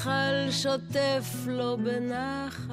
הנחל 0.00 0.50
שוטף 0.50 1.46
לו 1.46 1.76
בנחת. 1.76 2.72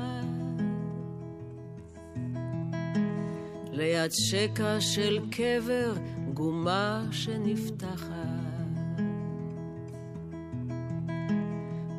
ליד 3.71 4.11
שקע 4.11 4.81
של 4.81 5.19
קבר 5.31 5.93
גומה 6.33 7.05
שנפתחת. 7.11 8.17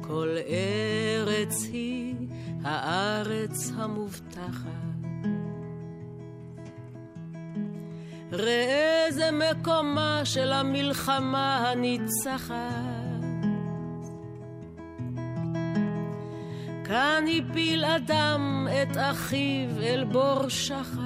כל 0.00 0.36
ארץ 0.48 1.68
היא 1.72 2.14
הארץ 2.64 3.72
המובטחת. 3.76 4.68
ראה 8.32 9.06
זה 9.10 9.30
מקומה 9.30 10.20
של 10.24 10.52
המלחמה 10.52 11.70
הניצחת. 11.70 12.97
כאן 16.88 17.24
הפיל 17.38 17.84
אדם 17.84 18.66
את 18.82 18.96
אחיו 18.96 19.68
אל 19.82 20.04
בור 20.04 20.48
שחר. 20.48 21.02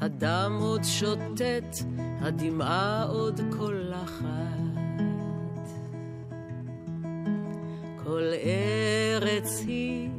הדם 0.00 0.58
עוד 0.60 0.84
שוטט, 0.84 1.76
הדמעה 2.20 3.04
עוד 3.04 3.40
קולחת. 3.56 4.26
כל 8.04 8.32
ארץ 8.44 9.62
היא 9.66 10.10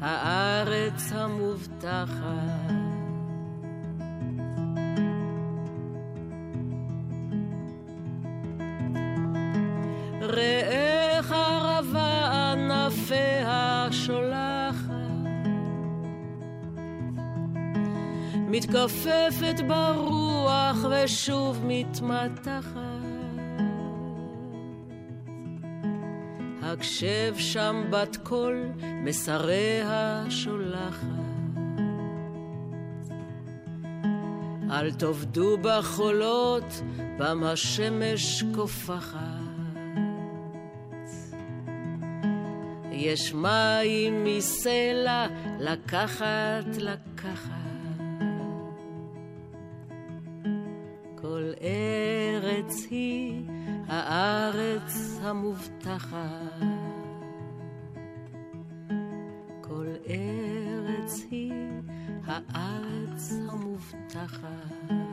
הארץ 0.00 1.12
המובטחת. 1.12 2.69
כנפיה. 13.10 13.70
מתכופפת 18.50 19.60
ברוח 19.68 20.76
ושוב 20.90 21.60
מתמתחת. 21.64 22.80
הקשב 26.62 27.34
שם 27.36 27.84
בת 27.90 28.16
קול 28.22 28.66
מסריה 29.04 30.24
שולחת. 30.28 31.06
אל 34.70 34.92
תאבדו 34.92 35.58
בחולות, 35.62 36.82
פעם 37.18 37.44
השמש 37.44 38.44
קופחת. 38.54 39.39
יש 43.00 43.34
מים 43.34 44.24
מסלע 44.24 45.26
לקחת, 45.60 46.76
לקחת. 46.78 48.00
כל 51.14 51.52
ארץ 51.62 52.86
היא 52.90 53.42
הארץ 53.86 55.18
המובטחת. 55.22 56.60
כל 59.60 59.86
ארץ 60.08 61.26
היא 61.30 61.52
הארץ 62.26 63.32
המובטחת. 63.48 65.09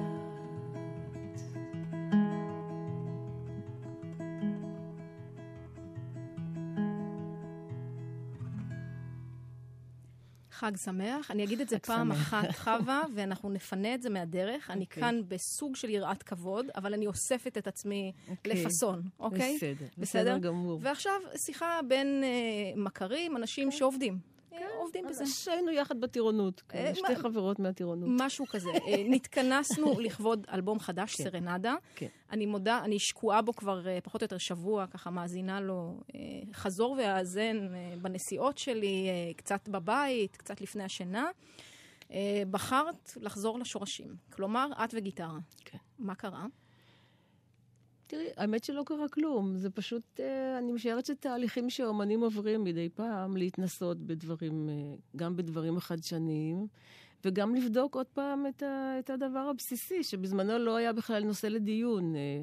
חג 10.58 10.78
שמח. 10.78 11.32
אני 11.32 11.44
אגיד 11.44 11.62
את 11.62 11.70
זה 11.70 11.80
פעם 11.80 12.14
שמח. 12.14 12.22
אחת, 12.22 12.56
חווה, 12.64 13.04
ואנחנו 13.16 13.50
נפנה 13.50 13.96
את 13.96 14.02
זה 14.02 14.10
מהדרך. 14.10 14.70
Okay. 14.70 14.74
אני 14.74 14.84
אוקיי. 14.84 15.04
כאן 15.04 15.22
בסוג 15.28 15.76
של 15.76 15.90
יראת 15.90 16.24
כבוד, 16.24 16.66
אבל 16.76 16.94
אני 16.94 17.08
אוספת 17.08 17.58
את 17.58 17.68
עצמי 17.68 18.12
okay. 18.16 18.32
אוקיי. 18.32 18.54
לפאסון, 18.54 19.02
אוקיי? 19.20 19.56
בסדר, 19.56 19.72
בסדר, 19.76 19.92
בסדר 19.98 20.38
גמור. 20.38 20.80
ועכשיו, 20.82 21.22
שיחה 21.36 21.80
בין 21.88 22.24
uh, 22.24 22.80
מכרים, 22.80 23.38
אנשים 23.38 23.68
okay. 23.68 23.72
כן. 23.72 23.78
שעובדים. 23.78 24.37
כן, 24.60 24.68
עובדים 24.78 25.06
בזה. 25.08 25.26
שהיינו 25.26 25.72
יחד 25.72 26.02
בטירונות, 26.02 26.64
אה, 26.74 26.96
שתי 26.96 27.16
חברות 27.16 27.60
מהטירונות. 27.60 28.10
משהו 28.12 28.46
כזה. 28.48 28.70
אה, 28.70 29.04
נתכנסנו 29.16 30.00
לכבוד 30.00 30.48
אלבום 30.54 30.80
חדש, 30.80 31.16
כן, 31.16 31.24
סרנדה. 31.24 31.76
כן. 31.96 32.08
אני 32.32 32.46
מודה, 32.46 32.82
אני 32.84 33.00
שקועה 33.00 33.42
בו 33.42 33.54
כבר 33.54 33.88
אה, 33.88 34.00
פחות 34.04 34.22
או 34.22 34.26
יותר 34.26 34.38
שבוע, 34.38 34.88
ככה 34.88 35.10
מאזינה 35.10 35.62
לו 35.62 36.00
חזור 36.54 36.92
והאזן 36.92 37.68
בנסיעות 38.02 38.58
שלי, 38.58 39.08
קצת 39.38 39.70
בבית, 39.70 40.38
קצת 40.38 40.62
לפני 40.62 40.84
השינה. 40.84 41.26
בחרת 42.52 43.12
לחזור 43.22 43.60
לשורשים. 43.60 44.16
כלומר, 44.30 44.68
את 44.84 44.94
וגיטרה. 44.94 45.38
כן. 45.66 45.78
מה 46.00 46.16
קרה? 46.16 46.46
תראי, 48.08 48.28
האמת 48.38 48.64
שלא 48.64 48.84
קרה 48.86 49.10
כלום. 49.10 49.58
זה 49.58 49.70
פשוט, 49.70 50.20
אה, 50.20 50.58
אני 50.58 50.72
משערת 50.72 51.06
שתהליכים 51.06 51.70
שאומנים 51.70 52.22
עוברים 52.22 52.64
מדי 52.64 52.90
פעם, 52.90 53.38
להתנסות 53.38 53.98
בדברים, 53.98 54.70
אה, 54.70 54.96
גם 55.16 55.36
בדברים 55.36 55.78
החדשניים, 55.78 56.68
וגם 57.26 57.56
לבדוק 57.56 57.96
עוד 57.96 58.06
פעם 58.06 58.46
את, 58.48 58.64
ה, 58.64 58.96
את 59.00 59.10
הדבר 59.10 59.40
הבסיסי, 59.40 60.04
שבזמנו 60.04 60.58
לא 60.58 60.76
היה 60.76 60.94
בכלל 60.94 61.24
נושא 61.24 61.48
לדיון. 61.48 62.16
אה, 62.16 62.42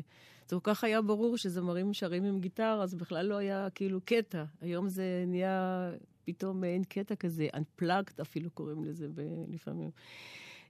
זה 0.48 0.56
כל 0.56 0.74
כך 0.74 0.84
היה 0.84 1.02
ברור 1.02 1.36
שזמרים 1.36 1.92
שרים 1.92 2.24
עם 2.24 2.40
גיטרה, 2.40 2.86
זה 2.86 2.96
בכלל 2.96 3.26
לא 3.26 3.34
היה 3.34 3.68
כאילו 3.74 4.00
קטע. 4.04 4.44
היום 4.60 4.88
זה 4.88 5.24
נהיה 5.26 5.90
פתאום 6.24 6.60
מעין 6.60 6.84
קטע 6.84 7.14
כזה, 7.14 7.48
Unplugged 7.54 8.22
אפילו 8.22 8.50
קוראים 8.50 8.84
לזה 8.84 9.08
ב- 9.14 9.44
לפעמים. 9.48 9.90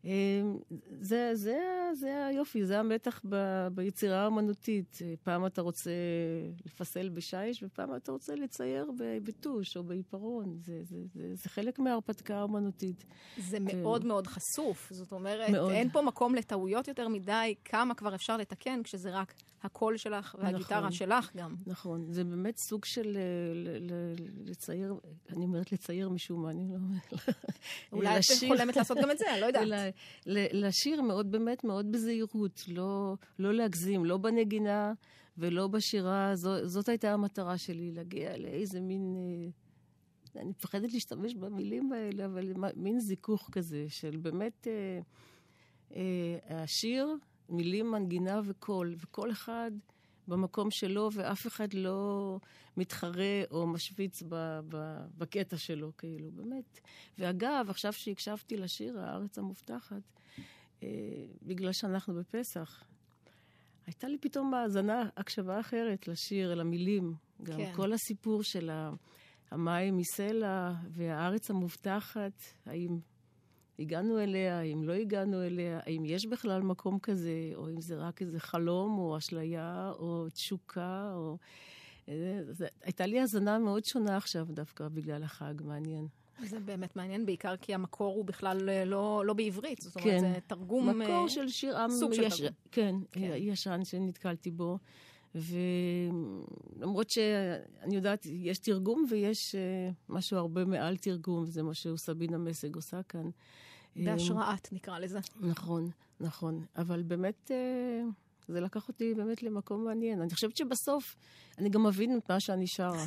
אמ, 0.04 0.58
זה, 1.00 1.30
זה, 1.34 1.58
זה 1.94 2.26
היופי, 2.26 2.66
זה 2.66 2.80
המתח 2.80 3.20
ב, 3.28 3.66
ביצירה 3.74 4.24
האמנותית. 4.24 4.98
פעם 5.22 5.46
אתה 5.46 5.62
רוצה 5.62 5.90
לפסל 6.66 7.08
בשיש, 7.08 7.62
ופעם 7.62 7.96
אתה 7.96 8.12
רוצה 8.12 8.34
לצייר 8.34 8.90
בטוש 9.24 9.76
או 9.76 9.84
בעיפרון. 9.84 10.58
זה, 10.60 10.82
זה, 10.82 10.96
זה, 11.14 11.34
זה 11.34 11.48
חלק 11.48 11.78
מההרפתקה 11.78 12.36
האמנותית. 12.36 13.04
זה 13.38 13.58
מאוד 13.60 14.04
מאוד 14.04 14.26
חשוף. 14.26 14.88
זאת 14.90 15.12
אומרת, 15.12 15.50
מאוד. 15.50 15.70
אין 15.70 15.90
פה 15.90 16.02
מקום 16.02 16.34
לטעויות 16.34 16.88
יותר 16.88 17.08
מדי, 17.08 17.54
כמה 17.64 17.94
כבר 17.94 18.14
אפשר 18.14 18.36
לתקן 18.36 18.82
כשזה 18.82 19.10
רק 19.10 19.34
הקול 19.62 19.96
שלך 19.96 20.36
והגיטרה 20.38 20.78
נכון, 20.78 20.92
שלך 20.92 21.30
גם. 21.36 21.54
נכון, 21.66 22.06
זה 22.12 22.24
באמת 22.24 22.56
סוג 22.58 22.84
של 22.84 23.18
לצייר, 24.44 24.94
אני 25.32 25.44
אומרת 25.44 25.72
לצייר 25.72 26.08
משום 26.08 26.42
מה, 26.42 26.50
אני 26.50 26.68
לא... 26.68 26.76
אולי 27.92 28.18
את 28.18 28.22
חולמת 28.48 28.76
לעשות 28.76 28.98
גם 29.02 29.10
את 29.10 29.18
זה, 29.18 29.24
אני 29.32 29.40
לא 29.40 29.46
יודעת. 29.46 29.93
לשיר 30.26 31.02
מאוד, 31.02 31.32
באמת 31.32 31.64
מאוד 31.64 31.92
בזהירות, 31.92 32.64
לא, 32.68 33.16
לא 33.38 33.54
להגזים, 33.54 34.04
לא 34.04 34.16
בנגינה 34.16 34.92
ולא 35.38 35.66
בשירה. 35.66 36.36
זו, 36.36 36.68
זאת 36.68 36.88
הייתה 36.88 37.12
המטרה 37.12 37.58
שלי, 37.58 37.92
להגיע 37.92 38.36
לאיזה 38.36 38.80
מין... 38.80 39.14
אה, 39.16 40.40
אני 40.40 40.50
מפחדת 40.50 40.92
להשתמש 40.92 41.34
במילים 41.34 41.92
האלה, 41.92 42.24
אבל 42.24 42.52
מין 42.76 43.00
זיכוך 43.00 43.48
כזה 43.52 43.86
של 43.88 44.16
באמת 44.16 44.68
אה, 44.68 45.00
אה, 45.96 46.62
השיר, 46.62 47.16
מילים, 47.48 47.90
מנגינה 47.90 48.40
וקול, 48.44 48.94
וכל 48.98 49.30
אחד 49.30 49.70
במקום 50.28 50.70
שלו, 50.70 51.10
ואף 51.12 51.46
אחד 51.46 51.74
לא 51.74 52.38
מתחרה 52.76 53.42
או 53.50 53.66
משוויץ 53.66 54.22
ב, 54.28 54.60
ב, 54.68 54.96
בקטע 55.18 55.56
שלו, 55.56 55.92
כאילו, 55.98 56.30
באמת. 56.30 56.80
ואגב, 57.18 57.66
עכשיו 57.68 57.92
שהקשבתי 57.92 58.56
לשיר, 58.56 59.00
הארץ 59.00 59.38
המובטחת, 59.38 60.02
אה, 60.82 60.88
בגלל 61.42 61.72
שאנחנו 61.72 62.14
בפסח, 62.14 62.84
הייתה 63.86 64.08
לי 64.08 64.18
פתאום 64.18 64.54
האזנה, 64.54 65.08
הקשבה 65.16 65.60
אחרת 65.60 66.08
לשיר, 66.08 66.54
למילים. 66.54 67.14
גם 67.42 67.56
כן. 67.56 67.72
כל 67.76 67.92
הסיפור 67.92 68.42
של 68.42 68.70
המים 69.50 69.96
מסלע 69.96 70.72
והארץ 70.90 71.50
המובטחת, 71.50 72.42
האם 72.66 72.98
הגענו 73.78 74.20
אליה, 74.20 74.58
האם 74.58 74.84
לא 74.84 74.92
הגענו 74.92 75.42
אליה, 75.42 75.80
האם 75.86 76.04
יש 76.04 76.26
בכלל 76.26 76.62
מקום 76.62 76.98
כזה, 76.98 77.50
או 77.54 77.68
אם 77.68 77.80
זה 77.80 77.96
רק 77.96 78.22
איזה 78.22 78.40
חלום, 78.40 78.98
או 78.98 79.18
אשליה, 79.18 79.92
או 79.98 80.28
תשוקה, 80.32 81.12
או... 81.14 81.38
אה, 82.08 82.40
זה, 82.50 82.66
הייתה 82.82 83.06
לי 83.06 83.20
האזנה 83.20 83.58
מאוד 83.58 83.84
שונה 83.84 84.16
עכשיו 84.16 84.46
דווקא 84.50 84.88
בגלל 84.88 85.22
החג, 85.22 85.54
מעניין. 85.64 86.06
זה 86.42 86.60
באמת 86.60 86.96
מעניין, 86.96 87.26
בעיקר 87.26 87.56
כי 87.56 87.74
המקור 87.74 88.14
הוא 88.14 88.24
בכלל 88.24 88.68
אה, 88.68 88.84
לא, 88.84 89.22
לא 89.26 89.34
בעברית. 89.34 89.80
זאת 89.80 89.96
אומרת, 89.96 90.10
כן. 90.10 90.20
זה 90.20 90.38
תרגום... 90.46 91.00
מקור 91.00 91.28
של 91.28 91.48
שיר 91.48 91.78
עם... 91.78 91.90
סוג 91.90 92.12
יש, 92.12 92.34
של 92.34 92.44
תרגום. 92.44 92.54
כן, 92.72 92.94
כן, 93.12 93.30
ישן 93.36 93.84
שנתקלתי 93.84 94.50
בו. 94.50 94.78
ולמרות 95.34 97.10
שאני 97.10 97.94
יודעת, 97.96 98.26
יש 98.26 98.58
תרגום 98.58 99.06
ויש 99.10 99.54
משהו 100.08 100.38
הרבה 100.38 100.64
מעל 100.64 100.96
תרגום, 100.96 101.42
וזה 101.42 101.62
מה 101.62 101.74
שסבינה 101.74 102.38
מסג 102.38 102.76
עושה 102.76 103.02
כאן. 103.02 103.30
בהשראת, 103.96 104.68
נקרא 104.72 104.98
לזה. 104.98 105.18
נכון, 105.40 105.90
נכון. 106.20 106.64
אבל 106.76 107.02
באמת, 107.02 107.50
זה 108.48 108.60
לקח 108.60 108.88
אותי 108.88 109.14
באמת 109.14 109.42
למקום 109.42 109.84
מעניין. 109.84 110.20
אני 110.20 110.30
חושבת 110.30 110.56
שבסוף 110.56 111.16
אני 111.58 111.68
גם 111.68 111.82
מבין 111.82 112.18
את 112.18 112.30
מה 112.30 112.40
שאני 112.40 112.66
שרה. 112.66 113.04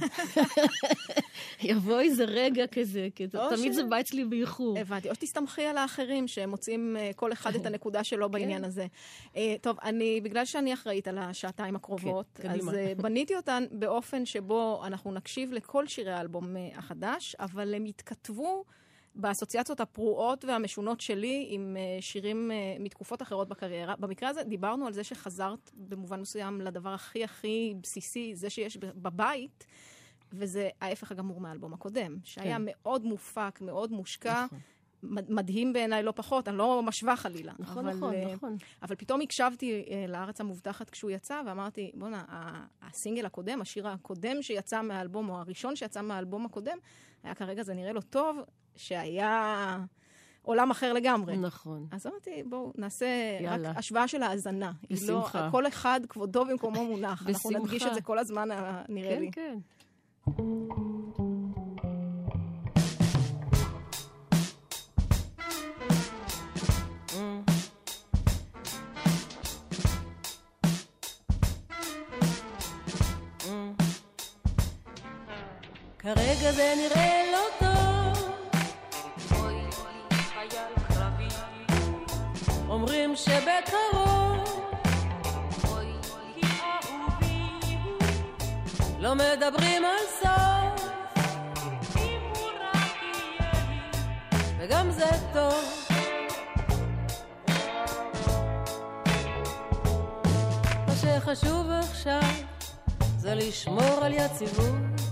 יבוא 1.62 2.00
איזה 2.00 2.26
רגע 2.26 2.68
כזה, 2.68 3.08
כי 3.16 3.28
תמיד 3.28 3.74
ש... 3.74 3.76
זה 3.76 3.84
בא 3.84 4.00
אצלי 4.00 4.26
באיחור. 4.26 4.80
הבנתי. 4.80 5.10
או 5.10 5.16
שתסתמכי 5.16 5.66
על 5.66 5.78
האחרים 5.78 6.28
שהם 6.28 6.50
מוצאים 6.50 6.96
uh, 6.98 7.14
כל 7.14 7.34
אחד 7.34 7.56
את 7.56 7.66
הנקודה 7.68 8.04
שלו 8.04 8.30
בעניין 8.30 8.62
כן. 8.62 8.68
הזה. 8.68 8.88
Uh, 9.34 9.38
טוב, 9.62 9.78
אני, 9.84 10.22
בגלל 10.22 10.46
שאני 10.46 10.74
אחראית 10.74 11.08
על 11.08 11.18
השעתיים 11.18 11.76
הקרובות, 11.76 12.26
כן, 12.42 12.50
אז 12.50 12.68
uh, 12.68 13.02
בניתי 13.02 13.36
אותן 13.36 13.64
באופן 13.72 14.26
שבו 14.26 14.82
אנחנו 14.86 15.12
נקשיב 15.12 15.54
לכל 15.54 15.88
שירי 15.88 16.12
האלבום 16.12 16.56
החדש, 16.76 17.36
אבל 17.40 17.74
הם 17.74 17.86
יתכתבו... 17.86 18.64
באסוציאציות 19.18 19.80
הפרועות 19.80 20.46
והמשונות 20.46 21.02
שלי 21.02 21.48
עם 21.50 21.78
uh, 21.78 22.02
שירים 22.02 22.52
uh, 22.52 22.82
מתקופות 22.82 23.22
אחרות 23.22 23.48
בקריירה. 23.48 23.96
במקרה 23.96 24.30
הזה 24.30 24.44
דיברנו 24.44 24.88
על 24.88 24.94
זה 24.94 25.04
שחזרת 25.04 25.72
במובן 25.74 26.22
מסוים 26.22 26.62
לדבר 26.62 26.94
הכי 26.94 27.24
הכי 27.24 27.74
בסיסי, 27.82 28.36
זה 28.36 28.50
שיש 28.50 28.78
בבית, 28.78 29.66
וזה 30.34 30.70
ההפך 30.82 31.12
הגמור 31.12 31.42
מהאלבום 31.42 31.74
הקודם, 31.74 32.18
שהיה 32.24 32.56
כן. 32.56 32.62
מאוד 32.66 33.06
מופק, 33.06 33.60
מאוד 33.62 33.92
מושקע. 33.92 34.46
נכון. 34.46 34.60
מדהים 35.04 35.74
בעיניי 35.74 36.04
לא 36.04 36.14
פחות, 36.16 36.48
אני 36.48 36.58
לא 36.58 36.84
משווה 36.84 37.16
חלילה. 37.16 37.54
נכון, 37.60 37.88
אבל, 37.88 37.98
נכון, 37.98 38.14
uh, 38.14 38.36
נכון. 38.36 38.56
אבל 38.82 38.96
פתאום 38.96 39.22
הקשבתי 39.22 39.86
uh, 39.86 40.12
לארץ 40.12 40.42
המובטחת 40.42 40.90
כשהוא 40.90 41.12
יצא, 41.12 41.42
ואמרתי, 41.46 41.92
בואנה, 41.94 42.24
הסינגל 42.82 43.26
הקודם, 43.26 43.62
השיר 43.62 43.88
הקודם 43.88 44.42
שיצא 44.42 44.82
מהאלבום, 44.82 45.30
או 45.30 45.38
הראשון 45.38 45.76
שיצא 45.76 46.02
מהאלבום 46.02 46.46
הקודם, 46.46 46.78
היה 47.24 47.36
כרגע, 47.36 47.64
זה 47.64 47.74
נראה 47.74 47.92
לו 47.92 48.02
טוב, 48.02 48.38
שהיה 48.76 49.78
עולם 50.42 50.72
אחר 50.72 50.94
לגמרי. 50.94 51.38
נכון. 51.38 51.88
אז 51.92 52.08
אמרתי, 52.08 52.44
בואו 52.44 52.74
נעשה 52.76 53.38
יאללה. 53.42 53.70
רק 53.70 53.78
השוואה 53.78 54.08
של 54.08 54.24
ההאזנה. 54.24 54.72
בשמחה. 54.92 55.46
לא, 55.46 55.52
כל 55.52 55.68
אחד 55.68 56.02
כבודו 56.10 56.46
במקומו 56.46 56.86
מונח. 56.86 57.22
בשמחה. 57.22 57.50
אנחנו 57.50 57.50
נדגיש 57.50 57.84
את 57.84 57.94
זה 57.94 58.02
כל 58.02 58.20
הזמן, 58.20 58.50
נראה 58.90 59.16
כן, 59.16 59.22
לי. 59.22 59.32
כן, 59.32 59.58
כן. 60.26 61.37
כרגע 76.16 76.52
זה 76.52 76.74
נראה 76.78 77.24
לא 77.32 77.40
טוב. 77.60 78.30
אומרים 82.70 83.16
שבקרוב 83.16 84.62
לא 89.00 89.16
מדברים 89.16 89.86
על 89.86 89.98
סוף. 90.22 90.90
וגם 94.60 94.92
זה 94.92 95.10
טוב. 95.34 95.88
מה 100.88 100.94
שחשוב 101.02 101.70
עכשיו 101.70 102.22
זה 103.18 103.36
לשמור 103.36 104.00
על 104.02 104.14
יציבות 104.14 105.07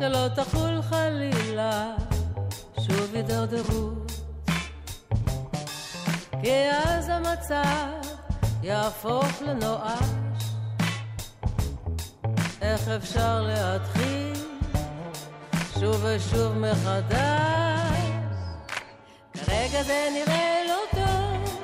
שלא 0.00 0.28
תחול 0.34 0.82
חלילה. 0.82 1.94
שוב 2.80 3.14
הידרדרות. 3.14 4.12
כי 6.42 6.70
אז 6.70 7.08
המצב 7.08 8.10
יהפוך 8.62 9.42
לנואש. 9.42 10.42
איך 12.62 12.88
אפשר 12.88 13.42
להתחיל 13.42 14.34
שוב 15.80 16.04
ושוב 16.04 16.52
מחדש? 16.52 17.98
כרגע 19.34 19.82
זה 19.82 20.08
נראה 20.12 20.60
לא 20.68 20.78
טוב. 20.90 21.60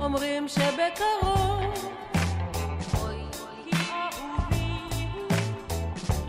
אומרים 0.00 0.48
שבקרוב 0.48 1.53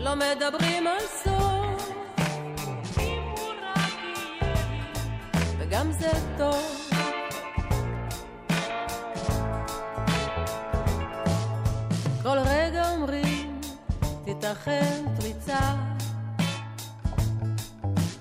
לא 0.06 0.14
מדברים 0.14 0.86
על 0.86 0.98
סוף. 1.24 1.90
וגם 5.58 5.92
זה 5.92 6.10
טוב. 6.38 6.90
כל 12.22 12.38
רגע 12.38 12.90
אומרים, 12.90 13.60
תיתכן 14.24 15.04
פריצה. 15.20 15.74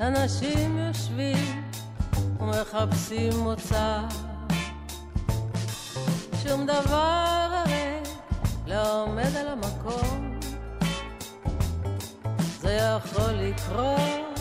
אנשים 0.01 0.77
יושבים 0.77 1.63
ומחפשים 2.39 3.33
מוצא. 3.37 3.99
שום 6.43 6.65
דבר 6.65 7.47
הרי 7.51 7.99
לא 8.67 9.03
עומד 9.03 9.35
על 9.35 9.47
המקום. 9.47 10.24
זה 12.75 12.81
יכול 12.81 13.33
לקרות 13.33 14.39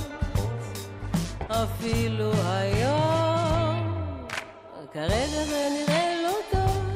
אפילו 1.49 2.33
היום. 2.45 4.07
כרגע 4.93 5.45
זה 5.45 5.69
נראה 5.71 6.15
לא 6.23 6.35
טוב. 6.51 6.95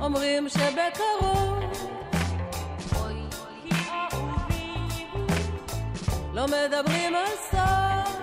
אומרים 0.00 0.48
שבקרוב 0.48 1.60
לא 6.32 6.46
מדברים 6.46 7.14
על 7.14 7.36
סוף. 7.50 8.20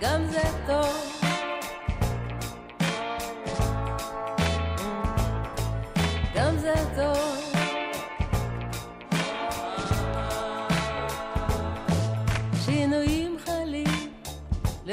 גם 0.00 0.26
זה 0.26 0.42
טוב. 0.66 1.13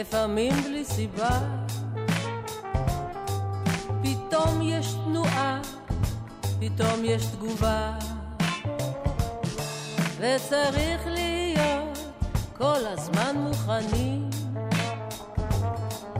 לפעמים 0.01 0.53
בלי 0.63 0.85
סיבה. 0.85 1.39
פתאום 4.03 4.61
יש 4.61 4.93
תנועה, 5.05 5.61
פתאום 6.59 6.99
יש 7.03 7.25
תגובה. 7.25 7.93
וצריך 10.17 11.01
להיות 11.05 11.97
כל 12.57 12.85
הזמן 12.87 13.35
מוכנים. 13.37 14.29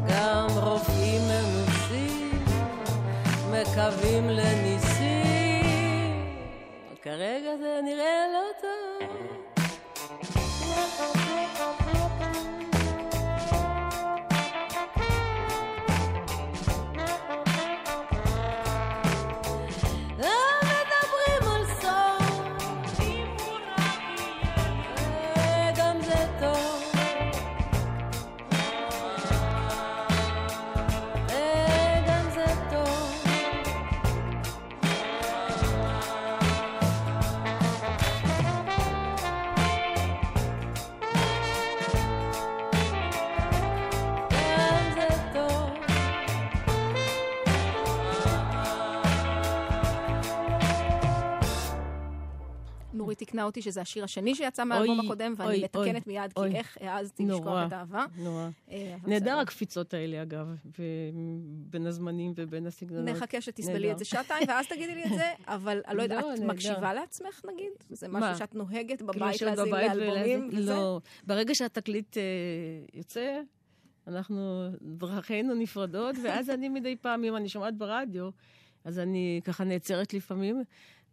גם 0.08 0.48
רופאים 0.56 1.22
מנוסים 1.28 2.46
מקווים 3.52 4.30
לניסים. 4.30 5.66
כרגע 7.02 7.58
זה 7.60 7.80
נראה 7.84 8.26
לא 8.34 8.44
טוב. 8.62 8.82
תיקנה 53.22 53.44
אותי 53.44 53.62
שזה 53.62 53.82
השיר 53.82 54.04
השני 54.04 54.36
שיצא 54.36 54.64
מהאלבום 54.64 55.00
הקודם, 55.00 55.34
ואני 55.38 55.50
אוי, 55.50 55.64
מתקנת 55.64 56.08
אוי, 56.08 56.14
מיד, 56.14 56.32
אוי. 56.38 56.52
כי 56.52 56.58
איך 56.58 56.78
העזתי 56.82 57.26
לשכוח 57.26 57.68
את 57.68 57.74
האהבה. 57.74 58.06
נורא. 58.18 58.50
אה, 58.72 58.96
נהדר. 59.08 59.38
הקפיצות 59.38 59.94
האלה, 59.94 60.22
אגב, 60.22 60.56
בין 61.70 61.88
הזמנים 61.88 62.34
ובין 62.36 62.68
הסגנונות. 62.68 63.16
נחכה 63.16 63.42
שתסבלי. 63.42 63.92
את 63.92 64.00
זה 64.00 64.06
שעתיים, 64.06 64.48
ואז 64.48 64.68
תגידי 64.68 64.96
לי 64.96 65.04
את 65.04 65.10
זה, 65.10 65.32
אבל 65.56 65.82
אני 65.88 65.98
לא 65.98 66.04
יודעת, 66.04 66.24
לא, 66.24 66.34
את. 66.34 66.40
מקשיבה 66.40 66.94
לעצמך 66.94 67.42
נגיד? 67.54 67.72
זה? 67.90 68.08
משהו 68.08 68.38
שאת 68.38 68.56
נוהגת 68.56 68.98
כאילו 68.98 69.14
בבית 69.14 69.44
בבית 69.44 69.96
לאלבומים? 69.96 70.50
לא. 70.54 71.00
ברגע 71.28 71.56
שהתקליט 71.56 72.18
אה, 72.18 72.24
יוצא, 72.94 73.40
אנחנו, 74.08 74.70
דרכינו 74.82 75.54
נפרדות, 75.54 76.16
ואז 76.24 76.50
אני 76.50 76.70
מדי 76.70 76.96
פעם, 76.96 77.24
אם 77.24 77.36
אני 77.36 77.50
שומעת 77.50 77.78
ברדיו, 77.78 78.30
אז 78.84 79.00
אני 79.00 79.42
ככה 79.44 79.64
נעצרת 79.64 80.14
לפעמים. 80.14 80.64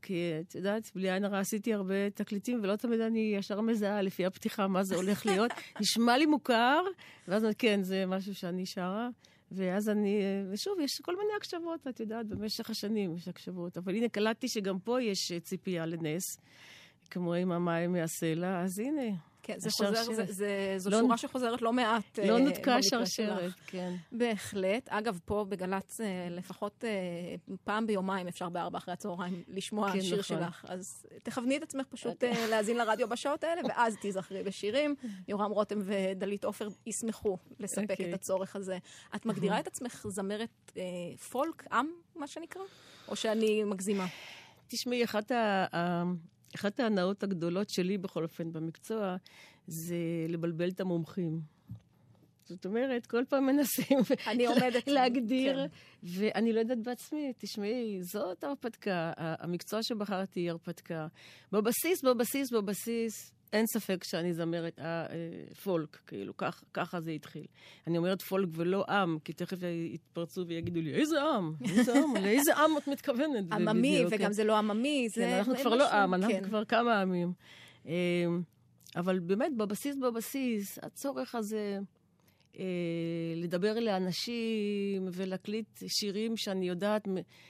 כי 0.02 0.32
את 0.40 0.54
יודעת, 0.54 0.90
בלי 0.94 1.10
עין 1.10 1.24
הרע 1.24 1.38
עשיתי 1.38 1.74
הרבה 1.74 2.10
תקליטים, 2.10 2.60
ולא 2.62 2.76
תמיד 2.76 3.00
אני 3.00 3.34
ישר 3.38 3.60
מזהה 3.60 4.02
לפי 4.02 4.26
הפתיחה 4.26 4.66
מה 4.66 4.82
זה 4.82 4.96
הולך 4.96 5.26
להיות. 5.26 5.50
נשמע 5.80 6.18
לי 6.18 6.26
מוכר, 6.26 6.82
ואז 7.28 7.44
אני, 7.44 7.54
כן, 7.54 7.82
זה 7.82 8.06
משהו 8.06 8.34
שאני 8.34 8.66
שרה. 8.66 9.08
ואז 9.52 9.88
אני, 9.88 10.20
ושוב, 10.50 10.80
יש 10.80 11.00
כל 11.02 11.16
מיני 11.16 11.32
הקשבות, 11.36 11.86
את 11.88 12.00
יודעת, 12.00 12.26
במשך 12.26 12.70
השנים 12.70 13.14
יש 13.14 13.28
הקשבות. 13.28 13.78
אבל 13.78 13.94
הנה, 13.94 14.08
קלטתי 14.08 14.48
שגם 14.48 14.78
פה 14.78 15.02
יש 15.02 15.32
ציפייה 15.42 15.86
לנס, 15.86 16.22
כמו 17.10 17.34
עם 17.34 17.52
המים 17.52 17.92
מהסלע, 17.92 18.62
אז 18.62 18.78
הנה, 18.78 19.16
כן, 19.48 19.58
זה 19.58 19.70
חוזר. 19.70 20.02
זה- 20.02 20.32
זה- 20.32 20.74
זו 20.76 20.90
לא- 20.90 21.00
שורה 21.00 21.16
שחוזרת 21.16 21.62
לא 21.62 21.72
מעט. 21.72 22.18
לא 22.18 22.34
אה, 22.34 22.38
נותקה 22.38 22.76
השרשרת. 22.76 23.52
כן. 23.66 23.94
בהחלט. 24.12 24.88
אגב, 24.88 25.18
פה 25.24 25.44
בגל"צ 25.48 26.00
אה, 26.00 26.06
לפחות 26.30 26.84
אה, 26.84 26.90
פעם 27.64 27.86
ביומיים 27.86 28.28
אפשר 28.28 28.48
בארבע 28.48 28.78
אחרי 28.78 28.92
הצהריים 28.94 29.42
לשמוע 29.48 29.92
כן, 29.92 30.00
שיר 30.00 30.18
נכון. 30.18 30.36
שלך. 30.38 30.64
אז 30.68 31.06
תכווני 31.22 31.56
את 31.56 31.62
עצמך 31.62 31.86
פשוט 31.86 32.24
אה, 32.24 32.46
להאזין 32.46 32.76
לרדיו 32.76 33.08
בשעות 33.08 33.44
האלה, 33.44 33.60
ואז 33.68 33.96
תיזכרי 33.96 34.42
בשירים. 34.42 34.94
יורם 35.28 35.50
רותם 35.50 35.78
ודלית 35.84 36.44
עופר 36.44 36.68
ישמחו 36.86 37.38
לספק 37.60 37.90
אוקיי. 37.90 38.08
את 38.08 38.14
הצורך 38.14 38.56
הזה. 38.56 38.78
את 39.16 39.26
מגדירה 39.26 39.60
את 39.60 39.66
עצמך 39.66 40.06
זמרת 40.08 40.72
אה, 40.76 40.82
פולק, 41.30 41.66
עם, 41.72 41.86
מה 42.16 42.26
שנקרא? 42.26 42.62
או 43.08 43.16
שאני 43.16 43.64
מגזימה? 43.64 44.06
תשמעי, 44.68 45.04
אחת, 45.04 45.30
ה... 45.32 45.66
אחת 46.54 46.80
ההנאות 46.80 47.22
הגדולות 47.22 47.70
שלי, 47.70 47.98
בכל 47.98 48.22
אופן, 48.22 48.52
במקצוע, 48.52 49.16
זה 49.66 49.96
לבלבל 50.28 50.68
את 50.68 50.80
המומחים. 50.80 51.40
זאת 52.44 52.66
אומרת, 52.66 53.06
כל 53.06 53.24
פעם 53.28 53.46
מנסים 53.46 53.98
אני 54.26 54.46
עומדת... 54.46 54.88
להגדיר, 54.88 55.68
כן. 55.68 55.76
ואני 56.02 56.52
לא 56.52 56.60
יודעת 56.60 56.78
בעצמי, 56.82 57.32
תשמעי, 57.38 57.98
זאת 58.02 58.44
ההרפתקה. 58.44 59.12
המקצוע 59.16 59.82
שבחרתי 59.82 60.40
היא 60.40 60.50
הרפתקה. 60.50 61.06
בבסיס, 61.52 62.04
בבסיס, 62.04 62.52
בבסיס, 62.52 63.32
אין 63.52 63.66
ספק 63.66 64.04
שאני 64.04 64.34
זמרת 64.34 64.78
אה, 64.78 64.84
אה, 64.84 65.54
פולק, 65.62 65.98
כאילו, 66.06 66.36
כך, 66.36 66.64
ככה 66.74 67.00
זה 67.00 67.10
התחיל. 67.10 67.46
אני 67.86 67.98
אומרת 67.98 68.22
פולק 68.22 68.48
ולא 68.52 68.84
עם, 68.88 69.18
כי 69.24 69.32
תכף 69.32 69.56
יתפרצו 69.92 70.46
ויגידו 70.46 70.80
לי, 70.80 70.94
איזה 70.94 71.22
עם? 71.22 71.52
איזה 71.64 71.92
עם? 71.92 72.16
לאיזה 72.24 72.56
עם 72.56 72.78
את 72.78 72.88
מתכוונת? 72.88 73.52
עממי, 73.52 74.04
וגם 74.06 74.18
כן. 74.18 74.32
זה 74.32 74.44
לא 74.44 74.56
עממי, 74.56 75.08
זה... 75.08 75.20
כן, 75.20 75.38
אנחנו 75.38 75.56
כבר 75.56 75.74
לא 75.74 75.92
עם, 75.92 76.14
אנחנו 76.14 76.34
כן. 76.34 76.44
כבר 76.44 76.64
כמה 76.64 77.00
עמים. 77.00 77.32
אמ, 77.86 77.92
אבל 78.96 79.18
באמת, 79.18 79.56
בבסיס, 79.56 79.96
בבסיס, 79.96 80.78
הצורך 80.82 81.34
הזה 81.34 81.78
אה, 81.78 81.97
לדבר 83.36 83.80
לאנשים 83.80 85.08
ולהקליט 85.12 85.82
שירים 85.86 86.36
שאני 86.36 86.68
יודעת, 86.68 87.08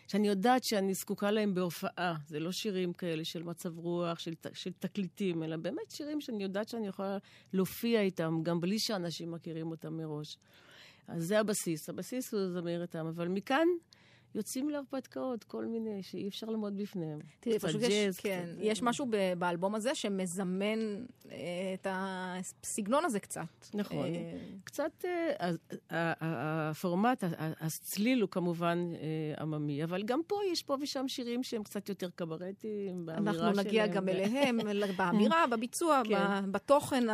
שאני 0.08 0.28
יודעת 0.28 0.64
שאני 0.64 0.94
זקוקה 0.94 1.30
להם 1.30 1.54
בהופעה. 1.54 2.14
זה 2.26 2.40
לא 2.40 2.52
שירים 2.52 2.92
כאלה 2.92 3.24
של 3.24 3.42
מצב 3.42 3.78
רוח, 3.78 4.18
של, 4.18 4.32
של 4.52 4.72
תקליטים, 4.72 5.42
אלא 5.42 5.56
באמת 5.56 5.90
שירים 5.90 6.20
שאני 6.20 6.42
יודעת 6.42 6.68
שאני 6.68 6.86
יכולה 6.86 7.18
להופיע 7.52 8.00
איתם, 8.00 8.40
גם 8.42 8.60
בלי 8.60 8.78
שאנשים 8.78 9.32
מכירים 9.32 9.70
אותם 9.70 9.96
מראש. 9.96 10.36
אז 11.08 11.24
זה 11.24 11.40
הבסיס. 11.40 11.88
הבסיס 11.88 12.34
הוא 12.34 12.48
זמרת 12.48 12.96
עם, 12.96 13.06
אבל 13.06 13.28
מכאן 13.28 13.66
יוצאים 14.34 14.70
להרפתקאות, 14.70 15.44
כל 15.44 15.64
מיני, 15.64 16.02
שאי 16.02 16.28
אפשר 16.28 16.46
לעמוד 16.46 16.76
בפניהם. 16.76 17.18
תראי, 17.40 17.58
פשוט 17.58 17.80
יש, 17.84 18.16
כן, 18.20 18.44
קצת- 18.46 18.58
יש 18.60 18.82
משהו 18.82 19.06
ב- 19.10 19.32
באלבום 19.38 19.74
הזה 19.74 19.94
שמזמן 19.94 20.78
אה, 21.30 21.36
את 21.74 21.86
הסגנון 21.90 23.04
הזה 23.04 23.20
קצת. 23.20 23.40
נכון. 23.74 24.04
אה, 24.04 24.38
קצת, 24.64 24.90
אה, 25.04 25.32
אז, 25.38 25.58
ה- 25.90 26.24
ה- 26.24 26.70
הפורמט, 26.70 27.24
ה- 27.24 27.28
ה- 27.38 27.66
הצליל 27.66 28.20
הוא 28.20 28.28
כמובן 28.30 28.92
אה, 28.94 29.42
עממי, 29.42 29.84
אבל 29.84 30.02
גם 30.02 30.20
פה 30.26 30.40
יש 30.52 30.62
פה 30.62 30.76
ושם 30.80 31.08
שירים 31.08 31.42
שהם 31.42 31.62
קצת 31.62 31.88
יותר 31.88 32.10
קברטיים, 32.10 33.06
באמירה 33.06 33.32
שלהם. 33.34 33.46
אנחנו 33.48 33.62
נגיע 33.62 33.86
גם 33.86 34.08
אליהם, 34.08 34.60
אל- 34.70 34.92
באמירה, 34.96 35.44
בביצוע, 35.46 36.02
כן. 36.08 36.52
בתוכן 36.52 37.04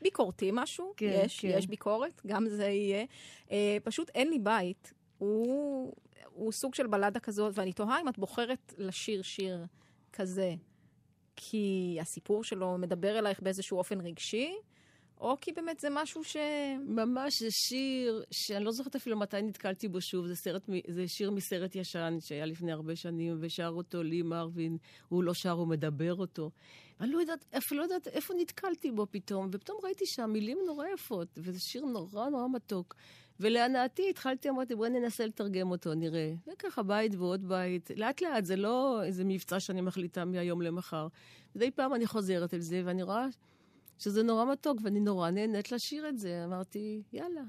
הביקורתי 0.00 0.50
משהו. 0.52 0.92
כן, 0.96 1.20
יש, 1.24 1.40
כן. 1.40 1.48
יש 1.58 1.66
ביקורת, 1.66 2.22
גם 2.26 2.48
זה 2.48 2.64
יהיה. 2.64 3.04
אה, 3.50 3.76
פשוט 3.84 4.10
אין 4.14 4.28
לי 4.30 4.38
בית. 4.38 4.92
הוא, 5.18 5.92
הוא 6.24 6.52
סוג 6.52 6.74
של 6.74 6.86
בלדה 6.86 7.20
כזאת, 7.20 7.58
ואני 7.58 7.72
תוהה 7.72 8.00
אם 8.00 8.08
את 8.08 8.18
בוחרת 8.18 8.74
לשיר 8.78 9.22
שיר 9.22 9.66
כזה, 10.12 10.54
כי 11.36 11.98
הסיפור 12.00 12.44
שלו 12.44 12.78
מדבר 12.78 13.18
אלייך 13.18 13.40
באיזשהו 13.40 13.78
אופן 13.78 14.00
רגשי, 14.00 14.54
או 15.20 15.36
כי 15.40 15.52
באמת 15.52 15.80
זה 15.80 15.88
משהו 15.90 16.24
ש... 16.24 16.36
ממש 16.86 17.42
זה 17.42 17.48
שיר 17.50 18.24
שאני 18.30 18.64
לא 18.64 18.72
זוכרת 18.72 18.96
אפילו 18.96 19.18
מתי 19.18 19.42
נתקלתי 19.42 19.88
בו 19.88 20.00
שוב, 20.00 20.26
זה, 20.26 20.34
סרט, 20.36 20.62
זה 20.88 21.08
שיר 21.08 21.30
מסרט 21.30 21.76
ישן 21.76 22.16
שהיה 22.20 22.46
לפני 22.46 22.72
הרבה 22.72 22.96
שנים, 22.96 23.38
ושר 23.40 23.72
אותו 23.76 24.02
לי 24.02 24.22
מרווין, 24.22 24.76
הוא 25.08 25.24
לא 25.24 25.34
שר, 25.34 25.50
הוא 25.50 25.68
מדבר 25.68 26.14
אותו. 26.14 26.50
אני 27.00 27.10
לא 27.10 27.18
יודעת, 27.18 27.44
אפילו 27.58 27.80
לא 27.80 27.84
יודעת 27.84 28.08
איפה 28.08 28.34
נתקלתי 28.34 28.90
בו 28.90 29.06
פתאום, 29.10 29.48
ופתאום 29.52 29.78
ראיתי 29.84 30.04
שהמילים 30.06 30.58
נורא 30.66 30.86
יפות, 30.94 31.28
וזה 31.36 31.60
שיר 31.60 31.84
נורא 31.84 32.28
נורא 32.28 32.48
מתוק. 32.48 32.94
ולהנאתי 33.40 34.10
התחלתי, 34.10 34.48
אמרתי, 34.48 34.74
בואי 34.74 34.90
ננסה 34.90 35.26
לתרגם 35.26 35.70
אותו, 35.70 35.94
נראה. 35.94 36.32
וככה 36.52 36.82
בית 36.82 37.14
ועוד 37.14 37.48
בית. 37.48 37.90
לאט 37.96 38.22
לאט, 38.22 38.44
זה 38.44 38.56
לא 38.56 39.02
איזה 39.04 39.24
מבצע 39.24 39.60
שאני 39.60 39.80
מחליטה 39.80 40.24
מהיום 40.24 40.62
למחר. 40.62 41.06
מדי 41.56 41.70
פעם 41.70 41.94
אני 41.94 42.06
חוזרת 42.06 42.54
אל 42.54 42.60
זה, 42.60 42.82
ואני 42.84 43.02
רואה 43.02 43.26
שזה 43.98 44.22
נורא 44.22 44.44
מתוק, 44.44 44.78
ואני 44.82 45.00
נורא 45.00 45.30
נהנית 45.30 45.72
לשיר 45.72 46.08
את 46.08 46.18
זה. 46.18 46.44
אמרתי, 46.44 47.02
יאללה. 47.12 47.42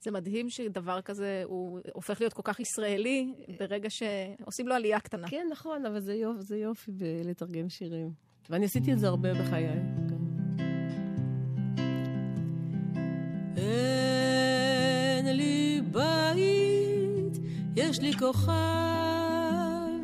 זה 0.00 0.10
מדהים 0.10 0.50
שדבר 0.50 1.00
כזה 1.00 1.42
הוא 1.44 1.80
הופך 1.92 2.20
להיות 2.20 2.32
כל 2.32 2.42
כך 2.44 2.60
ישראלי 2.60 3.34
ברגע 3.60 3.90
שעושים 3.90 4.68
לו 4.68 4.74
עלייה 4.74 5.00
קטנה. 5.00 5.28
כן, 5.28 5.46
נכון, 5.50 5.86
אבל 5.86 6.00
זה 6.00 6.14
יופי, 6.14 6.42
זה 6.42 6.56
יופי 6.56 6.92
בלתרגם 6.92 7.68
שירים. 7.68 8.10
ואני 8.50 8.64
עשיתי 8.64 8.92
את 8.92 8.98
זה 8.98 9.08
הרבה 9.08 9.34
בחיי. 9.34 9.68
כן. 10.08 10.14
יש 17.76 18.00
לי 18.00 18.12
כוכב 18.18 18.52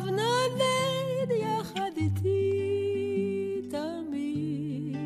נודד 0.05 1.31
יחד 1.41 1.91
איתי 1.97 3.61
תמיד. 3.69 4.97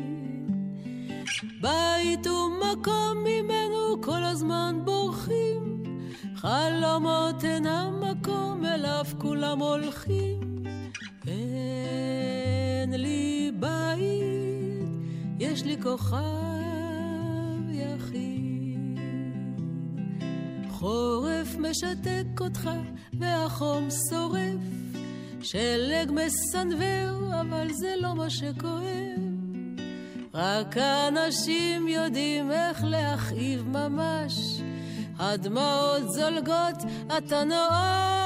בית 1.60 2.26
ומקום 2.26 3.24
ממנו 3.24 4.00
כל 4.02 4.24
הזמן 4.24 4.78
בורחים, 4.84 5.82
חלומות 6.36 7.44
אינם 7.44 8.02
מקום 8.10 8.64
אליו 8.64 9.04
כולם 9.18 9.58
הולכים. 9.58 10.64
אין 11.26 13.00
לי 13.00 13.31
יש 15.42 15.62
לי 15.62 15.76
כוכב 15.82 16.18
יחיד. 17.68 18.98
חורף 20.70 21.56
משתק 21.58 22.40
אותך 22.40 22.70
והחום 23.12 23.88
שורף, 24.10 24.62
שלג 25.42 26.12
מסנוור, 26.12 27.40
אבל 27.40 27.68
זה 27.72 27.94
לא 27.98 28.14
מה 28.14 28.30
שכואב. 28.30 29.22
רק 30.34 30.76
אנשים 30.78 31.88
יודעים 31.88 32.52
איך 32.52 32.84
להכאיב 32.84 33.68
ממש, 33.68 34.60
הדמעות 35.18 36.02
זולגות, 36.12 36.76
אתה 37.18 37.44
נואש. 37.44 38.21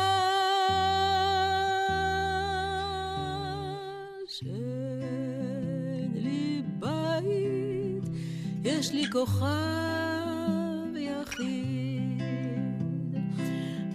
לי 8.97 9.11
כוכב 9.13 9.47
יחיד. 10.97 12.23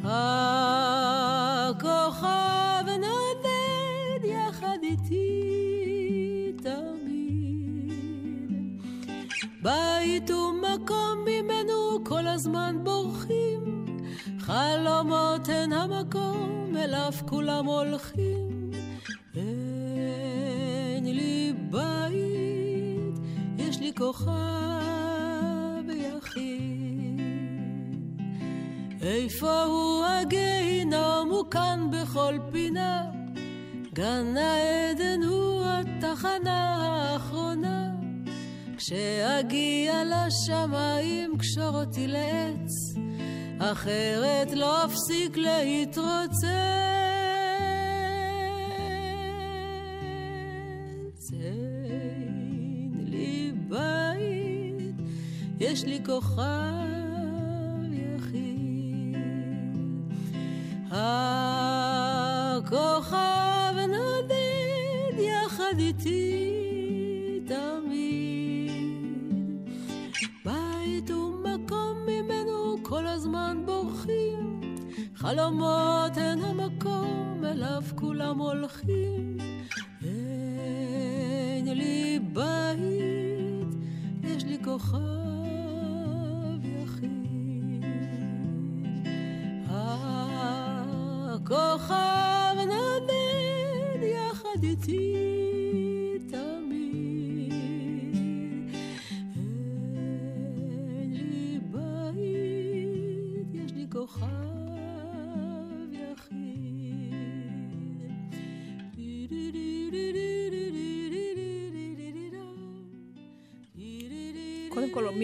הכוכב 0.03 2.85
נודד 2.87 4.25
יחד 4.25 4.77
איתי 4.83 6.53
תמיד. 6.63 7.91
בית 9.61 10.29
ומקום 10.29 11.25
ממנו 11.25 12.03
כל 12.05 12.27
הזמן 12.27 12.75
בורחים, 12.83 13.85
חלומות 14.39 15.49
הן 15.49 15.73
המקום 15.73 16.73
אליו 16.75 17.11
כולם 17.29 17.65
הולכים. 17.65 18.71
אין 19.35 21.05
לי 21.05 21.53
בית, 21.71 23.19
יש 23.57 23.79
לי 23.79 23.91
כוכב 23.97 24.80
הוא 29.47 30.05
הגיהינום? 30.05 31.29
הוא 31.29 31.45
כאן 31.51 31.87
בכל 31.91 32.37
פינה. 32.51 33.03
גן 33.93 34.37
העדן 34.37 35.23
הוא 35.23 35.63
התחנה 35.65 36.75
האחרונה. 36.75 37.91
כשאגיע 38.77 40.03
לשמיים 40.03 41.37
קשור 41.37 41.81
אותי 41.81 42.07
לעץ, 42.07 42.71
אחרת 43.59 44.51
לא 44.51 44.85
אפסיק 44.85 45.37
להתרוצץ. 45.37 46.43
אין 51.33 53.05
לי 53.07 53.51
בית, 53.69 54.95
יש 55.59 55.83
לי 55.85 55.99
כוכב 56.05 56.90
יחד 65.71 65.79
איתי 65.79 66.51
הזמן 73.21 73.63
בורחים, 73.65 74.61
חלומות 75.15 76.17
הן 76.17 76.41
המקום 76.41 77.41
אליו 77.45 77.83
כולם 77.95 78.37
הולכים. 78.37 79.37
אין 80.03 81.77
לי 81.77 82.19
בית, 82.33 83.75
יש 84.23 84.43
לי 84.43 84.57
כוכב 84.63 84.99
יחיד. 86.63 87.85
הכוכב 91.29 92.20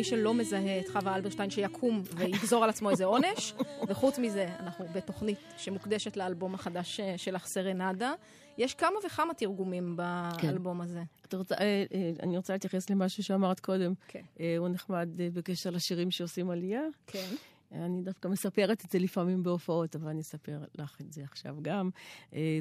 שלא 0.09 0.33
מזהה 0.33 0.79
את 0.79 0.89
חווה 0.89 1.15
אלברשטיין 1.15 1.49
שיקום 1.49 2.03
ויגזור 2.15 2.63
על 2.63 2.69
עצמו 2.69 2.89
איזה 2.89 3.05
עונש. 3.05 3.53
וחוץ 3.87 4.19
מזה, 4.19 4.49
אנחנו 4.59 4.85
בתוכנית 4.93 5.39
שמוקדשת 5.57 6.17
לאלבום 6.17 6.55
החדש 6.55 6.99
אה, 6.99 7.17
שלך, 7.17 7.45
סרנדה. 7.45 8.13
יש 8.57 8.73
כמה 8.73 8.95
וכמה 9.05 9.33
תרגומים 9.33 9.95
באלבום 9.95 10.77
כן. 10.77 10.83
הזה. 10.83 11.03
רוצה, 11.33 11.55
אה, 11.55 11.83
אה, 11.93 12.11
אני 12.23 12.37
רוצה 12.37 12.53
להתייחס 12.53 12.89
למשהו 12.89 13.23
שאמרת 13.23 13.59
קודם. 13.59 13.93
כן. 14.07 14.21
הוא 14.57 14.67
נחמד 14.67 15.09
בקשר 15.33 15.69
לשירים 15.69 16.11
שעושים 16.11 16.49
עלייה. 16.49 16.81
כן. 17.07 17.35
אני 17.71 18.01
דווקא 18.01 18.27
מספרת 18.27 18.85
את 18.85 18.91
זה 18.91 18.99
לפעמים 18.99 19.43
בהופעות, 19.43 19.95
אבל 19.95 20.09
אני 20.09 20.21
אספר 20.21 20.59
לך 20.75 21.01
את 21.01 21.13
זה 21.13 21.23
עכשיו 21.23 21.55
גם. 21.61 21.89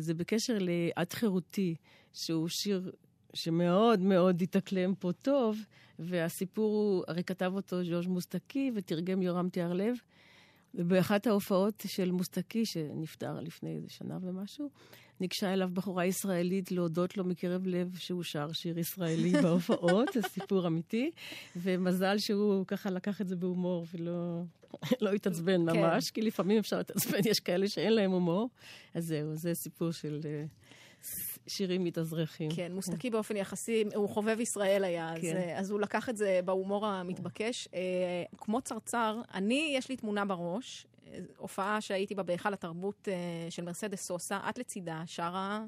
זה 0.01 0.15
בקשר 0.15 0.59
ל"את 0.61 1.13
חירותי", 1.13 1.75
שהוא 2.13 2.49
שיר 2.49 2.93
שמאוד 3.37 4.01
מאוד 4.01 4.43
התאקלם 4.43 4.95
פה 4.95 5.13
טוב, 5.13 5.59
והסיפור 5.99 6.75
הוא, 6.75 7.05
הרי 7.09 7.25
כתב 7.25 7.53
אותו 7.55 7.85
ז'וז' 7.85 8.07
מוסטקי 8.07 8.71
ותרגם 8.75 9.23
יורם 9.23 9.49
תיארלב. 9.49 9.97
ובאחת 10.75 11.27
ההופעות 11.27 11.85
של 11.87 12.11
מוסטקי, 12.11 12.67
שנפטר 12.67 13.41
לפני 13.41 13.77
איזה 13.77 13.89
שנה 13.91 14.19
ומשהו, 14.23 14.71
ניגשה 15.21 15.53
אליו 15.53 15.69
בחורה 15.73 16.07
ישראלית 16.07 16.73
להודות 16.73 17.17
לו 17.17 17.25
מקרב 17.25 17.67
לב 17.67 17.97
שהוא 17.99 18.23
שר 18.23 18.53
שיר 18.53 18.79
ישראלי 18.79 19.33
בהופעות, 19.43 20.09
זה 20.15 20.23
סיפור 20.23 20.67
אמיתי, 20.67 21.11
ומזל 21.57 22.19
שהוא 22.19 22.67
ככה 22.67 22.91
לקח 22.91 23.21
את 23.21 23.29
זה 23.29 23.37
בהומור 23.37 23.87
ולא 23.95 24.43
לא 25.01 25.13
התעצבן 25.13 25.73
כן. 25.73 25.81
ממש, 25.81 26.11
כי 26.11 26.23
לפעמים 26.23 26.59
אפשר 26.59 26.79
להתעצבן, 26.79 27.19
יש 27.25 27.41
כאלה 27.41 27.69
שאין 27.69 27.93
להם 27.93 28.11
הומור. 28.11 28.49
אז 28.95 29.05
זהו, 29.05 29.35
זה 29.35 29.55
סיפור 29.55 29.91
של... 29.93 30.21
שירים 31.47 31.85
מתאזרחים. 31.85 32.51
כן, 32.51 32.73
מוסטקי 32.73 33.11
באופן 33.11 33.37
יחסי, 33.37 33.85
הוא 33.95 34.09
חובב 34.09 34.41
ישראל 34.41 34.85
היה, 34.85 35.15
כן. 35.21 35.37
אז, 35.37 35.61
אז 35.65 35.71
הוא 35.71 35.81
לקח 35.81 36.09
את 36.09 36.17
זה 36.17 36.41
בהומור 36.45 36.87
המתבקש. 36.87 37.69
אה, 37.75 37.81
כמו 38.39 38.61
צרצר, 38.61 39.21
אני, 39.35 39.75
יש 39.77 39.89
לי 39.89 39.97
תמונה 39.97 40.25
בראש, 40.25 40.87
אה, 41.07 41.19
הופעה 41.37 41.81
שהייתי 41.81 42.15
בה 42.15 42.23
בהיכל 42.23 42.53
התרבות 42.53 43.09
אה, 43.09 43.51
של 43.51 43.65
מרסדס 43.65 44.03
סוסה, 44.03 44.41
את 44.49 44.59
לצידה, 44.59 45.03
שרה... 45.07 45.65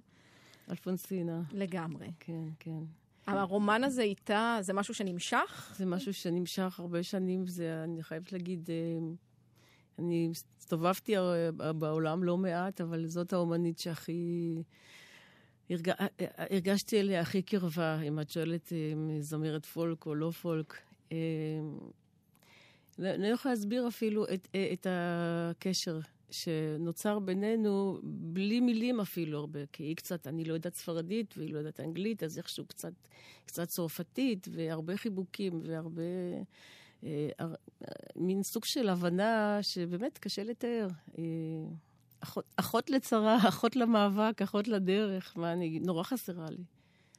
אלפונסינה. 0.70 1.42
לגמרי. 1.52 2.06
כן, 2.20 2.44
כן. 2.58 2.80
הרומן 3.26 3.84
הזה 3.84 4.02
איתה, 4.02 4.58
זה 4.60 4.72
משהו 4.72 4.94
שנמשך? 4.94 5.74
זה 5.76 5.86
משהו 5.86 6.14
שנמשך 6.14 6.80
הרבה 6.80 7.02
שנים, 7.02 7.46
זה, 7.46 7.80
אני 7.84 8.02
חייבת 8.02 8.32
להגיד, 8.32 8.70
אני 9.98 10.30
הסתובבתי 10.30 11.14
בעולם 11.56 12.24
לא 12.24 12.36
מעט, 12.36 12.80
אבל 12.80 13.06
זאת 13.06 13.32
האומנית 13.32 13.78
שהכי... 13.78 14.54
הרג... 15.70 15.90
הרגשתי 16.36 17.00
אליה 17.00 17.20
הכי 17.20 17.42
קרבה, 17.42 18.00
אם 18.00 18.20
את 18.20 18.30
שואלת 18.30 18.72
אם 18.92 19.20
זמרת 19.20 19.66
פולק 19.66 20.06
או 20.06 20.14
לא 20.14 20.30
פולק. 20.30 20.74
אה, 21.12 21.16
אני 22.98 23.28
לא 23.28 23.34
יכולה 23.34 23.54
להסביר 23.54 23.88
אפילו 23.88 24.24
את, 24.24 24.48
את 24.72 24.86
הקשר 24.90 25.98
שנוצר 26.30 27.18
בינינו 27.18 27.98
בלי 28.02 28.60
מילים 28.60 29.00
אפילו 29.00 29.38
הרבה, 29.38 29.60
כי 29.72 29.82
היא 29.84 29.96
קצת, 29.96 30.26
אני 30.26 30.44
לא 30.44 30.54
יודעת 30.54 30.74
ספרדית 30.74 31.34
והיא 31.38 31.52
לא 31.52 31.58
יודעת 31.58 31.80
אנגלית, 31.80 32.22
אז 32.22 32.38
איכשהו 32.38 32.66
קצת, 32.66 32.92
קצת 33.46 33.68
צרפתית, 33.68 34.48
והרבה 34.52 34.96
חיבוקים 34.96 35.60
והרבה... 35.64 36.02
אה, 37.04 37.28
מין 38.16 38.42
סוג 38.42 38.64
של 38.64 38.88
הבנה 38.88 39.58
שבאמת 39.62 40.18
קשה 40.18 40.44
לתאר. 40.44 40.88
אה, 41.18 41.24
אחות, 42.20 42.44
אחות 42.56 42.90
לצרה, 42.90 43.38
אחות 43.48 43.76
למאבק, 43.76 44.42
אחות 44.42 44.68
לדרך, 44.68 45.32
מה 45.36 45.52
אני, 45.52 45.80
נורא 45.80 46.02
חסרה 46.02 46.46
לי. 46.50 46.64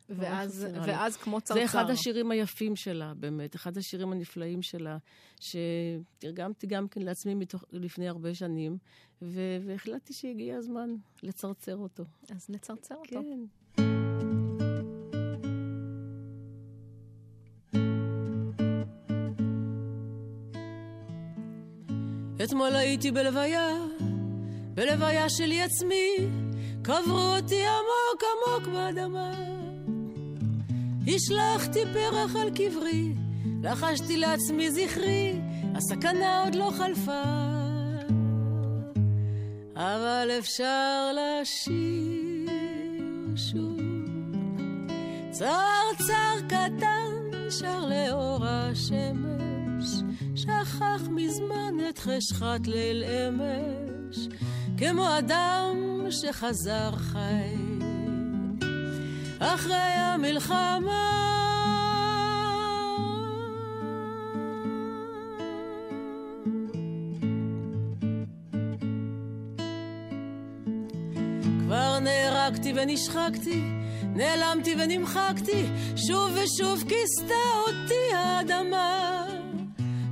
ואז, 0.09 0.67
ואז 0.85 1.17
לי. 1.17 1.21
כמו 1.23 1.41
צרצר. 1.41 1.59
זה 1.59 1.65
אחד 1.65 1.89
השירים 1.89 2.31
היפים 2.31 2.75
שלה, 2.75 3.13
באמת, 3.13 3.55
אחד 3.55 3.77
השירים 3.77 4.12
הנפלאים 4.12 4.62
שלה, 4.62 4.97
שתרגמתי 5.39 6.67
גם 6.67 6.88
כן 6.88 7.01
לעצמי 7.01 7.33
מתוך, 7.33 7.63
לפני 7.71 8.09
הרבה 8.09 8.35
שנים, 8.35 8.77
ו- 9.21 9.57
והחלטתי 9.65 10.13
שהגיע 10.13 10.57
הזמן 10.57 10.95
לצרצר 11.23 11.77
אותו. 11.77 12.03
אז 12.35 12.45
נצרצר 12.49 12.95
אותו. 12.95 13.21
כן. 13.21 13.39
אתמול 22.43 22.75
הייתי 22.75 23.12
בלוויה 23.12 23.77
בלוויה 24.80 25.30
שלי 25.30 25.62
עצמי, 25.62 26.15
קברו 26.82 27.36
אותי 27.36 27.62
עמוק 27.68 28.24
עמוק 28.24 28.68
באדמה. 28.76 29.32
השלכתי 31.08 31.80
פרח 31.94 32.36
על 32.36 32.50
קברי, 32.50 33.13
לחשתי 33.63 34.18
לעצמי 34.18 34.72
זכרי, 34.72 35.39
הסכנה 35.76 36.44
עוד 36.44 36.56
לא 36.56 36.72
חלפה. 36.78 37.24
אבל 39.76 40.30
אפשר 40.39 41.12
לשיר 41.13 42.50
שוב. 43.36 43.80
צרצר 45.32 46.36
קטן 46.48 47.50
שר 47.50 47.86
לאור 47.86 48.46
השמש, 48.46 49.88
שכח 50.36 51.08
מזמן 51.12 51.74
את 51.89 52.00
חשכת 52.00 52.68
ליל 52.68 53.04
אמש. 53.04 54.30
כמו 54.80 55.18
אדם 55.20 55.76
שחזר 56.10 56.92
חי 56.92 57.56
אחרי 59.39 59.76
המלחמה. 59.76 61.15
כבר 71.60 72.00
נהרגתי 72.00 72.74
ונשחקתי, 72.76 73.62
נעלמתי 74.15 74.76
ונמחקתי, 74.80 75.65
שוב 75.96 76.32
ושוב 76.34 76.84
כיסתה 76.89 77.34
אותי 77.68 78.15
האדמה. 78.15 79.26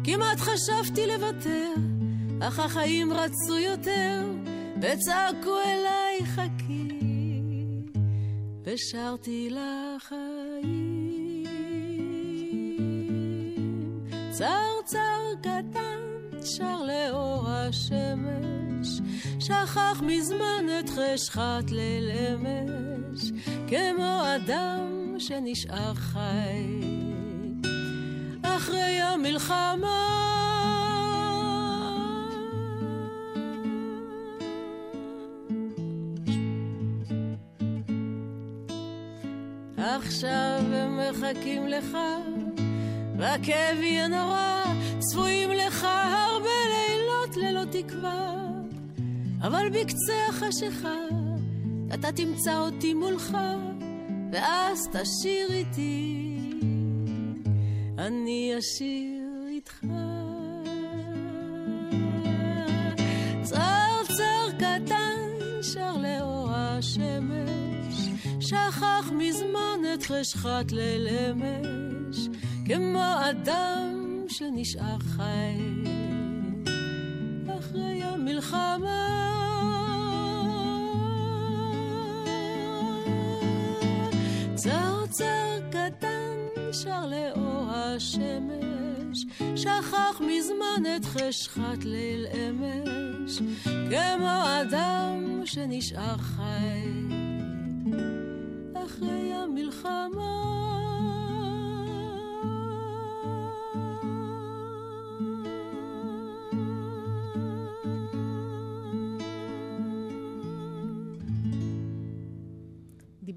כמעט 0.04 0.40
חשבתי 0.40 1.08
לוותר, 1.08 1.74
אך 2.40 2.60
החיים 2.60 3.14
רצו 3.14 3.58
יותר, 3.58 4.27
וצעקו 4.82 5.58
אליי 5.66 6.26
חכי, 6.26 6.88
ושרתי 8.64 9.50
לחיים. 9.50 10.98
צרצר 14.32 15.34
קטן 15.42 16.00
שר 16.44 16.82
לאור 16.84 17.50
השמש, 17.50 18.88
שכח 19.40 20.02
מזמן 20.02 20.66
את 20.80 20.90
חשכת 20.90 21.72
ליל 21.72 22.12
אמש, 22.12 23.32
כמו 23.68 24.22
אדם 24.36 25.16
שנשאר 25.20 25.94
חי. 25.94 26.82
אחרי 28.44 29.02
המלחמה 29.02 30.47
עכשיו 40.18 40.62
הם 40.74 41.00
מחכים 41.00 41.68
לך, 41.68 41.98
והכאב 43.18 43.78
יהיה 43.82 44.08
נורא, 44.08 44.64
צפויים 45.00 45.52
לך 45.52 45.84
הרבה 45.84 46.50
לילות 46.70 47.38
ללא 47.38 47.62
תקווה. 47.72 48.36
אבל 49.42 49.70
בקצה 49.70 50.14
החשיכה, 50.30 50.98
אתה 51.94 52.12
תמצא 52.12 52.58
אותי 52.60 52.94
מולך, 52.94 53.38
ואז 54.32 54.88
תשיר 54.92 55.54
איתי, 55.54 56.28
אני 57.98 58.54
אשיר 58.60 59.07
שכח 68.48 69.12
מזמן 69.12 69.80
את 69.94 70.04
חשכת 70.04 70.72
ליל 70.72 71.08
אמש, 71.08 72.28
כמו 72.66 73.14
אדם 73.30 74.26
שנשאר 74.28 75.00
חי 75.00 75.58
אחרי 77.60 78.04
המלחמה. 78.04 79.08
צרצר 84.56 85.60
קטן 85.70 86.38
שר 86.72 87.06
לאור 87.06 87.70
השמש, 87.70 89.26
שכח 89.56 90.22
מזמן 90.22 90.96
את 90.98 91.06
חשכת 91.06 91.86
ליל 91.86 92.26
אמש, 92.28 93.40
כמו 93.64 94.44
אדם 94.62 95.42
שנשאר 95.46 96.18
חי 96.18 97.27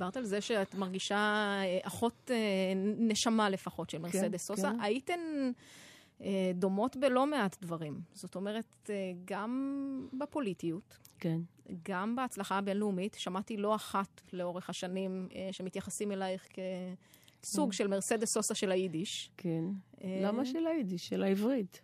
דיברת 0.01 0.17
על 0.17 0.25
זה 0.25 0.41
שאת 0.41 0.75
מרגישה 0.75 1.17
אה, 1.17 1.79
אחות 1.83 2.31
אה, 2.31 2.37
נשמה 2.99 3.51
לפחות 3.51 3.91
של 3.91 3.99
מרסדס 3.99 4.49
כן, 4.49 4.55
סוסה. 4.55 4.71
כן. 4.71 4.81
הייתן 4.81 5.21
אה, 6.21 6.53
דומות 6.55 6.97
בלא 6.97 7.27
מעט 7.27 7.57
דברים. 7.63 8.01
זאת 8.13 8.35
אומרת, 8.35 8.91
גם 9.25 10.09
בפוליטיות, 10.13 10.99
כן. 11.19 11.41
גם 11.89 12.17
בהצלחה 12.17 12.59
הבינלאומית. 12.59 13.17
שמעתי 13.19 13.57
לא 13.57 13.75
אחת 13.75 14.21
לאורך 14.33 14.71
השנים 14.71 15.29
שמתייחסים 15.53 16.13
אלייך 16.13 16.49
כסוג 17.43 17.73
של 17.73 17.87
מרסדס 17.87 18.33
סוסה 18.33 18.55
של 18.55 18.73
היידיש. 18.73 19.31
כן. 19.37 19.65
למה 20.05 20.45
של 20.45 20.67
היידיש? 20.67 21.09
של 21.09 21.23
העברית. 21.23 21.81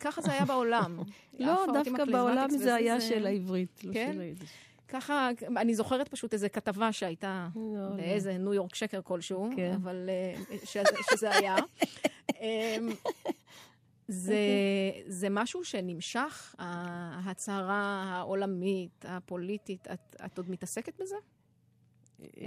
ככה 0.00 0.22
זה 0.22 0.32
היה 0.32 0.44
בעולם. 0.44 0.98
לא, 1.38 1.66
דווקא 1.72 2.04
בעולם 2.04 2.50
זה 2.50 2.74
היה 2.74 3.00
של 3.00 3.26
העברית, 3.26 3.84
לא 3.84 3.92
כן? 3.92 4.10
של 4.14 4.20
היידיש. 4.20 4.50
ככה, 4.90 5.30
אני 5.56 5.74
זוכרת 5.74 6.08
פשוט 6.08 6.34
איזו 6.34 6.46
כתבה 6.52 6.92
שהייתה 6.92 7.48
לא, 7.56 7.96
באיזה 7.96 8.38
ניו 8.38 8.54
יורק 8.54 8.74
שקר 8.74 9.00
כלשהו, 9.02 9.48
כן. 9.56 9.72
אבל 9.74 10.10
שזה, 10.64 10.82
שזה 11.10 11.30
היה. 11.30 11.56
אמ, 12.40 12.88
זה, 14.08 14.36
זה 15.06 15.28
משהו 15.30 15.64
שנמשך, 15.64 16.54
ההצהרה 16.58 18.04
העולמית, 18.06 19.04
הפוליטית, 19.08 19.88
את, 19.92 20.16
את 20.26 20.38
עוד 20.38 20.50
מתעסקת 20.50 21.00
בזה? 21.00 21.16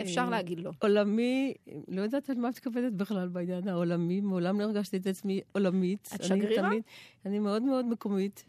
אפשר 0.01 0.29
להגיד 0.29 0.59
לא. 0.59 0.71
עולמי, 0.79 1.53
לא 1.87 2.01
יודעת 2.01 2.29
על 2.29 2.37
מה 2.37 2.49
את 2.49 2.53
מתכוונת 2.53 2.93
בכלל 2.93 3.27
בעניין 3.27 3.67
העולמי, 3.67 4.21
מעולם 4.21 4.59
לא 4.59 4.65
הרגשתי 4.65 4.97
את 4.97 5.07
עצמי 5.07 5.41
עולמית. 5.51 6.09
את 6.15 6.23
שגרירה? 6.23 6.67
אני, 6.67 6.69
תמיד, 6.69 6.83
אני 7.25 7.39
מאוד 7.39 7.61
מאוד 7.61 7.85
מקומית. 7.85 8.45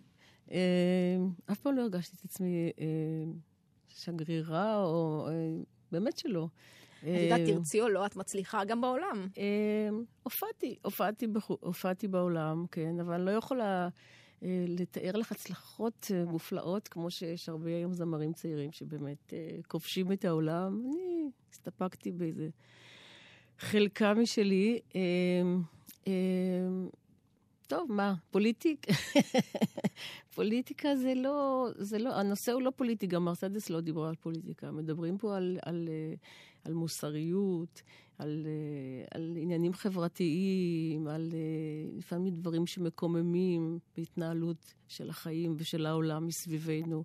אה, 0.50 0.58
אף 1.52 1.60
פעם 1.60 1.76
לא 1.76 1.82
הרגשתי 1.82 2.16
את 2.20 2.24
עצמי 2.24 2.70
אה, 2.80 2.84
שגרירה, 3.94 4.82
או... 4.82 5.26
אה, 5.28 5.32
באמת 5.92 6.18
שלא. 6.18 6.46
את 7.00 7.08
יודעת, 7.22 7.40
תרצי 7.46 7.80
או 7.80 7.88
לא, 7.88 8.06
את 8.06 8.16
מצליחה 8.16 8.64
גם 8.64 8.80
בעולם. 8.80 9.28
הופעתי, 10.22 10.76
הופעתי, 10.82 11.26
הופעתי 11.60 12.08
בעולם, 12.08 12.64
כן, 12.70 13.00
אבל 13.00 13.14
אני 13.14 13.24
לא 13.24 13.30
יכולה 13.30 13.88
לתאר 14.42 15.12
לך 15.16 15.32
הצלחות 15.32 16.10
מופלאות, 16.26 16.88
כמו 16.88 17.10
שיש 17.10 17.48
הרבה 17.48 17.70
היום 17.70 17.92
זמרים 17.92 18.32
צעירים 18.32 18.72
שבאמת 18.72 19.32
כובשים 19.68 20.12
את 20.12 20.24
העולם. 20.24 20.82
אני 20.86 21.30
הסתפקתי 21.52 22.12
באיזה 22.12 22.48
חלקה 23.58 24.14
משלי. 24.14 24.80
טוב, 27.66 27.92
מה, 27.92 28.14
פוליטיק? 28.30 28.86
פוליטיקה 30.34 30.96
זה 30.96 31.14
לא, 31.14 31.68
זה 31.78 31.98
לא, 31.98 32.14
הנושא 32.14 32.52
הוא 32.52 32.62
לא 32.62 32.72
פוליטי, 32.76 33.06
גם 33.06 33.24
מרסדס 33.24 33.70
לא 33.70 33.80
דיברה 33.80 34.08
על 34.08 34.14
פוליטיקה. 34.14 34.70
מדברים 34.70 35.18
פה 35.18 35.36
על, 35.36 35.58
על, 35.62 35.88
על 36.64 36.72
מוסריות, 36.72 37.82
על, 38.18 38.46
על 39.10 39.23
עניינים 39.54 39.74
חברתיים, 39.74 41.06
על 41.06 41.32
לפעמים 41.96 42.34
דברים 42.34 42.66
שמקוממים 42.66 43.78
בהתנהלות 43.96 44.74
של 44.88 45.10
החיים 45.10 45.54
ושל 45.58 45.86
העולם 45.86 46.26
מסביבנו. 46.26 47.04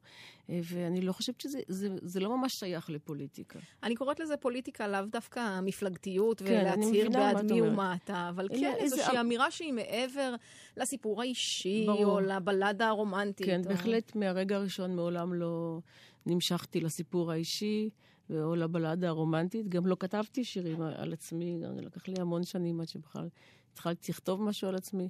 ואני 0.50 1.02
לא 1.02 1.12
חושבת 1.12 1.42
שזה 1.42 1.60
זה, 1.68 1.98
זה 2.02 2.20
לא 2.20 2.38
ממש 2.38 2.54
שייך 2.54 2.90
לפוליטיקה. 2.90 3.60
אני 3.84 3.96
קוראת 3.96 4.20
לזה 4.20 4.38
פוליטיקה 4.38 4.88
לאו 4.88 5.02
דווקא 5.12 5.60
מפלגתיות 5.62 6.42
כן, 6.42 6.46
ולהצהיר 6.46 7.10
בעד 7.10 7.52
מי 7.52 7.62
ומה 7.62 7.96
אתה, 7.96 8.30
אבל 8.30 8.48
כן, 8.50 8.74
איזושהי 8.78 9.08
איזה... 9.08 9.22
אמירה 9.22 9.52
שהיא 9.52 9.74
מעבר 9.74 10.36
לסיפור 10.78 11.22
האישי, 11.22 11.84
ברור. 11.86 12.06
או 12.06 12.20
לבלדה 12.20 12.88
הרומנטית. 12.88 13.46
כן, 13.46 13.62
או... 13.66 13.70
בהחלט 13.70 14.16
מהרגע 14.16 14.56
הראשון 14.56 14.96
מעולם 14.96 15.34
לא 15.34 15.80
נמשכתי 16.26 16.82
לסיפור 16.82 17.32
האישי. 17.32 17.90
או 18.32 18.56
לבלדה 18.56 19.08
הרומנטית. 19.08 19.70
גם 19.70 19.88
לא 19.88 19.98
כתבתי 20.00 20.44
שירים 20.44 20.82
על 20.82 21.14
עצמי, 21.14 21.60
לקח 21.82 22.08
לי 22.08 22.14
המון 22.20 22.44
שנים 22.44 22.82
עד 22.82 22.88
שבכלל 22.88 23.28
התחלתי 23.74 24.12
לכתוב 24.12 24.44
משהו 24.44 24.68
על 24.68 24.76
עצמי. 24.76 25.10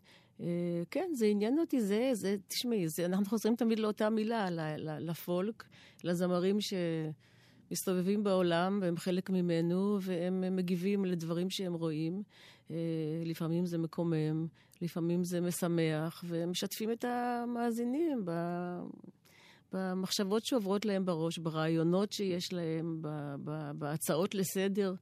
כן, 0.91 1.09
זה 1.13 1.25
עניין 1.25 1.59
אותי, 1.59 1.81
זה, 1.81 2.09
זה, 2.13 2.35
תשמעי, 2.47 2.87
זה, 2.87 3.05
אנחנו 3.05 3.25
חוזרים 3.25 3.55
תמיד 3.55 3.79
לאותה 3.79 4.09
מילה, 4.09 4.47
לפולק, 4.99 5.63
לזמרים 6.03 6.57
שמסתובבים 7.69 8.23
בעולם 8.23 8.79
והם 8.81 8.97
חלק 8.97 9.29
ממנו, 9.29 9.97
והם 10.01 10.55
מגיבים 10.55 11.05
לדברים 11.05 11.49
שהם 11.49 11.73
רואים. 11.73 12.23
לפעמים 13.25 13.65
זה 13.65 13.77
מקומם, 13.77 14.47
לפעמים 14.81 15.23
זה 15.23 15.41
משמח, 15.41 16.23
והם 16.27 16.51
משתפים 16.51 16.91
את 16.91 17.05
המאזינים 17.05 18.21
ב... 18.25 18.31
במחשבות 19.73 20.45
שעוברות 20.45 20.85
להם 20.85 21.05
בראש, 21.05 21.37
ברעיונות 21.37 22.11
שיש 22.11 22.53
להם, 22.53 23.01
בהצעות 23.77 24.35
לסדר. 24.35 24.93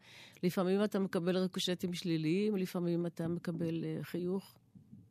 לפעמים 0.43 0.83
אתה 0.83 0.99
מקבל 0.99 1.37
ריקושטים 1.37 1.93
שליליים, 1.93 2.55
לפעמים 2.55 3.05
אתה 3.05 3.27
מקבל 3.27 3.83
uh, 3.83 4.03
חיוך. 4.03 4.55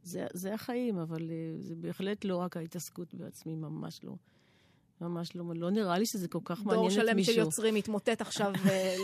זה, 0.02 0.26
זה 0.32 0.54
החיים, 0.54 0.98
אבל 0.98 1.20
uh, 1.20 1.62
זה 1.62 1.74
בהחלט 1.76 2.24
לא 2.24 2.36
רק 2.36 2.56
ההתעסקות 2.56 3.14
בעצמי, 3.14 3.54
ממש 3.54 4.00
לא. 4.04 4.16
ממש 5.00 5.36
לא, 5.36 5.44
לא 5.54 5.70
נראה 5.70 5.98
לי 5.98 6.06
שזה 6.06 6.28
כל 6.28 6.38
כך 6.44 6.66
מעניין 6.66 6.86
את 6.86 6.86
מישהו. 6.86 7.02
דור 7.02 7.12
שלם 7.12 7.22
של 7.22 7.38
יוצרים 7.38 7.74
מתמוטט 7.74 8.20
עכשיו 8.20 8.52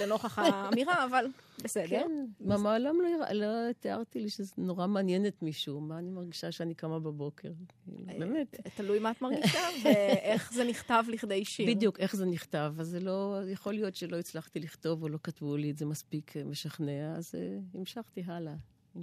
לנוכח 0.03 0.39
האמירה, 0.39 1.05
אבל 1.05 1.27
בסדר. 1.65 1.87
כן, 1.87 2.27
מעולם 2.41 2.97
לא, 3.01 3.33
לא 3.33 3.73
תיארתי 3.73 4.21
לי 4.21 4.31
שזה 4.31 4.53
נורא 4.59 4.87
מעניין 4.87 5.27
את 5.27 5.43
מישהו. 5.43 5.81
מה 5.81 5.99
אני 5.99 6.11
מרגישה 6.11 6.53
שאני 6.53 6.75
קמה 6.75 6.99
בבוקר? 6.99 7.53
באמת. 7.87 8.61
תלוי 8.77 8.99
מה 8.99 9.11
את 9.11 9.23
מרגישה 9.23 9.61
ואיך 9.85 10.53
זה 10.53 10.65
נכתב 10.65 11.05
לכדי 11.09 11.45
שיר. 11.45 11.67
בדיוק, 11.75 12.01
איך 12.01 12.17
זה 12.17 12.27
נכתב. 12.27 12.75
אז 12.79 12.89
זה 12.89 13.01
לא, 13.01 13.39
יכול 13.49 13.75
להיות 13.75 13.95
שלא 13.95 14.19
הצלחתי 14.19 14.61
לכתוב 14.61 15.03
או 15.03 15.09
לא 15.09 15.19
כתבו 15.23 15.57
לי 15.57 15.71
את 15.71 15.79
זה 15.79 15.87
מספיק 15.87 16.37
משכנע, 16.37 17.15
אז 17.17 17.35
המשכתי 17.75 18.23
הלאה. 18.27 18.55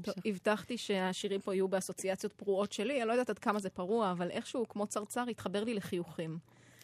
טוב, 0.02 0.16
הבטחתי 0.26 0.78
שהשירים 0.78 1.42
פה 1.42 1.56
יהיו 1.56 1.68
באסוציאציות 1.68 2.34
פרועות 2.34 2.72
שלי, 2.72 3.02
אני 3.02 3.08
לא 3.08 3.14
יודעת 3.14 3.30
עד 3.30 3.40
כמה 3.40 3.60
זה 3.60 3.70
פרוע, 3.70 4.12
אבל 4.12 4.30
איכשהו, 4.30 4.66
כמו 4.70 4.88
צרצר, 4.88 5.26
התחבר 5.30 5.64
לי 5.64 5.74
לחיוכים. 5.74 6.38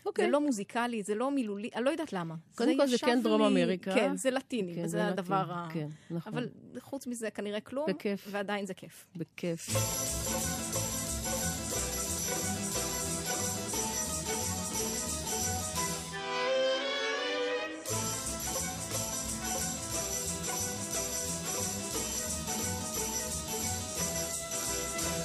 אוקיי. 0.05 0.25
זה 0.25 0.31
לא 0.31 0.41
מוזיקלי, 0.41 1.03
זה 1.03 1.15
לא 1.15 1.31
מילולי, 1.31 1.69
אני 1.75 1.85
לא 1.85 1.89
יודעת 1.89 2.13
למה. 2.13 2.35
קודם 2.55 2.77
כל 2.77 2.87
זה 2.87 2.97
כן 2.97 3.21
דרום 3.23 3.41
לי... 3.41 3.47
אמריקה. 3.47 3.93
כן, 3.93 4.17
זה 4.17 4.31
לטיני, 4.31 4.75
כן, 4.75 4.83
וזה 4.83 4.97
זה 4.97 5.07
הדבר 5.07 5.51
ה... 5.51 5.67
כן, 5.73 5.87
נכון. 6.11 6.33
אבל 6.33 6.49
חוץ 6.79 7.07
מזה 7.07 7.29
כנראה 7.29 7.59
כלום, 7.59 7.85
בכיף. 7.89 8.27
ועדיין 8.31 8.65
זה 8.65 8.73
כיף. 8.73 9.07
בכיף. 9.15 9.69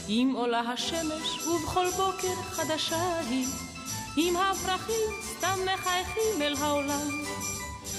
אם 0.08 0.32
עולה 0.36 0.60
השמש 0.60 1.46
ובכל 1.46 1.86
בוקר 1.96 2.34
חדשה 2.42 3.18
היא, 3.18 3.46
אם 4.16 4.36
הפרחים 4.36 5.10
סתם 5.22 5.58
מחייכים 5.74 6.42
אל 6.42 6.54
העולם, 6.60 7.08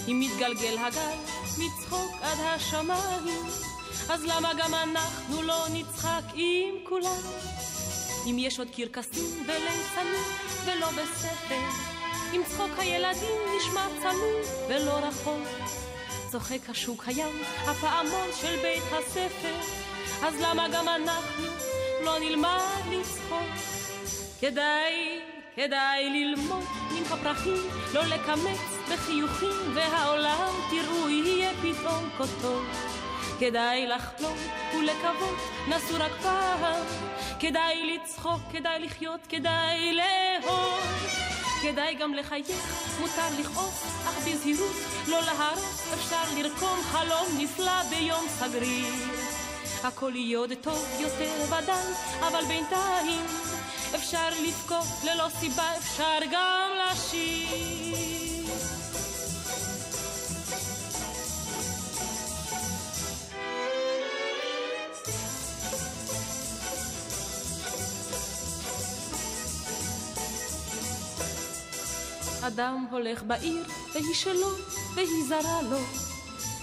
אם 0.08 0.19
מתגלגל 0.19 0.78
הגל 0.78 1.17
מצחוק 1.58 2.12
עד 2.21 2.38
השמיים, 2.39 3.45
אז 4.10 4.24
למה 4.24 4.54
גם 4.58 4.74
אנחנו 4.74 5.41
לא 5.41 5.65
נצחק 5.74 6.24
עם 6.34 6.76
כולם? 6.84 7.21
אם 8.26 8.36
יש 8.39 8.60
עוד 8.60 8.67
קרקסים 8.76 9.43
וליצנים 9.47 10.24
ולא 10.65 10.88
בספר, 10.88 11.91
אם 12.34 12.41
צחוק 12.50 12.71
הילדים 12.78 13.38
נשמע 13.58 13.88
צלול 14.02 14.41
ולא 14.69 14.91
רחוק, 14.91 15.47
צוחק 16.32 16.69
השוק 16.69 17.08
הים, 17.08 17.41
הפעמון 17.65 18.28
של 18.41 18.58
בית 18.62 18.84
הספר, 18.91 19.56
אז 20.24 20.34
למה 20.41 20.67
גם 20.67 20.88
אנחנו 20.88 21.45
לא 22.02 22.19
נלמד 22.19 22.60
לצחוק. 22.91 23.50
כדאי, 24.39 25.31
כדאי 25.55 26.09
ללמוד 26.09 26.63
מן 26.91 27.03
הפרחים, 27.11 27.69
לא 27.93 28.01
לקמץ 28.03 28.59
בחיוכים, 28.91 29.75
והעולם 29.75 30.51
תראו 30.69 31.09
יהיה 31.09 31.51
פתאום 31.61 32.09
טוב. 32.41 32.65
כדאי 33.39 33.87
לחלום 33.87 34.37
ולקוות, 34.73 35.37
נסו 35.67 35.95
רק 35.99 36.11
פעם. 36.21 36.85
כדאי 37.39 37.93
לצחוק, 37.95 38.41
כדאי 38.51 38.79
לחיות, 38.79 39.19
כדאי 39.29 39.93
לאהוב. 39.93 40.79
כדאי 41.63 41.95
גם 41.95 42.13
לחייך, 42.13 42.97
מותר 42.99 43.39
לכעוס, 43.39 43.83
אך 44.07 44.27
בזהירות, 44.27 44.75
לא 45.07 45.19
להרוס, 45.21 45.93
אפשר 45.93 46.23
לרקום 46.37 46.79
חלום 46.81 47.27
נפלא 47.37 47.83
ביום 47.89 48.25
סגריר. 48.27 48.93
הכל 49.83 50.11
יהיה 50.15 50.37
עוד 50.37 50.53
טוב 50.61 50.85
יותר 50.99 51.31
ודאי, 51.43 51.93
אבל 52.19 52.43
בינתיים 52.47 53.25
אפשר 53.95 54.30
לבכות 54.47 54.88
ללא 55.04 55.27
סיבה, 55.39 55.77
אפשר 55.77 56.19
גם 56.32 56.69
לשיר. 56.91 58.12
אדם 72.41 72.86
הולך 72.91 73.23
בעיר, 73.23 73.65
והיא 73.93 74.13
שלו, 74.13 74.49
והיא 74.95 75.23
זרה 75.27 75.62
לו, 75.62 75.80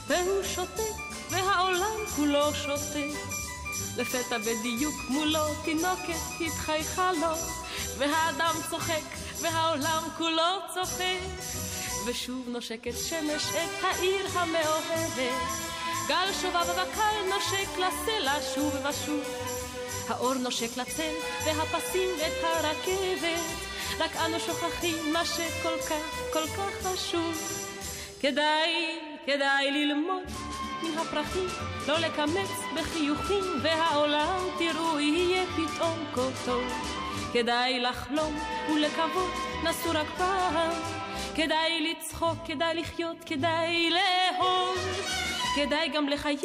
והוא 0.06 0.42
שותק 0.42 0.82
והעולם 1.30 2.06
כולו 2.16 2.54
שותק. 2.54 3.47
לפתע 3.96 4.38
בדיוק 4.38 4.94
מולו 5.08 5.54
תינוקת 5.64 6.20
התחייכה 6.40 7.12
לו, 7.12 7.36
והאדם 7.98 8.54
צוחק, 8.70 9.02
והעולם 9.40 10.02
כולו 10.18 10.58
צוחק. 10.74 11.18
ושוב 12.06 12.48
נושקת 12.48 12.94
שמש 13.08 13.42
את 13.50 13.84
העיר 13.84 14.26
המאוהבת, 14.32 15.18
גל 16.08 16.28
שובב 16.40 16.66
וקל 16.70 17.34
נושק 17.34 17.78
לסלע 17.78 18.34
שוב 18.54 18.74
ושוב. 18.90 19.24
האור 20.08 20.34
נושק 20.34 20.76
לצל, 20.76 21.12
והפסים 21.44 22.10
את 22.16 22.44
הרכבת, 22.44 23.40
רק 23.98 24.16
אנו 24.16 24.40
שוכחים 24.40 25.12
מה 25.12 25.24
שכל 25.24 25.78
כך, 25.88 26.32
כל 26.32 26.46
כך 26.46 26.86
חשוב. 26.86 27.58
כדאי, 28.20 28.98
כדאי 29.26 29.70
ללמוד 29.70 30.22
מן 30.82 30.98
הפרחים, 30.98 31.46
לא 31.88 31.98
לקמץ 31.98 32.50
בחיוכים, 32.76 33.44
והעולם 33.62 34.42
תראו 34.58 35.00
יהיה 35.00 35.44
פתאום 35.46 35.98
כה 36.14 36.28
טוב. 36.44 36.62
כדאי 37.32 37.80
לחלום 37.80 38.38
ולקוות, 38.74 39.32
נסו 39.64 39.90
רק 39.90 40.06
פעם. 40.18 40.72
כדאי 41.34 41.90
לצחוק, 41.90 42.38
כדאי 42.46 42.74
לחיות, 42.74 43.16
כדאי 43.26 43.90
לאהוב. 43.90 44.76
כדאי 45.56 45.88
גם 45.88 46.08
לחייך, 46.08 46.42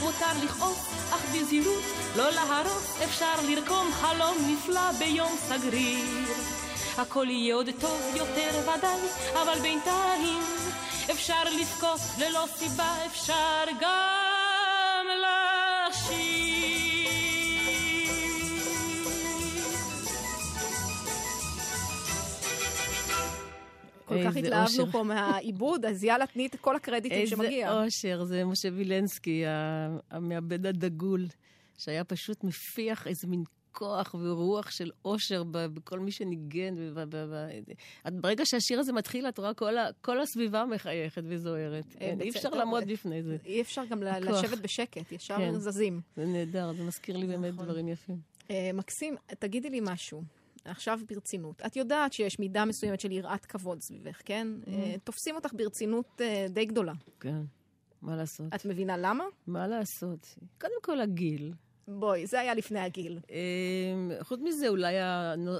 מותר 0.00 0.44
לכעוס, 0.44 1.12
אך 1.14 1.34
בזהירות, 1.34 1.82
לא 2.16 2.30
להרוס, 2.30 3.02
אפשר 3.04 3.34
לרקום 3.48 3.92
חלום 3.92 4.36
נפלא 4.48 4.92
ביום 4.98 5.32
סגריר. 5.36 6.26
הכל 6.98 7.26
יהיה 7.28 7.54
עוד 7.54 7.68
טוב 7.80 8.00
יותר 8.16 8.50
ודאי, 8.62 9.00
אבל 9.42 9.58
בינתיים 9.62 10.42
אפשר 11.10 11.44
לבכות 11.60 12.00
ללא 12.20 12.44
סיבה, 12.56 12.96
אפשר 13.06 13.64
גם 13.80 15.06
לשיר. 15.22 16.26
כל 24.04 24.14
כך 24.24 24.36
התלהבנו 24.36 24.86
פה 24.92 25.02
מהעיבוד, 25.02 25.84
אז 25.84 26.04
יאללה, 26.04 26.26
תני 26.26 26.46
את 26.46 26.56
כל 26.60 26.76
הקרדיטים 26.76 27.26
שמגיע. 27.26 27.68
איזה 27.68 27.84
אושר, 27.84 28.24
זה 28.24 28.44
משה 28.44 28.68
וילנסקי, 28.72 29.44
המעבד 30.10 30.66
הדגול, 30.66 31.26
שהיה 31.78 32.04
פשוט 32.04 32.44
מפיח 32.44 33.06
איזה 33.06 33.26
מין 33.26 33.44
כוח 33.76 34.14
ורוח 34.14 34.70
של 34.70 34.90
אושר 35.04 35.42
בכל 35.50 35.98
מי 35.98 36.10
שניגן. 36.10 36.74
ברגע 38.12 38.46
שהשיר 38.46 38.80
הזה 38.80 38.92
מתחיל, 38.92 39.28
את 39.28 39.38
רואה 39.38 39.54
כל, 39.54 39.78
ה, 39.78 39.88
כל 40.00 40.20
הסביבה 40.20 40.64
מחייכת 40.64 41.22
וזוהרת. 41.26 41.84
אה, 42.00 42.14
אי 42.20 42.30
אפשר 42.30 42.48
לעמוד 42.48 42.84
בפני 42.88 43.22
זה. 43.22 43.36
אי 43.44 43.60
אפשר 43.60 43.84
גם 43.84 44.02
לשבת 44.02 44.58
בשקט, 44.58 45.12
ישר 45.12 45.36
כן. 45.36 45.58
זזים. 45.58 46.00
זה 46.16 46.26
נהדר, 46.26 46.72
זה 46.72 46.84
מזכיר 46.84 47.16
לי 47.16 47.26
באמת 47.26 47.52
נכון. 47.54 47.64
דברים 47.64 47.88
יפים. 47.88 48.16
אה, 48.50 48.70
מקסים, 48.74 49.16
תגידי 49.38 49.70
לי 49.70 49.80
משהו. 49.82 50.22
עכשיו 50.64 51.00
ברצינות. 51.08 51.62
את 51.66 51.76
יודעת 51.76 52.12
שיש 52.12 52.38
מידה 52.38 52.64
מסוימת 52.64 53.00
של 53.00 53.12
יראת 53.12 53.44
כבוד 53.44 53.80
סביבך, 53.80 54.20
כן? 54.24 54.48
Mm. 54.64 54.68
תופסים 55.04 55.34
אותך 55.34 55.50
ברצינות 55.52 56.20
די 56.50 56.64
גדולה. 56.64 56.92
כן, 57.20 57.42
מה 58.02 58.16
לעשות? 58.16 58.46
את 58.54 58.64
מבינה 58.64 58.96
למה? 58.96 59.24
מה 59.46 59.66
לעשות? 59.66 60.34
קודם 60.60 60.82
כל 60.82 61.00
הגיל. 61.00 61.52
בואי, 61.88 62.26
זה 62.26 62.40
היה 62.40 62.54
לפני 62.54 62.80
הגיל. 62.80 63.18
אמ, 63.30 64.10
חוץ 64.22 64.40
מזה, 64.40 64.68
אולי 64.68 64.94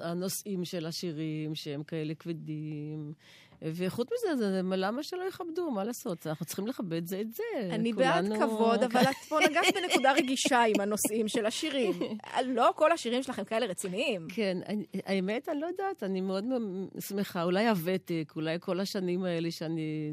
הנושאים 0.03 0.65
של 0.65 0.87
השירים, 0.87 1.55
שהם 1.55 1.83
כאלה 1.83 2.15
כבדים. 2.15 3.12
וחוץ 3.62 4.09
מזה, 4.12 4.37
זה, 4.37 4.61
למה 4.65 5.03
שלא 5.03 5.23
יכבדו? 5.23 5.71
מה 5.71 5.85
לעשות? 5.85 6.27
אנחנו 6.27 6.47
צריכים 6.47 6.67
לכבד 6.67 7.07
זה 7.07 7.21
את 7.21 7.33
זה. 7.33 7.43
אני 7.71 7.93
כולנו... 7.93 8.35
בעד 8.35 8.43
כבוד, 8.43 8.83
אבל 8.83 9.01
את 9.03 9.17
פה 9.29 9.39
נגעת 9.51 9.65
בנקודה 9.75 10.12
רגישה 10.12 10.62
עם 10.62 10.81
הנושאים 10.81 11.29
של 11.29 11.47
השירים. 11.47 11.93
לא 12.47 12.71
כל 12.77 12.93
השירים 12.93 13.23
שלכם 13.23 13.45
כאלה 13.45 13.67
רציניים. 13.67 14.27
כן, 14.31 14.59
האמת, 15.05 15.49
אני 15.49 15.61
לא 15.61 15.67
יודעת, 15.67 16.03
אני 16.03 16.21
מאוד 16.21 16.45
שמחה. 17.01 17.43
אולי 17.43 17.69
הוותק, 17.69 18.33
אולי 18.37 18.57
כל 18.61 18.81
השנים 18.81 19.25
האלה 19.25 19.51
שאני 19.51 20.12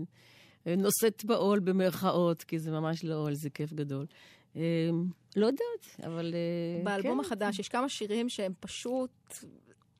נושאת 0.65 1.25
בעול 1.25 1.59
במרכאות, 1.59 2.43
כי 2.43 2.59
זה 2.59 2.71
ממש 2.71 3.03
לא 3.03 3.15
עול, 3.15 3.33
זה 3.33 3.49
כיף 3.49 3.73
גדול. 3.73 4.05
אמ, 4.55 4.61
לא 5.35 5.45
יודעת, 5.45 6.05
אבל 6.05 6.33
אה, 6.33 6.83
באלבום 6.83 7.19
כן. 7.19 7.25
החדש 7.25 7.59
יש 7.59 7.69
כמה 7.69 7.89
שירים 7.89 8.29
שהם 8.29 8.53
פשוט... 8.59 9.11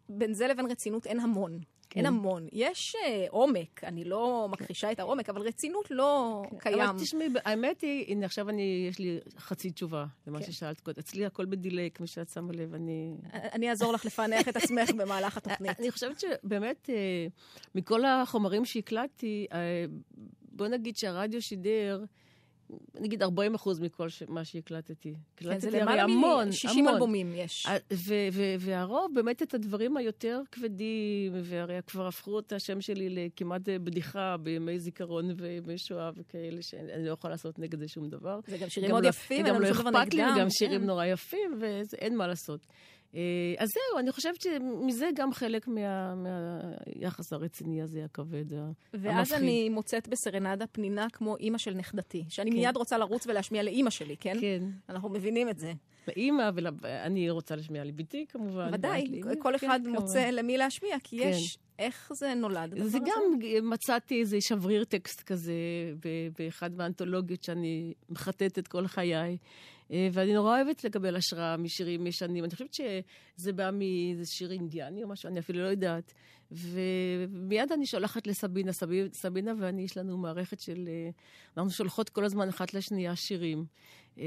בין 0.10 0.34
זה 0.34 0.48
לבין 0.48 0.72
רצינות 0.72 1.08
אין 1.08 1.20
המון. 1.20 1.60
כן. 1.90 2.00
אין 2.00 2.06
המון. 2.06 2.48
יש 2.52 2.96
uh, 2.96 3.30
עומק, 3.30 3.84
אני 3.84 4.04
לא 4.04 4.48
מכחישה 4.52 4.92
את 4.92 5.00
העומק, 5.00 5.30
אבל 5.30 5.42
רצינות 5.42 5.92
לא 5.92 6.42
כן. 6.50 6.58
קיים. 6.58 6.82
אבל 6.82 7.00
תשמעי, 7.00 7.28
האמת 7.46 7.82
היא, 7.82 8.06
הנה 8.08 8.26
עכשיו 8.26 8.50
אני, 8.50 8.88
יש 8.90 9.00
לי 9.00 9.20
חצי 9.38 9.72
תשובה 9.72 10.06
למה 10.28 10.40
כן. 10.40 10.46
ששאלת 10.52 10.80
קודם. 10.80 11.00
אצלי 11.00 11.26
הכל 11.26 11.46
בדיליי, 11.46 11.92
כמו 11.92 12.08
שאת 12.08 12.30
שמה 12.30 12.54
לב, 12.54 12.74
אני... 12.74 13.14
אני 13.34 13.70
אעזור 13.70 13.94
לך 13.94 14.06
לפענח 14.06 14.48
את 14.48 14.56
עצמך 14.56 14.90
במהלך 14.98 15.38
התוכנית. 15.38 15.80
אני 15.80 15.92
חושבת 15.92 16.20
שבאמת, 16.20 16.90
אה, 16.90 17.28
מכל 17.76 18.06
החומרים 18.06 18.66
שהקלטתי, 18.66 19.48
בוא 20.42 20.68
נגיד 20.68 20.98
שהרדיו 20.98 21.42
שידר... 21.42 22.04
נגיד 23.00 23.24
40 23.24 23.56
אחוז 23.56 23.80
מכל 23.80 24.10
ש... 24.10 24.24
מה 24.28 24.46
שהקלטתי. 24.46 25.14
כן, 25.36 25.60
זה 25.60 25.70
למעלה 25.70 26.08
מ-60 26.08 26.90
אלבומים 26.90 27.32
יש. 27.36 27.68
והרוב, 28.60 29.12
באמת 29.14 29.42
את 29.44 29.54
הדברים 29.54 29.98
היותר 29.98 30.42
כבדים, 30.52 31.34
והרי 31.44 31.80
כבר 31.88 32.08
הפכו 32.08 32.40
את 32.40 32.54
השם 32.54 32.82
שלי 32.82 33.10
לכמעט 33.10 33.62
בדיחה 33.66 34.36
בימי 34.38 34.80
זיכרון 34.80 35.32
וימי 35.38 35.78
שואה 35.78 36.10
וכאלה, 36.16 36.62
שאני 36.62 37.06
לא 37.06 37.12
יכולה 37.12 37.34
לעשות 37.34 37.60
נגד 37.60 37.80
זה 37.80 37.88
שום 37.88 38.10
דבר. 38.10 38.40
זה 38.48 38.58
גם 38.58 38.70
שירים 38.70 38.92
מאוד 38.92 39.04
יפים, 39.06 39.46
גם 39.46 39.62
לא 39.62 39.72
אכפת 39.72 40.14
לי, 40.14 40.24
וגם 40.24 40.50
שירים 40.50 40.82
כן. 40.82 40.88
נורא 40.88 41.06
יפים, 41.06 41.60
ואין 41.60 42.18
מה 42.18 42.28
לעשות. 42.28 42.68
אה, 43.16 43.22
אז 43.58 43.70
זהו, 43.70 44.00
אני 44.00 44.12
חושבת 44.12 44.42
שמזה 44.42 45.10
גם 45.16 45.34
חלק 45.34 45.68
מה, 45.68 46.16
מהיחס 46.16 47.34
הרציני 47.34 47.82
הזה, 47.82 48.06
הכבד, 48.06 48.54
המפחיד. 48.54 49.02
ואז 49.02 49.34
אני 49.34 49.70
מוצאת 49.70 50.08
בסרנדה 50.08 50.68
פנינה 50.68 51.08
כמו 51.14 51.38
אימא 51.38 51.58
של 51.58 51.74
נכדתי, 51.74 52.24
שאני 52.30 52.52
כן. 52.52 52.58
מיד 52.58 52.78
רוצה 52.78 52.98
לרוץ 52.98 53.28
ולהשמיע 53.28 53.64
לאימא 53.64 53.90
שלי, 53.90 54.18
כן? 54.18 54.38
כן. 54.42 54.64
אנחנו 54.90 55.10
מבינים 55.10 55.50
את 55.50 55.60
זה. 55.60 55.74
לאימא, 56.08 56.50
ואני 56.82 57.30
רוצה 57.30 57.56
להשמיע 57.56 57.84
לביתי 57.84 58.26
כמובן. 58.30 58.70
ודאי, 58.74 59.22
כל 59.40 59.58
כן, 59.58 59.68
אחד 59.68 59.80
כן, 59.84 59.90
מוצא 59.90 60.14
כמובן. 60.14 60.34
למי 60.34 60.58
להשמיע, 60.58 60.96
כי 61.04 61.20
כן. 61.20 61.30
יש... 61.30 61.58
איך 61.80 62.12
זה 62.16 62.34
נולד? 62.34 62.84
זה 62.84 63.00
גם, 63.00 63.40
מצאתי 63.64 64.20
איזה 64.20 64.38
שבריר 64.42 64.84
טקסט 64.84 65.22
כזה 65.22 65.54
באחד 66.40 66.76
מהאנתולוגיות 66.76 67.44
שאני 67.44 67.94
מחטטת 68.10 68.68
כל 68.68 68.88
חיי. 68.88 69.38
אה, 69.94 70.08
ואני 70.12 70.34
נורא 70.34 70.56
אוהבת 70.62 70.84
לקבל 70.84 71.16
השראה 71.16 71.58
משירים 71.58 72.08
ישנים. 72.08 72.44
אני 72.44 72.54
חושבת 72.54 72.74
שזה 72.74 73.54
בא 73.54 73.70
מאיזה 73.74 74.26
שיר 74.26 74.52
אינדיאני 74.52 75.04
או 75.04 75.08
משהו, 75.08 75.30
אני 75.30 75.40
אפילו 75.40 75.60
לא 75.64 75.68
יודעת. 75.68 76.14
ומיד 76.52 77.72
אני 77.72 77.86
שולחת 77.86 78.28
לסבינה, 78.28 78.72
סבינה 79.14 79.54
ואני, 79.60 79.82
יש 79.82 79.98
לנו 79.98 80.18
מערכת 80.18 80.60
של... 80.60 80.88
אה, 80.88 81.10
אנחנו 81.58 81.72
שולחות 81.72 82.10
כל 82.10 82.26
הזמן 82.26 82.50
אחת 82.50 82.74
לשנייה 82.74 83.16
שירים. 83.16 83.66
אה, 84.18 84.24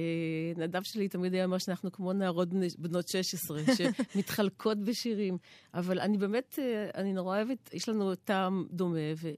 נדב 0.56 0.82
שלי 0.82 1.08
תמיד 1.08 1.34
היה 1.34 1.44
אומר 1.44 1.58
שאנחנו 1.58 1.92
כמו 1.92 2.12
נערות 2.12 2.48
בנות 2.78 3.08
16, 3.08 3.60
שמתחלקות 3.76 4.78
בשירים. 4.78 5.38
אבל 5.74 6.00
אני 6.00 6.18
באמת, 6.18 6.58
אני 6.94 7.12
נורא 7.12 7.36
אוהבת, 7.36 7.74
יש 7.74 7.88
לנו 7.88 8.14
טעם 8.14 8.66
דומה. 8.70 8.98
ו... 9.16 9.30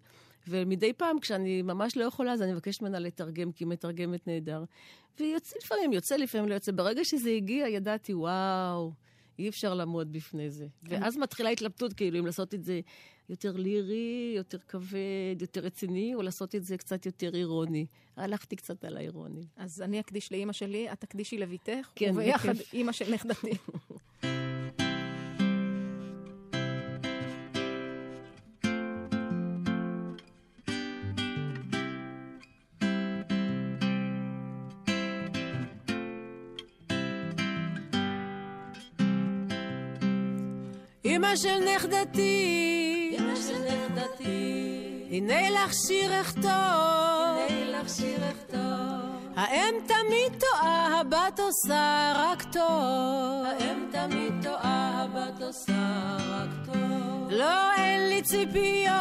ומדי 0.48 0.92
פעם, 0.92 1.20
כשאני 1.20 1.62
ממש 1.62 1.96
לא 1.96 2.04
יכולה, 2.04 2.32
אז 2.32 2.42
אני 2.42 2.52
מבקשת 2.52 2.82
ממנה 2.82 2.98
לתרגם, 2.98 3.52
כי 3.52 3.64
היא 3.64 3.68
מתרגמת 3.68 4.26
נהדר. 4.26 4.64
ויוצא 5.20 5.56
לפעמים, 5.64 5.92
יוצא 5.92 6.16
לפעמים 6.16 6.48
לא 6.48 6.54
יוצא. 6.54 6.72
ברגע 6.72 7.04
שזה 7.04 7.30
הגיע, 7.30 7.68
ידעתי, 7.68 8.14
וואו, 8.14 8.92
אי 9.38 9.48
אפשר 9.48 9.74
לעמוד 9.74 10.12
בפני 10.12 10.50
זה. 10.50 10.66
כן. 10.84 11.02
ואז 11.02 11.16
מתחילה 11.16 11.50
התלבטות, 11.50 11.92
כאילו, 11.92 12.18
אם 12.18 12.26
לעשות 12.26 12.54
את 12.54 12.64
זה 12.64 12.80
יותר 13.28 13.52
לירי, 13.56 14.32
יותר 14.36 14.58
כבד, 14.58 15.36
יותר 15.40 15.60
רציני, 15.60 16.14
או 16.14 16.22
לעשות 16.22 16.54
את 16.54 16.64
זה 16.64 16.76
קצת 16.76 17.06
יותר 17.06 17.34
אירוני. 17.34 17.86
הלכתי 18.16 18.56
קצת 18.56 18.84
על 18.84 18.96
האירוני. 18.96 19.46
אז 19.56 19.82
אני 19.82 20.00
אקדיש 20.00 20.32
לאימא 20.32 20.52
שלי, 20.52 20.92
את 20.92 21.00
תקדישי 21.00 21.38
לביתך, 21.38 21.88
כן, 21.94 22.10
וביחד 22.14 22.54
אימא 22.72 22.92
של 22.92 23.14
נכדתי. 23.14 23.50
אמא 41.28 41.36
של 41.36 41.58
נכדתי, 41.74 43.16
אמא 43.18 43.36
של 43.36 43.58
נכדתי, 43.58 45.06
הנה 45.10 45.50
לך 45.50 45.74
שיר 45.74 46.20
אכתוב, 46.20 46.42
הנה 47.48 47.80
לך 47.80 47.88
שיר 47.88 48.18
אכתוב. 48.30 49.32
האם 49.36 49.74
תמיד 49.86 50.40
טועה, 50.40 51.00
הבת 51.00 51.40
עושה 51.40 52.12
רק 52.16 52.42
טוב. 52.42 53.44
האם 53.44 53.86
תמיד 53.92 54.32
טועה, 54.42 55.04
הבת 55.04 55.42
עושה 55.42 56.16
רק 56.30 56.50
טוב. 56.66 57.30
לא, 57.30 57.72
אין 57.76 58.08
לי 58.08 58.22
ציפיות, 58.22 58.94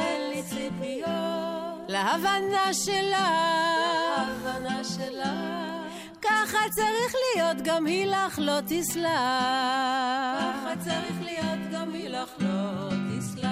אין 0.00 0.30
לי 0.30 0.42
ציפיות. 0.42 1.88
להבנה 1.88 2.74
שלה, 2.74 3.30
להבנה 4.16 4.84
שלה. 4.84 5.61
ככה 6.22 6.58
צריך 6.70 7.14
להיות, 7.34 7.56
גם 7.64 7.86
היא 7.86 8.06
לך 8.06 8.38
לא 8.38 8.58
תסלח. 8.66 9.08
ככה 10.38 10.72
צריך 10.84 11.22
להיות, 11.22 11.70
גם 11.72 11.92
היא 11.92 12.08
לך 12.08 12.30
לא 12.38 12.88
תסלח. 13.18 13.48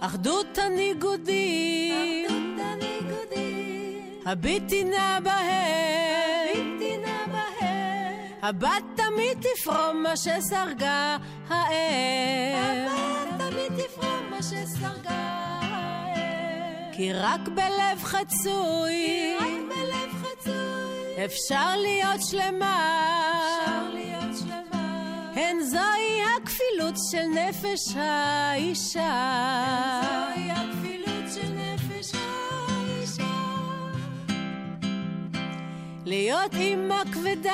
אחדות 0.00 0.58
הניגודים, 0.58 2.26
אחדות 2.26 2.66
הניגודים. 2.66 4.20
הביטי 4.26 4.84
נא 4.84 5.20
בהם, 5.20 6.48
הביטי 6.50 6.96
נא 6.96 7.32
בהם. 7.32 8.14
הבת 8.42 8.84
תמיד 8.96 9.38
תפרום 9.40 10.02
מה 10.02 10.16
שסרגה 10.16 11.16
האם. 11.48 12.88
הבת 12.88 13.28
תמיד 13.38 13.84
תפרום 13.84 14.30
מה 14.30 14.42
שסרגה 14.42 15.10
האם. 15.60 16.92
כי 16.92 17.12
רק 17.12 17.40
בלב 17.48 18.02
חצוי, 18.02 18.92
כי 18.92 19.36
רק. 19.40 19.53
אפשר 21.18 21.76
להיות 21.76 22.22
שלמה. 22.30 23.00
אפשר 23.62 23.94
להיות 23.94 24.36
שלמה. 24.38 25.32
הן 25.34 25.60
זוהי 25.60 26.22
הכפילות 26.36 26.94
של 27.10 27.26
נפש 27.26 27.96
האישה. 27.96 29.20
זוהי 30.02 30.50
הכפילות 30.50 31.32
של 31.34 31.52
נפש 31.52 32.12
האישה. 32.14 33.24
להיות 36.04 36.54
אימא 36.54 37.02
כבדה. 37.12 37.50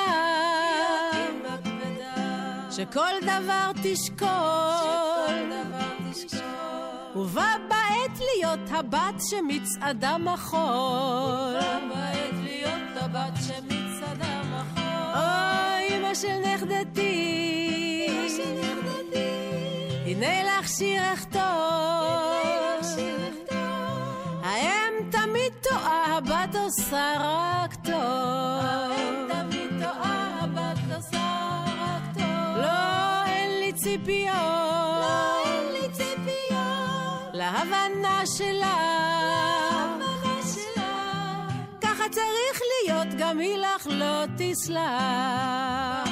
להיות 1.13 1.13
אימא 1.13 1.57
כבדה. 1.63 2.71
שכל 2.71 3.13
דבר 3.21 3.71
תשקול. 3.83 4.27
שכל 4.81 5.49
דבר 5.49 6.11
תשקול. 6.11 6.41
ובה 7.15 7.55
בעת 7.69 8.19
להיות 8.19 8.71
הבת 8.71 9.21
שמצעדה 9.29 10.17
מחול. 10.17 10.59
ובה 10.59 11.79
בעת 11.89 12.40
להיות 12.61 12.97
הבת 13.01 13.33
שמצעדה 13.47 14.41
מחול. 14.43 14.83
אוי, 15.13 15.97
אמא 15.97 16.13
של 16.13 16.39
נכדתי. 16.53 18.07
אמא 18.09 18.29
של 18.29 18.53
נכדתי. 18.61 19.29
הנה 20.05 20.43
לך 20.43 20.69
שיר 20.69 21.13
אכתוב. 21.13 21.41
האם 24.43 25.09
תמיד 25.11 25.53
טועה, 25.61 26.17
הבת 26.17 26.55
עושה 26.55 27.13
רק 27.19 27.75
טוב. 27.75 27.93
האם 27.93 29.27
תמיד 29.29 29.83
טועה, 29.83 30.39
הבת 30.41 30.95
עושה 30.95 31.63
רק 31.77 32.13
טוב. 32.13 32.57
לא, 32.57 33.25
אין 33.25 33.59
לי 33.59 33.73
ציפיות. 33.73 34.35
לא, 35.01 35.43
אין 35.45 35.73
לי 35.73 35.89
ציפיות. 35.91 37.33
להבנה 37.33 38.21
שלה. 38.25 39.01
צריך 42.11 42.61
להיות, 42.83 43.07
גם 43.17 43.39
היא 43.39 43.57
לך 43.57 43.87
לא 43.87 44.23
תסלח. 44.37 46.09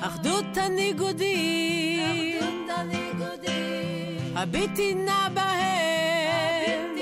אחדות 0.00 0.56
הניגודים. 0.56 2.34
הביטי 4.36 4.94
נא 4.94 5.28
בהם. 5.34 6.94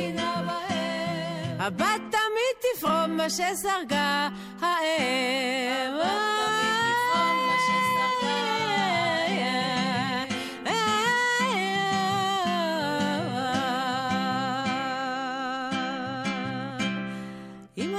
הבת 1.58 2.00
תמיד 2.10 2.56
תפרום 2.60 3.16
מה 3.16 3.30
שסרגה 3.30 4.28
האם. 4.60 6.61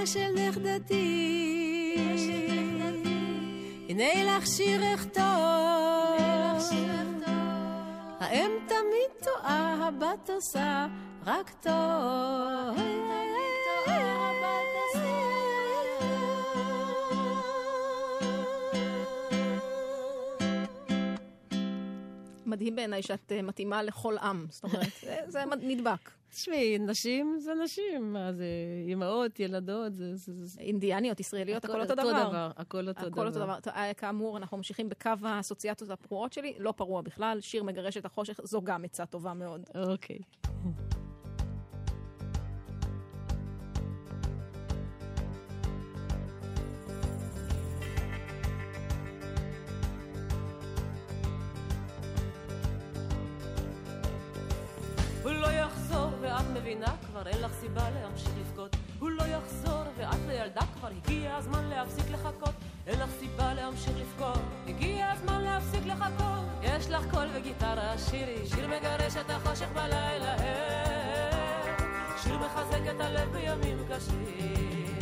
של 0.05 0.49
נכדתי, 0.49 1.95
הנה 3.89 4.23
לך 4.23 4.47
שיר 4.47 4.93
אכתוב. 4.93 5.23
האם 8.19 8.51
תמיד 8.67 9.11
טועה, 9.23 9.87
הבת 9.87 10.29
עושה 10.29 10.87
רק 11.25 11.51
טוב. 11.61 12.83
מדהים 22.45 22.75
בעיניי 22.75 23.01
שאת 23.01 23.31
אה, 23.31 23.41
מתאימה 23.41 23.83
לכל 23.83 24.17
עם. 24.17 24.45
זאת 24.49 24.63
אומרת, 24.63 24.87
זה, 25.01 25.17
זה 25.27 25.43
נדבק. 25.61 26.11
תשמעי, 26.29 26.77
נשים 26.77 27.37
זה 27.39 27.53
נשים, 27.63 28.13
מה 28.13 28.33
זה, 28.33 28.45
אימהות, 28.87 29.39
ילדות, 29.39 29.93
זה... 29.93 30.61
אינדיאניות, 30.61 31.19
ישראליות, 31.19 31.65
הכל, 31.65 31.81
אותו 31.81 31.95
דבר. 31.95 32.03
אותו 32.03 32.29
דבר, 32.29 32.51
הכל 32.57 32.87
אותו 32.87 32.99
הכל 32.99 33.09
דבר. 33.09 33.55
אותו 33.55 33.69
דבר. 33.71 33.93
כאמור, 33.97 34.37
אנחנו 34.37 34.57
ממשיכים 34.57 34.89
בקו 34.89 35.11
האסוציאציות 35.23 35.89
הפרועות 35.89 36.33
שלי, 36.33 36.53
לא 36.59 36.71
פרוע 36.71 37.01
בכלל, 37.01 37.41
שיר 37.41 37.63
מגרש 37.63 37.97
את 37.97 38.05
החושך, 38.05 38.39
זו 38.43 38.61
גם 38.61 38.83
עצה 38.83 39.05
טובה 39.05 39.33
מאוד. 39.33 39.61
אוקיי. 39.75 40.19
מבינה 56.73 56.95
כבר, 57.11 57.27
אין 57.27 57.41
לך 57.41 57.51
סיבה 57.59 57.89
להמשיך 57.89 58.29
לבכות. 58.39 58.75
הוא 58.99 59.09
לא 59.09 59.23
יחזור, 59.23 59.83
ואת 59.97 60.19
לילדה 60.27 60.61
כבר, 60.79 60.87
הגיע 60.87 61.35
הזמן 61.35 61.65
להפסיק 61.65 62.05
לחכות. 62.11 62.53
אין 62.87 62.99
לך 62.99 63.09
סיבה 63.19 63.53
להמשיך 63.53 63.93
לבכות, 63.97 64.39
הגיע 64.67 65.11
הזמן 65.11 65.41
להפסיק 65.41 65.85
לחכות. 65.85 66.45
יש 66.61 66.89
לך 66.89 67.03
קול 67.11 67.27
וגיטרה, 67.33 67.97
שירי, 67.97 68.47
שיר 68.47 68.67
מגרש 68.67 69.17
את 69.17 69.29
החושך 69.29 69.67
בלילה, 69.73 70.35
שיר 72.23 72.37
מחזק 72.37 72.81
את 72.95 73.01
הלב 73.01 73.31
בימים 73.31 73.77
קשים. 73.89 74.97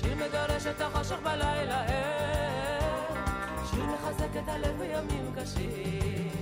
שיר 0.00 0.14
מגרש 0.14 0.66
את 0.66 0.80
החושך 0.80 1.18
בלילה, 1.22 1.86
שיר 3.70 3.84
מחזק 3.84 4.36
את 4.36 4.48
הלב 4.48 4.78
בימים 4.78 5.32
קשים. 5.36 6.33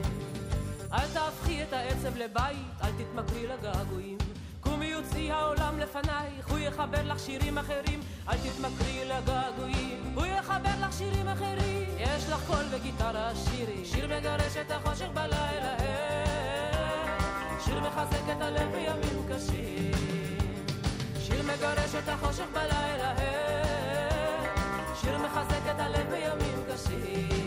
אל 0.92 1.08
תהפכי 1.12 1.62
את 1.62 1.72
העצב 1.72 2.16
לבית, 2.16 2.56
אל 2.82 2.90
תתמכרי 2.98 3.46
לגעגועים. 3.46 4.18
קומי 4.60 4.86
יוצאי 4.86 5.30
העולם 5.30 5.78
לפנייך, 5.78 6.48
הוא 6.48 6.58
יחבר 6.58 7.02
לך 7.04 7.18
שירים 7.18 7.58
אחרים, 7.58 8.00
אל 8.28 8.36
תתמכרי 8.36 9.04
לגעגועים. 9.04 10.12
הוא 10.14 10.26
יחבר 10.26 10.70
לך 10.80 10.92
שירים 10.92 11.28
אחרים, 11.28 11.88
יש 11.98 12.28
לך 12.28 12.46
קול 12.46 12.64
וגיטרה, 12.70 13.30
שירי, 13.34 13.84
שיר 13.84 14.18
מגרש 14.18 14.56
את 14.56 14.70
החושך 14.70 15.08
בלילה, 15.14 15.76
שיר 17.64 17.80
מחזק 17.80 18.36
את 18.36 18.42
הלב 18.42 18.72
בימים 18.72 19.28
קשים. 19.28 19.92
שיר 21.20 21.42
מגרש 21.42 21.94
את 21.94 22.08
החושך 22.08 22.46
בלילה, 22.52 23.14
שיר 25.00 25.18
מחזק 25.18 25.70
את 25.70 25.80
הלב 25.80 26.10
בימים 26.10 26.64
קשים. 26.72 27.41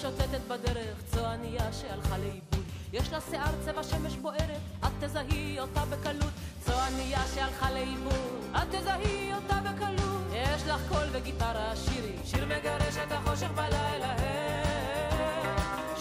משוטטת 0.00 0.40
בדרך, 0.48 0.96
צועניה 1.14 1.72
שהלכה 1.72 2.18
לאיבוד. 2.18 2.64
יש 2.92 3.12
לה 3.12 3.18
שיער 3.30 3.52
צבע 3.64 3.82
שמש 3.82 4.16
בוערת, 4.16 4.60
את 4.84 4.90
תזהי 5.00 5.60
אותה 5.60 5.84
בקלות. 5.84 6.32
צועניה 6.64 7.20
שהלכה 7.34 7.70
לאיבוד, 7.70 8.44
את 8.56 8.68
תזהי 8.68 9.34
אותה 9.34 9.60
בקלות. 9.60 10.22
יש 10.32 10.62
לך 10.66 10.80
קול 10.88 11.06
וגיטרה, 11.12 11.76
שירי, 11.76 12.16
שיר 12.24 12.46
מגרש 12.46 12.96
את 12.96 13.12
החושך 13.12 13.50
בלילה. 13.54 14.14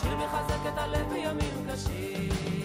שיר 0.01 0.15
מחזק 0.15 0.73
את 0.73 0.77
הלב 0.77 1.09
בימים 1.13 1.67
קשים. 1.71 2.58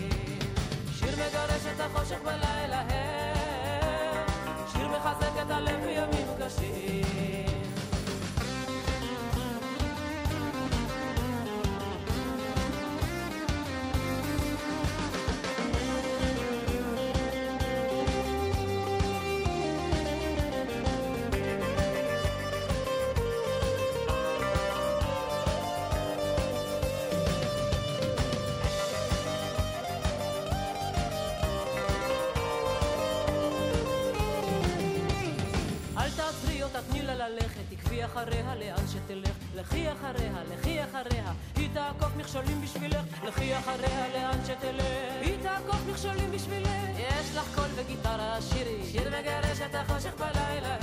מכשולים 46.14 46.30
בשבילך. 46.32 46.70
יש 46.98 47.36
לך 47.36 47.54
קול 47.54 47.68
וגיטרה, 47.74 48.36
שירי, 48.40 48.80
שיר 48.92 49.08
מגרש 49.08 49.60
את 49.60 49.74
החושך 49.74 50.12
בלילה, 50.18 50.76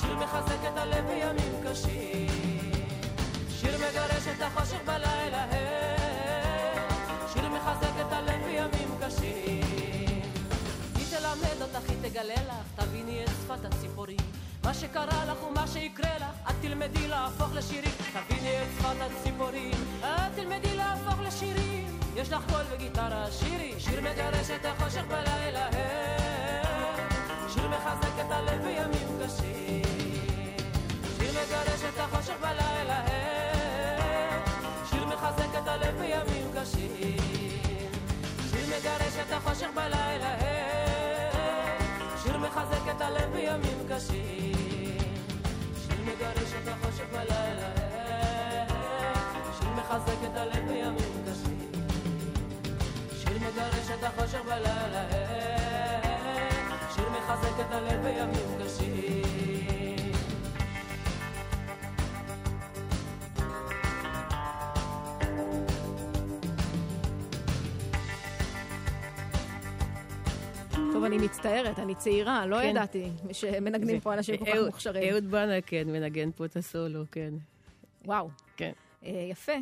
שיר 0.00 0.16
מחזק 0.16 0.58
את 0.72 0.78
הלב 0.78 1.06
בימים 1.06 1.52
קשים, 1.64 2.11
החושך 39.32 39.68
בלילה. 39.74 40.34
שיר 42.22 42.38
מחזק 42.38 42.96
את 42.96 43.00
הלב 43.00 43.32
בימים 43.32 43.86
קשים. 43.88 44.52
מגרש 46.22 46.52
את 46.62 46.68
החושך 46.68 47.04
בלילה, 47.12 47.68
שיר 49.58 49.68
מחזק 49.68 50.16
את 50.24 50.36
הלב 50.36 50.68
בימים 50.68 51.24
קשים. 51.26 51.72
שיר 53.18 53.38
מגרש 53.38 53.90
את 53.98 54.04
החושך 54.04 54.40
בלילה, 54.44 55.04
שיר 55.10 55.31
טוב, 71.02 71.12
אני 71.12 71.24
מצטערת, 71.24 71.78
אני 71.78 71.94
צעירה, 71.94 72.46
לא 72.46 72.56
כן. 72.56 72.68
ידעתי 72.68 73.08
שמנגנים 73.32 74.00
פה 74.00 74.14
אנשים 74.14 74.36
כל 74.36 74.44
כך 74.44 74.52
מוכשרים. 74.66 75.12
אהוד 75.12 75.24
בנה, 75.24 75.60
כן, 75.60 75.88
מנגן 75.88 76.30
פה 76.32 76.44
את 76.44 76.56
הסולו, 76.56 77.04
כן. 77.12 77.34
וואו. 78.04 78.28
כן. 78.56 78.72
אה, 79.04 79.26
יפה. 79.30 79.52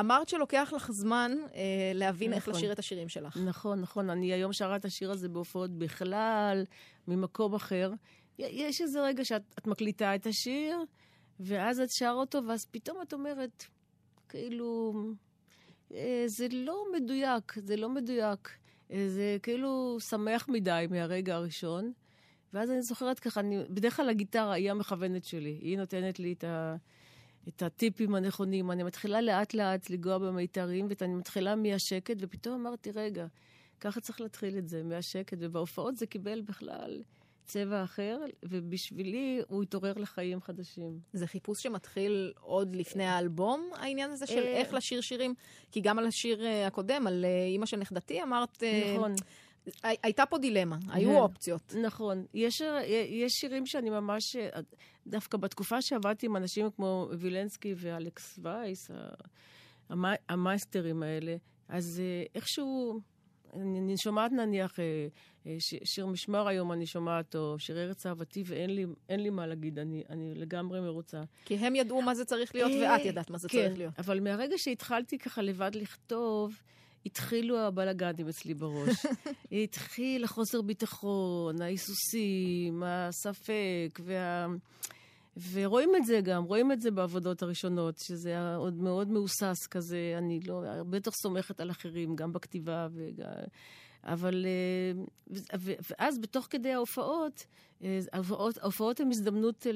אמרת 0.00 0.28
שלוקח 0.28 0.72
לך 0.76 0.90
זמן 0.92 1.32
אה, 1.54 1.60
להבין 1.94 2.30
נכון. 2.30 2.38
איך 2.38 2.48
לשיר 2.48 2.72
את 2.72 2.78
השירים 2.78 3.08
שלך. 3.08 3.36
נכון, 3.36 3.80
נכון. 3.80 4.10
אני 4.10 4.32
היום 4.32 4.52
שרה 4.52 4.76
את 4.76 4.84
השיר 4.84 5.10
הזה 5.10 5.28
בהופעות 5.28 5.70
בכלל, 5.70 6.64
ממקום 7.08 7.54
אחר. 7.54 7.92
יש 8.38 8.80
איזה 8.80 9.02
רגע 9.02 9.24
שאת 9.24 9.66
מקליטה 9.66 10.14
את 10.14 10.26
השיר, 10.26 10.78
ואז 11.40 11.80
את 11.80 11.90
שר 11.90 12.14
אותו, 12.16 12.40
ואז 12.48 12.66
פתאום 12.70 13.02
את 13.02 13.12
אומרת, 13.12 13.64
כאילו, 14.28 14.92
אה, 15.94 16.24
זה 16.26 16.46
לא 16.52 16.84
מדויק, 16.96 17.54
זה 17.56 17.76
לא 17.76 17.88
מדויק. 17.88 18.58
זה 18.90 19.36
כאילו 19.42 19.96
שמח 20.00 20.48
מדי 20.48 20.86
מהרגע 20.90 21.34
הראשון. 21.34 21.92
ואז 22.52 22.70
אני 22.70 22.82
זוכרת 22.82 23.18
ככה, 23.18 23.40
אני, 23.40 23.58
בדרך 23.70 23.96
כלל 23.96 24.08
הגיטרה 24.08 24.52
היא 24.52 24.70
המכוונת 24.70 25.24
שלי, 25.24 25.58
היא 25.62 25.78
נותנת 25.78 26.18
לי 26.18 26.32
את, 26.32 26.44
ה, 26.44 26.76
את 27.48 27.62
הטיפים 27.62 28.14
הנכונים. 28.14 28.70
אני 28.70 28.82
מתחילה 28.82 29.20
לאט 29.20 29.54
לאט 29.54 29.90
לגוע 29.90 30.18
במיתרים, 30.18 30.88
ואני 31.00 31.14
מתחילה 31.14 31.56
מהשקט, 31.56 32.16
ופתאום 32.20 32.66
אמרתי, 32.66 32.90
רגע, 32.90 33.26
ככה 33.80 34.00
צריך 34.00 34.20
להתחיל 34.20 34.58
את 34.58 34.68
זה, 34.68 34.82
מהשקט, 34.82 35.36
ובהופעות 35.40 35.96
זה 35.96 36.06
קיבל 36.06 36.40
בכלל 36.40 37.02
צבע 37.48 37.84
אחר, 37.84 38.18
ובשבילי 38.42 39.40
הוא 39.48 39.62
התעורר 39.62 39.92
לחיים 39.96 40.40
חדשים. 40.40 41.00
זה 41.12 41.26
חיפוש 41.26 41.62
שמתחיל 41.62 42.32
עוד 42.40 42.76
לפני 42.76 43.04
האלבום, 43.04 43.70
העניין 43.74 44.10
הזה 44.10 44.26
של 44.26 44.38
אה, 44.38 44.56
איך 44.56 44.74
לשיר 44.74 45.00
שירים? 45.00 45.34
כי 45.72 45.80
גם 45.80 45.98
על 45.98 46.06
השיר 46.06 46.44
אה, 46.44 46.66
הקודם, 46.66 47.06
על 47.06 47.24
אה, 47.24 47.44
אימא 47.46 47.66
של 47.66 47.76
נכדתי, 47.76 48.22
אמרת... 48.22 48.62
נכון. 48.96 49.14
הייתה 49.82 50.26
פה 50.26 50.38
דילמה, 50.38 50.76
היו 50.88 51.18
אופציות. 51.18 51.74
נכון. 51.82 52.26
יש, 52.34 52.62
יש 53.08 53.32
שירים 53.32 53.66
שאני 53.66 53.90
ממש, 53.90 54.36
דווקא 55.06 55.38
בתקופה 55.38 55.82
שעבדתי 55.82 56.26
עם 56.26 56.36
אנשים 56.36 56.70
כמו 56.70 57.08
וילנסקי 57.18 57.74
ואלכס 57.76 58.38
וייס, 58.42 58.90
המאסטרים 60.28 61.02
האלה, 61.02 61.36
אז 61.68 62.02
איכשהו, 62.34 63.00
אני 63.54 63.96
שומעת 63.96 64.32
נניח 64.32 64.80
אה, 64.80 65.56
ש, 65.58 65.74
שיר 65.84 66.06
משמר 66.06 66.48
היום 66.48 66.72
אני 66.72 66.86
שומעת, 66.86 67.36
או 67.36 67.58
שיר 67.58 67.78
ארץ 67.78 68.06
אהבתי, 68.06 68.42
ואין 68.46 68.74
לי, 68.74 68.86
לי 69.10 69.30
מה 69.30 69.46
להגיד, 69.46 69.78
אני, 69.78 70.02
אני 70.10 70.34
לגמרי 70.34 70.80
מרוצה. 70.80 71.22
כי 71.44 71.54
הם 71.54 71.74
ידעו 71.76 72.02
מה 72.02 72.14
זה 72.14 72.24
צריך 72.24 72.54
להיות, 72.54 72.72
אה, 72.72 72.92
ואת 72.92 73.04
ידעת 73.04 73.30
מה 73.30 73.38
זה 73.38 73.48
כן, 73.48 73.58
צריך 73.66 73.78
להיות. 73.78 73.94
אבל 73.98 74.20
מהרגע 74.20 74.58
שהתחלתי 74.58 75.18
ככה 75.18 75.42
לבד 75.42 75.70
לכתוב, 75.74 76.60
התחילו 77.06 77.58
הבלאגנים 77.58 78.28
אצלי 78.28 78.54
בראש. 78.54 79.06
התחיל 79.64 80.24
החוסר 80.24 80.62
ביטחון, 80.62 81.62
ההיסוסים, 81.62 82.82
הספק, 82.86 84.00
וה... 84.04 84.46
ורואים 85.52 85.96
את 85.96 86.04
זה 86.04 86.20
גם, 86.20 86.44
רואים 86.44 86.72
את 86.72 86.80
זה 86.80 86.90
בעבודות 86.90 87.42
הראשונות, 87.42 87.98
שזה 87.98 88.54
עוד 88.56 88.74
מאוד 88.74 89.10
מהוסס 89.10 89.66
כזה, 89.70 90.14
אני 90.18 90.40
לא, 90.40 90.62
יותר 90.92 91.10
סומכת 91.10 91.60
על 91.60 91.70
אחרים, 91.70 92.16
גם 92.16 92.32
בכתיבה 92.32 92.88
וגם... 92.92 93.30
אבל... 94.04 94.46
אה, 94.46 95.02
ואז 95.90 96.18
בתוך 96.18 96.46
כדי 96.50 96.72
ההופעות, 96.72 97.46
אה, 97.82 97.98
ההופעות, 98.12 98.58
ההופעות 98.58 99.00
הן 99.00 99.10
הזדמנות 99.10 99.66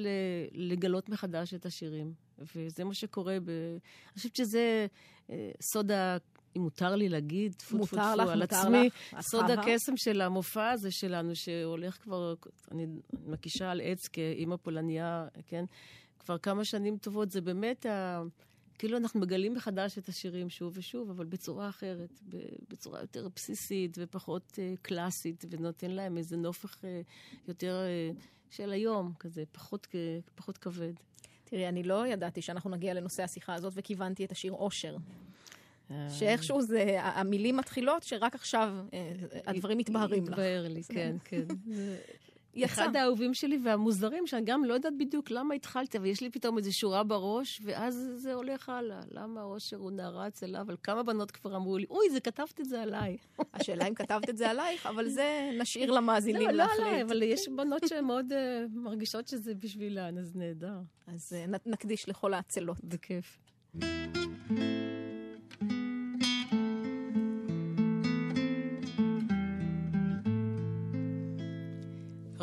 לגלות 0.51 1.09
מחדש 1.09 1.53
את 1.53 1.65
השירים. 1.65 2.13
וזה 2.55 2.83
מה 2.83 2.93
שקורה 2.93 3.37
ב... 3.39 3.49
אני 3.49 4.13
חושבת 4.17 4.35
שזה 4.35 4.87
אה, 5.29 5.51
סוד. 5.61 5.91
אם 6.57 6.61
מותר 6.61 6.95
לי 6.95 7.09
להגיד, 7.09 7.53
טפו 7.53 7.77
טפו 7.77 7.95
טפו 7.95 8.21
על 8.29 8.41
עצמי, 8.41 8.89
סוד 9.19 9.49
הקסם 9.49 9.97
של 9.97 10.21
המופע 10.21 10.69
הזה 10.69 10.91
שלנו, 10.91 11.35
שהולך 11.35 11.97
כבר, 12.03 12.33
אני 12.71 12.87
מקישה 13.27 13.71
על 13.71 13.81
עץ 13.83 14.07
כאימא 14.07 14.55
פולניה, 14.55 15.27
כן? 15.47 15.65
כבר 16.19 16.37
כמה 16.37 16.65
שנים 16.65 16.97
טובות, 16.97 17.31
זה 17.31 17.41
באמת 17.41 17.85
ה... 17.85 18.21
כאילו 18.77 18.97
אנחנו 18.97 19.19
מגלים 19.19 19.53
מחדש 19.53 19.97
את 19.97 20.09
השירים 20.09 20.49
שוב 20.49 20.73
ושוב, 20.75 21.09
אבל 21.09 21.25
בצורה 21.25 21.69
אחרת, 21.69 22.19
בצורה 22.69 23.01
יותר 23.01 23.27
בסיסית 23.35 23.97
ופחות 24.01 24.51
uh, 24.51 24.77
קלאסית, 24.81 25.45
ונותן 25.49 25.91
להם 25.91 26.17
איזה 26.17 26.37
נופך 26.37 26.75
uh, 26.75 26.85
יותר 27.47 27.81
uh, 28.15 28.21
של 28.49 28.71
היום, 28.71 29.13
כזה, 29.19 29.43
פחות, 29.51 29.87
פחות 30.35 30.57
כבד. 30.57 30.93
תראי, 31.43 31.67
אני 31.67 31.83
לא 31.83 32.07
ידעתי 32.07 32.41
שאנחנו 32.41 32.69
נגיע 32.69 32.93
לנושא 32.93 33.23
השיחה 33.23 33.53
הזאת, 33.53 33.73
וכיוונתי 33.75 34.25
את 34.25 34.31
השיר 34.31 34.51
אושר. 34.51 34.97
שאיכשהו 36.09 36.61
זה, 36.61 36.97
המילים 36.99 37.57
מתחילות, 37.57 38.03
שרק 38.03 38.35
עכשיו 38.35 38.75
הדברים 39.47 39.77
מתבהרים 39.77 40.23
לך. 40.23 40.29
התבהר 40.29 40.67
לי, 40.67 40.83
כן, 40.83 41.15
כן. 41.25 41.43
יצא. 42.55 42.73
אחד 42.73 42.95
האהובים 42.95 43.33
שלי 43.33 43.59
והמוזרים, 43.63 44.27
שאני 44.27 44.45
גם 44.45 44.65
לא 44.65 44.73
יודעת 44.73 44.93
בדיוק 44.99 45.31
למה 45.31 45.53
התחלתי, 45.53 45.97
אבל 45.97 46.05
יש 46.05 46.21
לי 46.21 46.29
פתאום 46.29 46.57
איזו 46.57 46.77
שורה 46.77 47.03
בראש, 47.03 47.61
ואז 47.63 48.09
זה 48.15 48.33
הולך 48.33 48.69
הלאה. 48.69 49.01
למה 49.11 49.41
האושר 49.41 49.77
הוא 49.77 49.91
נערץ 49.91 50.43
אליו? 50.43 50.61
אבל 50.61 50.75
כמה 50.83 51.03
בנות 51.03 51.31
כבר 51.31 51.55
אמרו 51.55 51.77
לי, 51.77 51.85
אוי, 51.89 52.09
זה 52.09 52.19
כתבת 52.19 52.59
את 52.59 52.65
זה 52.65 52.81
עליי. 52.81 53.17
השאלה 53.53 53.87
אם 53.87 53.93
כתבת 53.93 54.29
את 54.29 54.37
זה 54.37 54.49
עלייך, 54.49 54.85
אבל 54.85 55.09
זה 55.09 55.51
נשאיר 55.59 55.91
למאזינים 55.91 56.49
לא, 56.49 56.51
להחליט. 56.51 56.79
לא 56.79 56.85
עליי, 56.85 57.03
אבל 57.03 57.23
יש 57.23 57.49
בנות 57.49 57.87
שהן 57.87 58.05
מאוד 58.05 58.31
uh, 58.31 58.35
מרגישות 58.73 59.27
שזה 59.27 59.55
בשבילן, 59.55 60.17
אז 60.17 60.35
נהדר. 60.35 60.79
אז 61.07 61.33
uh, 61.33 61.59
נקדיש 61.65 62.09
לכל 62.09 62.33
העצלות. 62.33 62.77
בכיף. 62.83 63.37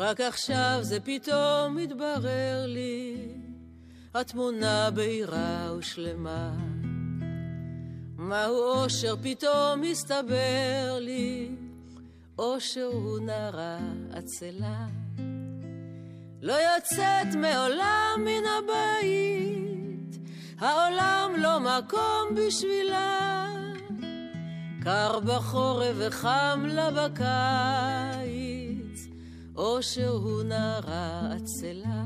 רק 0.01 0.21
עכשיו 0.21 0.79
זה 0.81 0.99
פתאום 0.99 1.75
מתברר 1.75 2.65
לי, 2.67 3.15
התמונה 4.13 4.89
בהירה 4.91 5.73
ושלמה. 5.77 6.51
מהו 8.17 8.55
אושר 8.55 9.15
פתאום 9.23 9.81
מסתבר 9.81 10.97
לי, 10.99 11.51
אושר 12.39 12.89
הוא 12.91 13.19
נערה 13.19 13.79
עצלה. 14.13 14.85
לא 16.41 16.53
יוצאת 16.53 17.35
מעולם 17.35 18.17
מן 18.17 18.43
הבית, 18.57 20.17
העולם 20.59 21.31
לא 21.37 21.59
מקום 21.59 22.35
בשבילה. 22.35 23.47
קר 24.83 25.19
בחורף 25.19 25.95
וחם 25.97 26.65
לה 26.67 26.91
בקיץ. 26.91 28.40
או 29.55 29.83
שהוא 29.83 30.43
נערה 30.43 31.29
עצלה. 31.35 32.05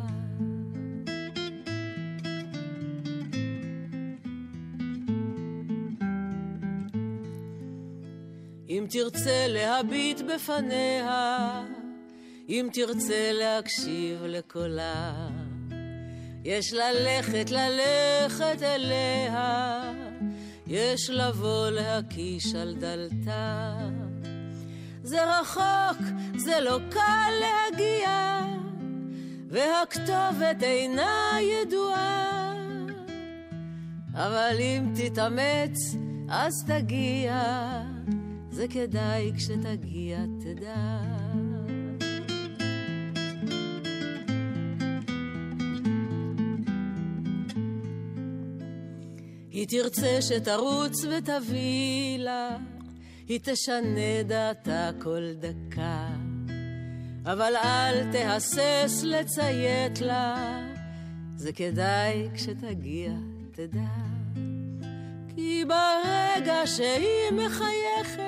אם 8.69 8.85
תרצה 8.89 9.47
להביט 9.47 10.21
בפניה, 10.21 11.63
אם 12.49 12.69
תרצה 12.73 13.31
להקשיב 13.33 14.23
לקולה, 14.23 15.29
יש 16.43 16.73
ללכת, 16.73 17.49
ללכת 17.49 18.61
אליה, 18.61 19.93
יש 20.67 21.09
לבוא 21.09 21.69
להקיש 21.69 22.55
על 22.55 22.75
דלתה. 22.75 24.04
זה 25.05 25.39
רחוק, 25.39 25.97
זה 26.37 26.59
לא 26.61 26.79
קל 26.89 27.31
להגיע, 27.39 28.41
והכתובת 29.49 30.63
אינה 30.63 31.37
ידועה. 31.41 32.53
אבל 34.13 34.55
אם 34.59 34.93
תתאמץ, 34.95 35.95
אז 36.29 36.53
תגיע, 36.67 37.43
זה 38.51 38.67
כדאי 38.67 39.31
כשתגיע 39.37 40.19
תדע. 40.39 40.97
היא 49.51 49.67
תרצה 49.67 50.21
שתרוץ 50.21 51.05
ותביא 51.05 52.19
לה 52.19 52.57
היא 53.27 53.39
תשנה 53.43 54.23
דעתה 54.27 54.89
כל 55.01 55.33
דקה. 55.39 56.07
אבל 57.25 57.53
אל 57.55 58.11
תהסס 58.11 59.03
לציית 59.03 60.01
לה, 60.01 60.59
זה 61.35 61.53
כדאי 61.53 62.29
כשתגיע 62.33 63.11
תדע. 63.51 63.79
כי 65.35 65.65
ברגע 65.67 66.61
שהיא 66.65 67.31
מחייכת, 67.31 68.21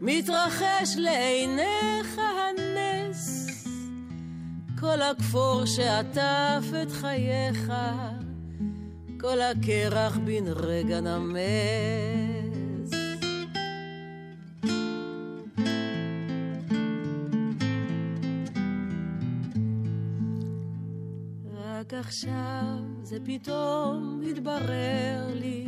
מתרחש 0.00 0.96
לעיניך 0.96 2.18
הנס. 2.18 3.46
כל 4.80 5.02
הכפור 5.02 5.64
שעטף 5.66 6.64
את 6.82 6.90
חייך, 6.90 7.72
כל 9.20 9.40
הקרח 9.40 10.16
בן 10.16 10.48
רגע 10.48 11.00
נמס. 11.00 12.29
עכשיו 22.00 22.76
זה 23.02 23.18
פתאום 23.24 24.20
התברר 24.30 25.26
לי, 25.34 25.66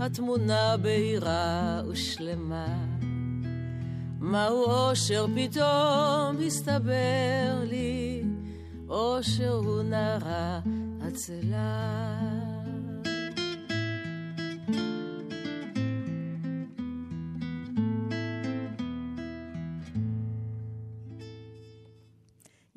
התמונה 0.00 0.76
בהירה 0.76 1.82
ושלמה. 1.88 2.86
מהו 4.20 4.64
אושר 4.64 5.26
פתאום 5.36 6.36
הסתבר 6.46 7.62
לי, 7.64 8.22
אושר 8.88 9.52
הוא 9.52 9.82
נערה 9.82 10.60
עצלה. 11.06 12.49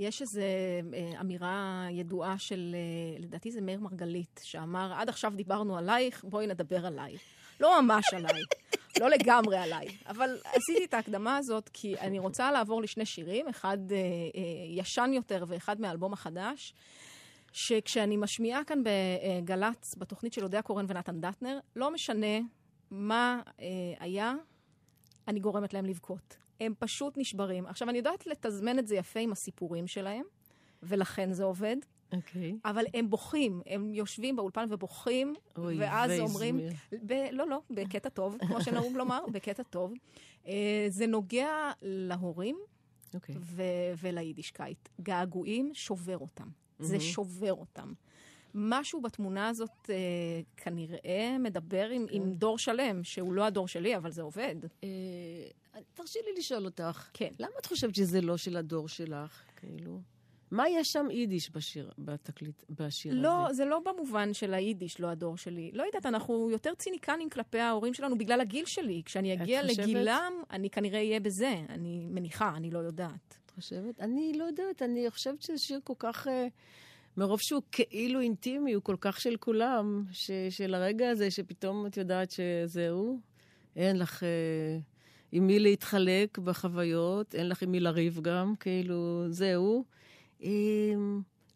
יש 0.03 0.21
איזו 0.21 0.41
אה, 0.41 1.21
אמירה 1.21 1.87
ידועה 1.91 2.37
של, 2.37 2.75
אה, 2.75 3.19
לדעתי 3.19 3.51
זה 3.51 3.61
מאיר 3.61 3.79
מרגלית, 3.79 4.41
שאמר, 4.43 4.93
עד 4.93 5.09
עכשיו 5.09 5.33
דיברנו 5.35 5.77
עלייך, 5.77 6.23
בואי 6.23 6.47
נדבר 6.47 6.85
עליי. 6.85 7.17
לא 7.59 7.81
ממש 7.81 8.13
עליי, 8.13 8.41
לא 8.99 9.09
לגמרי 9.09 9.57
עליי, 9.57 9.87
אבל 10.07 10.37
עשיתי 10.45 10.85
את 10.85 10.93
ההקדמה 10.93 11.37
הזאת 11.37 11.69
כי 11.73 11.99
אני 11.99 12.19
רוצה 12.19 12.51
לעבור 12.51 12.81
לשני 12.81 13.05
שירים, 13.05 13.47
אחד 13.47 13.77
אה, 13.91 13.97
אה, 13.97 14.41
ישן 14.67 15.11
יותר 15.13 15.45
ואחד 15.47 15.81
מהאלבום 15.81 16.13
החדש. 16.13 16.73
שכשאני 17.53 18.17
משמיעה 18.17 18.63
כאן 18.63 18.83
בגל"צ, 18.83 19.95
בתוכנית 19.97 20.33
של 20.33 20.43
אודיה 20.43 20.61
קורן 20.61 20.85
ונתן 20.89 21.21
דטנר, 21.21 21.59
לא 21.75 21.91
משנה 21.91 22.39
מה 22.91 23.41
אה, 23.59 23.65
היה, 23.99 24.33
אני 25.27 25.39
גורמת 25.39 25.73
להם 25.73 25.85
לבכות. 25.85 26.37
הם 26.65 26.73
פשוט 26.79 27.17
נשברים. 27.17 27.65
עכשיו, 27.65 27.89
אני 27.89 27.97
יודעת 27.97 28.27
לתזמן 28.27 28.79
את 28.79 28.87
זה 28.87 28.95
יפה 28.95 29.19
עם 29.19 29.31
הסיפורים 29.31 29.87
שלהם, 29.87 30.23
ולכן 30.83 31.33
זה 31.33 31.43
עובד. 31.43 31.77
אוקיי. 32.13 32.51
Okay. 32.51 32.69
אבל 32.69 32.85
הם 32.93 33.09
בוכים, 33.09 33.61
הם 33.65 33.93
יושבים 33.93 34.35
באולפן 34.35 34.67
ובוכים, 34.69 35.33
אוי, 35.57 35.79
ואז 35.79 36.19
אומרים... 36.19 36.59
ב, 37.05 37.13
לא, 37.31 37.47
לא, 37.47 37.61
בקטע 37.69 38.09
טוב, 38.09 38.37
כמו 38.47 38.61
שנהוג 38.61 38.95
לומר, 38.95 39.19
בקטע 39.33 39.63
טוב. 39.63 39.93
Uh, 40.43 40.47
זה 40.89 41.07
נוגע 41.07 41.71
להורים 41.81 42.57
okay. 42.57 43.15
אוקיי. 43.15 43.35
ו- 43.39 43.93
וליידישקייט. 44.01 44.89
געגועים 45.01 45.71
שובר 45.73 46.17
אותם. 46.17 46.47
Mm-hmm. 46.47 46.83
זה 46.83 46.99
שובר 46.99 47.53
אותם. 47.53 47.93
משהו 48.55 49.01
בתמונה 49.01 49.47
הזאת 49.47 49.89
אה, 49.89 49.95
כנראה 50.57 51.37
מדבר 51.39 51.89
עם, 51.89 52.05
עם 52.09 52.23
כן. 52.23 52.33
דור 52.33 52.57
שלם, 52.57 53.03
שהוא 53.03 53.33
לא 53.33 53.45
הדור 53.45 53.67
שלי, 53.67 53.97
אבל 53.97 54.11
זה 54.11 54.21
עובד. 54.21 54.55
אה, 54.83 54.89
תרשי 55.93 56.19
לי 56.25 56.39
לשאול 56.39 56.65
אותך. 56.65 57.09
כן. 57.13 57.29
למה 57.39 57.51
את 57.59 57.65
חושבת 57.65 57.95
שזה 57.95 58.21
לא 58.21 58.37
של 58.37 58.57
הדור 58.57 58.87
שלך, 58.87 59.43
כאילו? 59.55 60.01
מה 60.51 60.69
יש 60.69 60.91
שם 60.91 61.07
יידיש 61.11 61.51
בשיר, 61.55 61.91
בתקליט, 61.97 62.63
בשיר 62.69 63.13
לא, 63.15 63.45
הזה? 63.45 63.53
זה 63.53 63.65
לא 63.65 63.79
במובן 63.79 64.33
של 64.33 64.53
היידיש, 64.53 64.99
לא 64.99 65.07
הדור 65.07 65.37
שלי. 65.37 65.71
לא 65.73 65.83
יודעת, 65.83 66.05
אנחנו 66.05 66.49
יותר 66.51 66.73
ציניקנים 66.75 67.29
כלפי 67.29 67.59
ההורים 67.59 67.93
שלנו 67.93 68.17
בגלל 68.17 68.41
הגיל 68.41 68.65
שלי. 68.65 69.01
כשאני 69.05 69.33
אגיע? 69.33 69.63
לגילם, 69.63 70.33
אני 70.51 70.69
כנראה 70.69 70.99
אהיה 70.99 71.19
בזה. 71.19 71.61
אני 71.69 72.07
מניחה, 72.09 72.53
אני 72.55 72.71
לא 72.71 72.79
יודעת. 72.79 73.39
את 73.45 73.51
חושבת? 73.51 73.99
אני 73.99 74.33
לא 74.37 74.43
יודעת, 74.43 74.81
אני 74.81 75.09
חושבת 75.09 75.41
שזה 75.41 75.57
שיר 75.57 75.79
כל 75.83 75.93
כך... 75.99 76.27
אה, 76.27 76.47
מרוב 77.17 77.39
שהוא 77.41 77.61
כאילו 77.71 78.19
אינטימי, 78.19 78.73
הוא 78.73 78.83
כל 78.83 78.95
כך 79.01 79.21
של 79.21 79.35
כולם, 79.37 80.03
ש, 80.11 80.31
של 80.49 80.73
הרגע 80.73 81.09
הזה 81.09 81.31
שפתאום 81.31 81.85
את 81.85 81.97
יודעת 81.97 82.31
שזהו, 82.31 83.19
אין 83.75 83.99
לך 83.99 84.23
אה, 84.23 84.79
עם 85.35 85.47
מי 85.47 85.59
להתחלק 85.59 86.37
בחוויות, 86.37 87.35
אין 87.35 87.49
לך 87.49 87.61
עם 87.61 87.71
מי 87.71 87.79
לריב 87.79 88.19
גם, 88.21 88.53
כאילו, 88.59 89.25
זהו. 89.29 89.83
אה, 90.43 90.49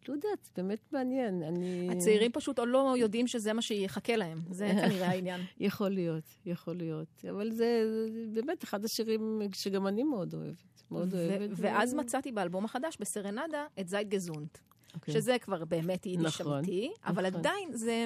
לא 0.08 0.14
יודעת, 0.14 0.50
באמת 0.56 0.92
מעניין. 0.92 1.42
אני... 1.42 1.88
הצעירים 1.90 2.32
פשוט 2.32 2.58
עוד 2.58 2.68
לא 2.68 2.94
יודעים 2.98 3.26
שזה 3.26 3.52
מה 3.52 3.62
שיחכה 3.62 4.16
להם. 4.16 4.40
זה 4.50 4.68
כנראה 4.82 5.08
העניין. 5.08 5.40
יכול 5.60 5.88
להיות, 5.88 6.24
יכול 6.46 6.74
להיות. 6.74 7.24
אבל 7.30 7.50
זה, 7.50 7.84
זה 8.12 8.24
באמת 8.34 8.64
אחד 8.64 8.84
השירים 8.84 9.40
שגם 9.52 9.86
אני 9.86 10.02
מאוד 10.02 10.34
אוהבת. 10.34 10.82
מאוד 10.90 11.14
אוהבת. 11.14 11.50
ואז 11.56 11.94
מצאתי 11.94 12.32
באלבום 12.32 12.64
החדש, 12.64 12.96
בסרנדה, 13.00 13.64
את 13.80 13.88
זייד 13.88 14.08
גזונט. 14.08 14.58
אוקיי. 14.94 15.14
שזה 15.14 15.36
כבר 15.40 15.64
באמת 15.64 16.06
יידיש 16.06 16.40
נכון, 16.40 16.56
אמיתי, 16.56 16.90
אבל 17.04 17.26
נכון. 17.26 17.40
עדיין 17.40 17.68
זה... 17.72 18.04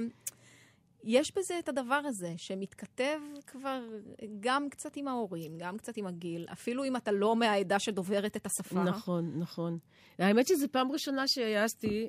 יש 1.05 1.33
בזה 1.37 1.59
את 1.59 1.69
הדבר 1.69 2.01
הזה, 2.05 2.35
שמתכתב 2.37 3.19
כבר 3.47 3.83
גם 4.41 4.69
קצת 4.71 4.97
עם 4.97 5.09
ההורים, 5.09 5.53
גם 5.59 5.79
קצת 5.79 5.97
עם 5.97 6.07
הגיל, 6.07 6.47
אפילו 6.53 6.85
אם 6.85 6.97
אתה 6.97 7.13
לא 7.13 7.37
מהעדה 7.37 7.79
שדוברת 7.79 8.37
את 8.37 8.47
השפה. 8.47 8.83
נכון, 8.85 9.39
נכון. 9.39 9.79
האמת 10.19 10.47
שזו 10.47 10.67
פעם 10.73 10.93
ראשונה 10.93 11.29
שהעזתי 11.29 12.09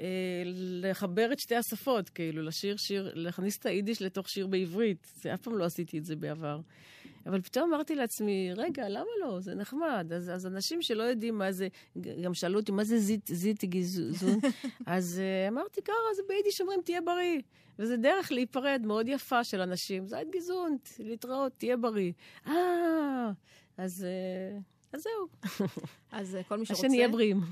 אה, 0.00 0.42
לחבר 0.82 1.32
את 1.32 1.38
שתי 1.38 1.56
השפות, 1.56 2.08
כאילו, 2.08 2.42
לשיר 2.42 2.76
שיר, 2.76 3.12
להכניס 3.14 3.58
את 3.58 3.66
היידיש 3.66 4.02
לתוך 4.02 4.28
שיר 4.28 4.46
בעברית. 4.46 5.06
זה, 5.14 5.34
אף 5.34 5.40
פעם 5.40 5.58
לא 5.58 5.64
עשיתי 5.64 5.98
את 5.98 6.04
זה 6.04 6.16
בעבר. 6.16 6.60
אבל 7.26 7.40
פתאום 7.40 7.74
אמרתי 7.74 7.94
לעצמי, 7.94 8.50
רגע, 8.56 8.88
למה 8.88 9.10
לא? 9.20 9.40
זה 9.40 9.54
נחמד. 9.54 10.12
אז, 10.16 10.30
אז 10.30 10.46
אנשים 10.46 10.82
שלא 10.82 11.02
יודעים 11.02 11.38
מה 11.38 11.52
זה, 11.52 11.68
גם 12.22 12.34
שאלו 12.34 12.60
אותי, 12.60 12.72
מה 12.72 12.84
זה 12.84 12.98
זיט, 12.98 13.26
זיט 13.26 13.64
גזון? 13.64 14.38
אז 14.86 15.20
uh, 15.20 15.52
אמרתי, 15.52 15.82
ככה, 15.82 16.14
זה 16.16 16.22
ביידיש 16.28 16.60
אומרים, 16.60 16.80
תהיה 16.84 17.00
בריא. 17.00 17.40
וזה 17.78 17.96
דרך 17.96 18.32
להיפרד 18.32 18.82
מאוד 18.84 19.08
יפה 19.08 19.44
של 19.44 19.60
אנשים. 19.60 20.06
זית 20.06 20.30
גזונט, 20.30 20.88
להתראות, 20.98 21.52
תהיה 21.56 21.76
בריא. 21.76 22.12
אה, 22.46 23.30
אז... 23.78 24.06
Uh, 24.06 24.76
אז 24.92 25.02
זהו. 25.02 25.28
אז 26.12 26.36
אה, 26.36 26.42
כל 26.42 26.56
מי 26.58 26.66
שרוצה. 26.66 26.86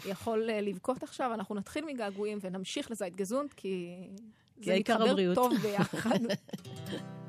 יכול 0.07 0.51
אה, 0.51 0.61
לבכות 0.61 1.03
עכשיו. 1.03 1.35
אנחנו 1.35 1.55
נתחיל 1.55 1.85
מגעגועים 1.85 2.39
ונמשיך 2.41 2.91
לזית 2.91 3.17
גזונט, 3.17 3.53
כי 3.53 3.95
זה 4.61 4.73
העיקר 4.73 5.05
מתחבר. 5.05 5.35
טוב 5.35 5.53
ביחד. 5.63 6.19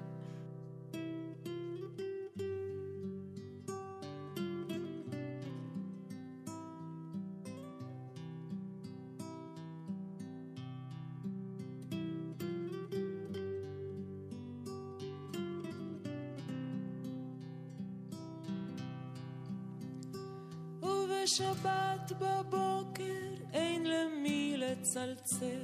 ובשבת 21.39 22.11
בבוקר 22.19 23.43
אין 23.53 23.83
למי 23.83 24.55
לצלצל 24.57 25.61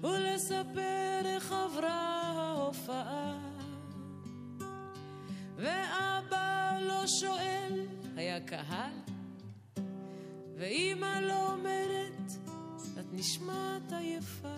ולספר 0.00 1.20
איך 1.24 1.52
עברה 1.52 2.22
ההופעה. 2.36 3.38
ואבא 5.56 6.78
לא 6.80 7.06
שואל, 7.06 7.86
היה 8.16 8.40
קהל? 8.40 8.92
ואימא 10.56 11.20
לא 11.20 11.52
אומרת, 11.52 12.32
את 13.00 13.06
נשמעת 13.12 13.92
עייפה 13.92 14.56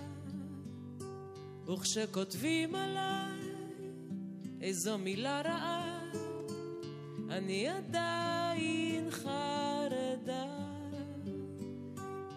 וכשכותבים 1.66 2.74
עליי 2.74 3.41
איזו 4.61 4.99
מילה 4.99 5.41
רעה 5.41 6.01
אני 7.31 7.68
עדיין 7.68 9.11
חרדה 9.11 9.55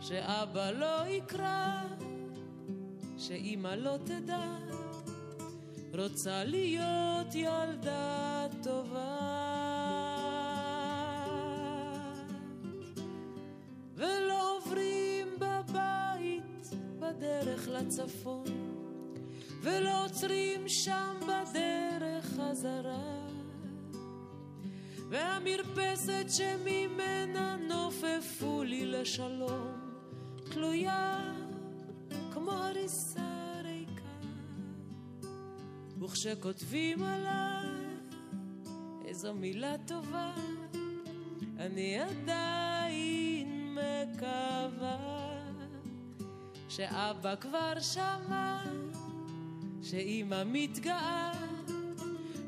שאבא 0.10 0.72
לא 0.72 1.08
יקרא, 1.08 1.82
שאימא 3.18 3.68
לא 3.68 3.98
תדע, 4.04 4.58
רוצה 5.94 6.44
להיות 6.44 7.36
ילדה 7.36 8.48
טובה. 8.64 9.18
ולא 13.96 14.58
עוברים 14.58 15.28
בבית 15.40 16.70
בדרך 17.00 17.68
לצפון, 17.68 18.46
ולא 19.62 20.06
עוצרים 20.06 20.70
שם 20.70 21.20
בדרך 21.22 22.26
חזרה. 22.26 23.28
והמרפסת 25.10 26.26
שממנה 26.30 27.56
נופפו 27.56 28.64
לי 28.64 28.86
לשלום 28.86 29.79
תלויה 30.52 31.34
כמו 32.34 32.52
הריסה 32.52 33.62
ריקה 33.64 34.28
וכשכותבים 36.02 37.04
עליי 37.04 37.70
איזו 39.06 39.34
מילה 39.34 39.76
טובה 39.88 40.34
אני 41.58 42.00
עדיין 42.00 43.76
מקווה 43.76 44.98
שאבא 46.70 47.36
כבר 47.36 47.74
שמע 47.80 48.64
שאימא 49.82 50.44
מתגאה 50.46 51.32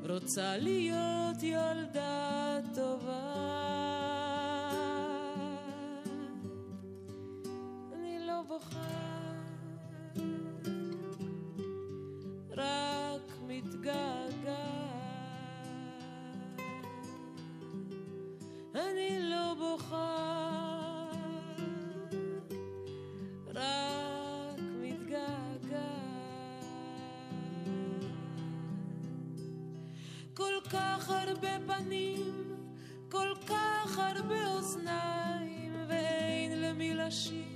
רוצה 0.09 0.57
להיות 0.57 1.43
ילדה 1.43 2.57
טובה. 2.75 3.60
פנים, 31.67 32.55
כל 33.09 33.33
כך 33.47 33.97
הרבה 33.97 34.47
אוזניים, 34.47 35.73
ואין 35.87 36.61
למי 36.61 36.93
לשיר, 36.93 37.50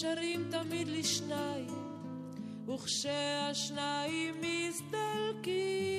שרים 0.00 0.48
תמיד 0.50 0.88
לשניים, 0.88 1.68
וכשהשניים 2.68 4.34
מסתלקים, 4.40 5.95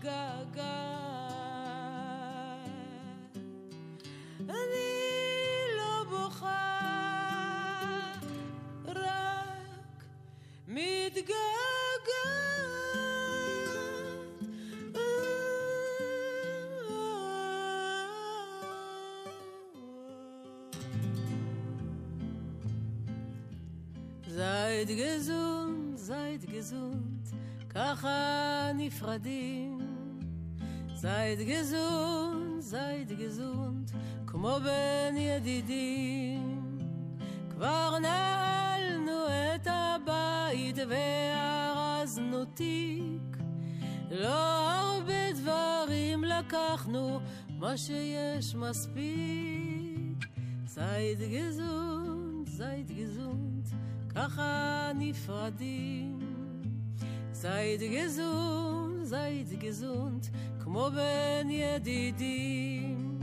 מתגעגעת. 0.00 0.60
אני 4.40 4.92
לא 5.76 6.04
בוכה, 6.10 6.78
רק 8.86 10.04
מתגעגעת. 10.68 11.30
זייד 24.26 24.88
גזונט, 24.88 25.96
זייד 25.96 26.44
גזונט, 26.44 27.28
ככה 27.74 28.70
נפרדים. 28.74 29.79
זייד 31.00 31.40
גזונט, 31.40 32.62
זייד 32.62 33.12
גזונט, 33.12 33.90
כמו 34.26 34.56
בין 34.64 35.16
ידידים. 35.16 36.78
כבר 37.50 37.98
נעלנו 37.98 39.26
את 39.28 39.66
הבית 39.70 40.76
וארזנו 40.88 42.44
תיק. 42.44 43.36
לא 44.10 44.70
הרבה 44.70 45.32
דברים 45.32 46.24
לקחנו, 46.24 47.20
מה 47.58 47.76
שיש 47.76 48.54
מספיק. 48.54 50.26
זייד 50.66 51.18
גזונט, 51.20 52.48
זייד 52.48 52.92
גזונט, 52.92 53.68
ככה 54.14 54.90
נפרדים. 54.94 56.18
זייד 57.32 57.80
גזונט, 57.80 59.04
זייד 59.04 59.48
גזונט, 59.58 60.26
כמו 60.72 60.90
בין 60.94 61.50
ידידים. 61.50 63.18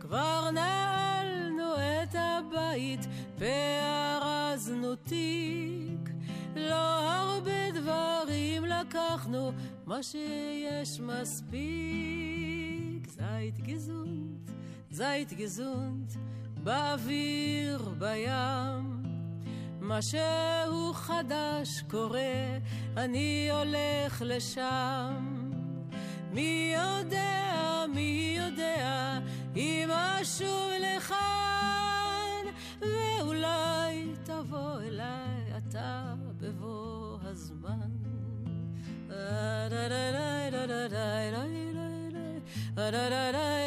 כבר 0.00 0.50
נעלנו 0.50 1.74
את 1.74 2.14
הבית 2.14 3.06
וארזנו 3.38 4.94
תיק. 4.94 6.10
לא 6.56 7.12
הרבה 7.14 7.70
דברים 7.74 8.64
לקחנו, 8.64 9.52
מה 9.86 10.02
שיש 10.02 11.00
מספיק. 11.00 11.48
זית 13.08 13.58
גזונט, 13.58 14.50
זית 14.90 15.32
גזונט, 15.32 16.12
באוויר, 16.62 17.88
בים. 17.98 19.02
משהו 19.80 20.92
חדש 20.92 21.82
קורה, 21.90 22.58
אני 22.96 23.48
הולך 23.50 24.22
לשם. 24.26 25.39
מי 26.32 26.74
יודע, 26.76 27.84
מי 27.94 28.36
יודע, 28.38 29.18
אם 29.56 29.90
אשוב 29.90 30.70
לכאן, 30.80 32.44
ואולי 32.80 34.14
תבוא 34.24 34.80
אליי 34.80 35.58
אתה 35.58 36.14
בבוא 36.40 37.18
הזמן. 37.22 37.90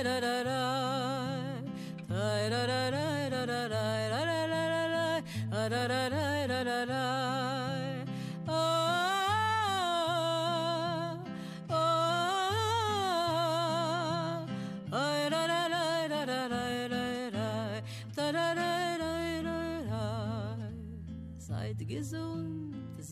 Seid 0.03 0.83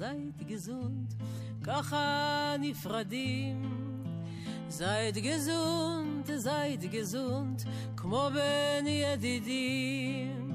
seid 0.02 0.50
gesund, 0.50 1.16
ככה 1.64 2.56
נפרדים. 2.60 3.58
seid 4.70 5.16
gesund, 5.16 6.28
seid 6.46 6.84
gesund, 6.92 7.68
כמו 7.98 8.30
בין 8.34 8.88
ידידים. 8.88 10.52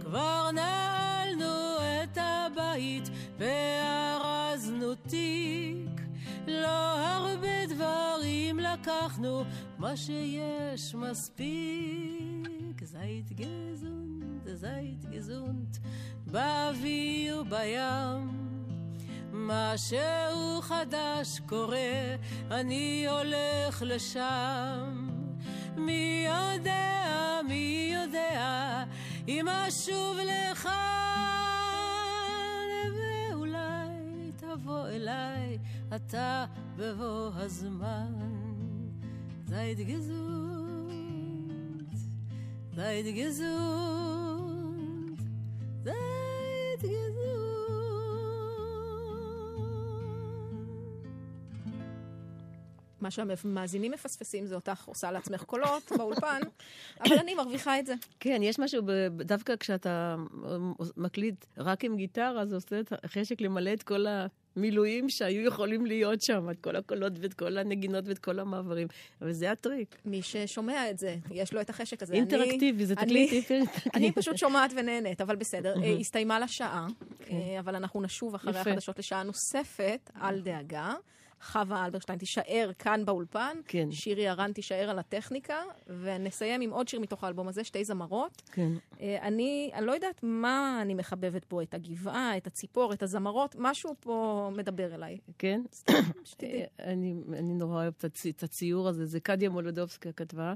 כבר 0.00 0.50
נעלנו 0.50 1.76
את 1.78 2.18
הבית 2.20 3.10
וארזנו 3.38 4.94
תיק. 4.94 6.00
לא 6.46 6.98
הרבה 6.98 7.66
דברים 7.68 8.58
לקחנו, 8.58 9.44
מה 9.78 9.96
שיש 9.96 10.94
מספיק. 10.94 12.84
זית 12.84 13.32
גזונט, 13.32 14.46
זית 14.46 15.04
גזונט, 15.10 15.76
באוויר, 16.26 17.42
בים. 17.42 18.57
משהו 19.38 20.62
חדש 20.62 21.40
קורה, 21.46 22.16
אני 22.50 23.06
הולך 23.08 23.82
לשם. 23.86 25.08
מי 25.76 26.26
יודע, 26.26 27.40
מי 27.48 27.94
יודע, 27.94 28.84
אם 29.28 29.48
אשוב 29.48 30.16
לכאן, 30.16 30.72
ואולי 32.94 34.32
תבוא 34.36 34.88
אליי, 34.88 35.58
אתה 35.94 36.44
בבוא 36.76 37.30
הזמן. 37.34 38.12
זייד 39.46 39.80
גזונט, 39.80 40.88
זייד 42.74 43.06
גזונט, 43.16 44.38
זייד 45.84 46.17
מה 53.08 53.12
שהמאזינים 53.12 53.92
מפספסים 53.92 54.46
זה 54.46 54.54
אותך 54.54 54.84
עושה 54.84 55.10
לעצמך 55.10 55.42
קולות 55.42 55.92
באולפן, 55.98 56.40
אבל 57.00 57.18
אני 57.18 57.34
מרוויחה 57.34 57.78
את 57.78 57.86
זה. 57.86 57.94
כן, 58.20 58.40
יש 58.42 58.58
משהו, 58.58 58.82
דווקא 59.10 59.56
כשאתה 59.56 60.16
מקליט 60.96 61.44
רק 61.58 61.84
עם 61.84 61.96
גיטרה, 61.96 62.46
זה 62.46 62.54
עושה 62.54 62.80
את 62.80 62.92
החשק 63.04 63.40
למלא 63.40 63.72
את 63.72 63.82
כל 63.82 64.06
המילואים 64.56 65.08
שהיו 65.08 65.46
יכולים 65.46 65.86
להיות 65.86 66.22
שם, 66.22 66.50
את 66.50 66.60
כל 66.60 66.76
הקולות 66.76 67.12
ואת 67.20 67.34
כל 67.34 67.58
הנגינות 67.58 68.08
ואת 68.08 68.18
כל 68.18 68.38
המעברים. 68.38 68.88
אבל 69.22 69.32
זה 69.32 69.50
הטריק. 69.50 69.96
מי 70.04 70.22
ששומע 70.22 70.90
את 70.90 70.98
זה, 70.98 71.16
יש 71.30 71.52
לו 71.52 71.60
את 71.60 71.70
החשק 71.70 72.02
הזה. 72.02 72.14
אינטראקטיבי, 72.14 72.86
זה 72.86 72.96
תקליט 72.96 73.32
אינטראקטיבי. 73.32 73.90
אני 73.94 74.12
פשוט 74.12 74.36
שומעת 74.36 74.70
ונהנית, 74.76 75.20
אבל 75.20 75.36
בסדר. 75.36 75.74
אה, 75.82 75.96
הסתיימה 76.00 76.38
לה 76.38 76.48
שעה, 76.48 76.86
אה, 77.30 77.60
אבל 77.60 77.74
אנחנו 77.74 78.02
נשוב 78.02 78.34
אחרי 78.34 78.52
כן. 78.52 78.58
החדשות 78.58 78.98
לשעה 78.98 79.22
נוספת, 79.22 80.10
אל 80.22 80.40
דאגה. 80.40 80.94
חווה 81.42 81.84
אלברשטיין 81.84 82.18
תישאר 82.18 82.70
כאן 82.78 83.04
באולפן, 83.04 83.56
כן. 83.66 83.90
שירי 83.90 84.30
ארן 84.30 84.52
תישאר 84.52 84.90
על 84.90 84.98
הטכניקה, 84.98 85.62
ונסיים 85.86 86.60
עם 86.60 86.70
עוד 86.70 86.88
שיר 86.88 87.00
מתוך 87.00 87.24
האלבום 87.24 87.48
הזה, 87.48 87.64
שתי 87.64 87.84
זמרות. 87.84 88.42
כן. 88.52 88.72
אה, 89.00 89.18
אני, 89.22 89.70
אני 89.74 89.86
לא 89.86 89.92
יודעת 89.92 90.20
מה 90.22 90.78
אני 90.82 90.94
מחבבת 90.94 91.44
פה, 91.44 91.62
את 91.62 91.74
הגבעה, 91.74 92.36
את 92.36 92.46
הציפור, 92.46 92.92
את 92.92 93.02
הזמרות, 93.02 93.56
משהו 93.58 93.94
פה 94.00 94.48
מדבר 94.56 94.94
אליי. 94.94 95.18
כן? 95.38 95.62
שתדעי. 96.24 96.62
אני, 96.78 97.14
אני 97.32 97.54
נורא 97.54 97.82
אוהבת 97.82 98.04
את 98.28 98.42
הציור 98.42 98.88
הזה, 98.88 99.06
זה 99.06 99.20
קדיה 99.20 99.50
מולודובסקה 99.50 100.12
כתבה. 100.12 100.54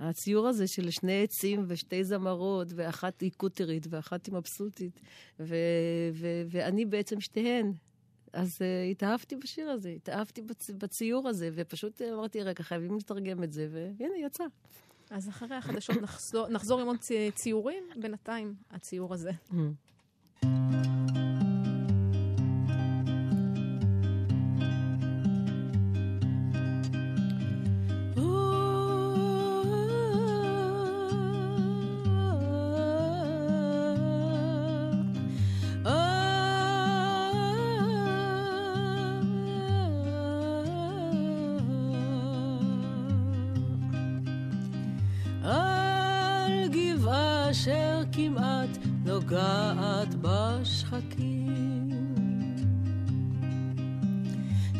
הציור 0.00 0.48
הזה 0.48 0.66
של 0.66 0.90
שני 0.90 1.22
עצים 1.22 1.64
ושתי 1.68 2.04
זמרות, 2.04 2.68
ואחת 2.74 3.20
היא 3.20 3.30
קוטרית 3.36 3.86
ואחת 3.90 4.26
היא 4.26 4.34
מבסוטית, 4.34 5.00
ו, 5.40 5.54
ו, 6.14 6.26
ואני 6.50 6.84
בעצם 6.84 7.20
שתיהן. 7.20 7.72
אז 8.34 8.58
uh, 8.58 8.90
התאהבתי 8.90 9.36
בשיר 9.36 9.70
הזה, 9.70 9.88
התאהבתי 9.88 10.42
בצ, 10.42 10.70
בציור 10.70 11.28
הזה, 11.28 11.50
ופשוט 11.54 12.02
אה, 12.02 12.14
אמרתי, 12.14 12.42
רגע, 12.42 12.62
חייבים 12.62 12.96
לתרגם 12.96 13.42
את 13.42 13.52
זה, 13.52 13.68
והנה, 13.70 14.14
יצא. 14.26 14.44
אז 15.10 15.28
אחרי 15.28 15.56
החדשות 15.56 15.96
נחזור, 16.02 16.48
נחזור 16.48 16.80
עם 16.80 16.86
עוד 16.86 16.98
צי- 16.98 17.30
ציורים, 17.34 17.84
בינתיים 17.96 18.54
הציור 18.70 19.14
הזה. 19.14 19.30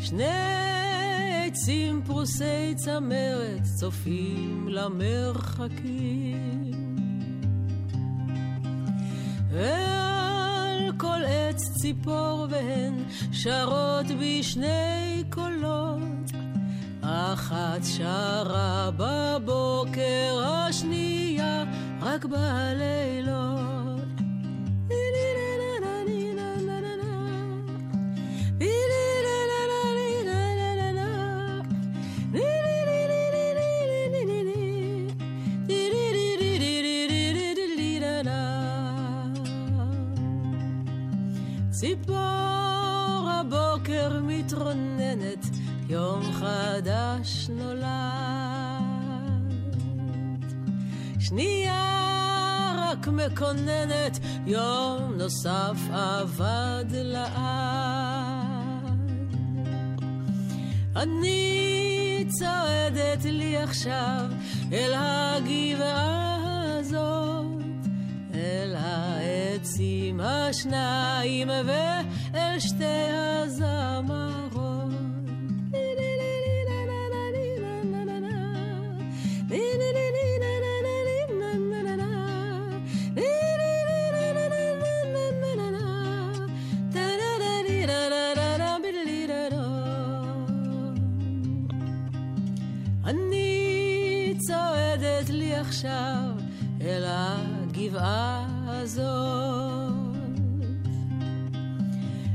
שני 0.05 1.47
עצים 1.47 2.01
פרוסי 2.05 2.75
צמרת 2.75 3.61
צופים 3.79 4.67
למרחקים. 4.69 6.71
ועל 9.51 10.91
כל 10.97 11.21
עץ 11.27 11.69
ציפור 11.81 12.47
והן 12.49 12.93
שרות 13.31 14.05
בשני 14.21 15.23
קולות. 15.29 16.31
אחת 17.01 17.83
שרה 17.83 18.89
בבוקר, 18.97 20.43
השנייה 20.43 21.63
רק 22.01 22.25
בלילות. 22.25 23.74
יום 45.89 46.33
חדש 46.33 47.49
נולד. 47.49 47.85
שנייה 51.19 52.75
רק 52.77 53.07
מקוננת, 53.07 54.19
יום 54.45 55.13
נוסף 55.17 55.77
אבד 55.89 56.85
לעד. 56.91 57.35
אני 60.95 62.25
צועדת 62.27 63.25
לי 63.25 63.57
עכשיו 63.57 64.25
אל 64.73 64.93
הגבעה 64.95 66.77
הזאת, 66.79 67.63
אל 68.33 68.75
העצים 68.77 70.19
השניים 70.19 71.49
ואל 71.65 72.59
שתי 72.59 73.09
הזמרות. 73.43 74.24
הגבעה 97.95 98.45
הזאת, 98.67 99.93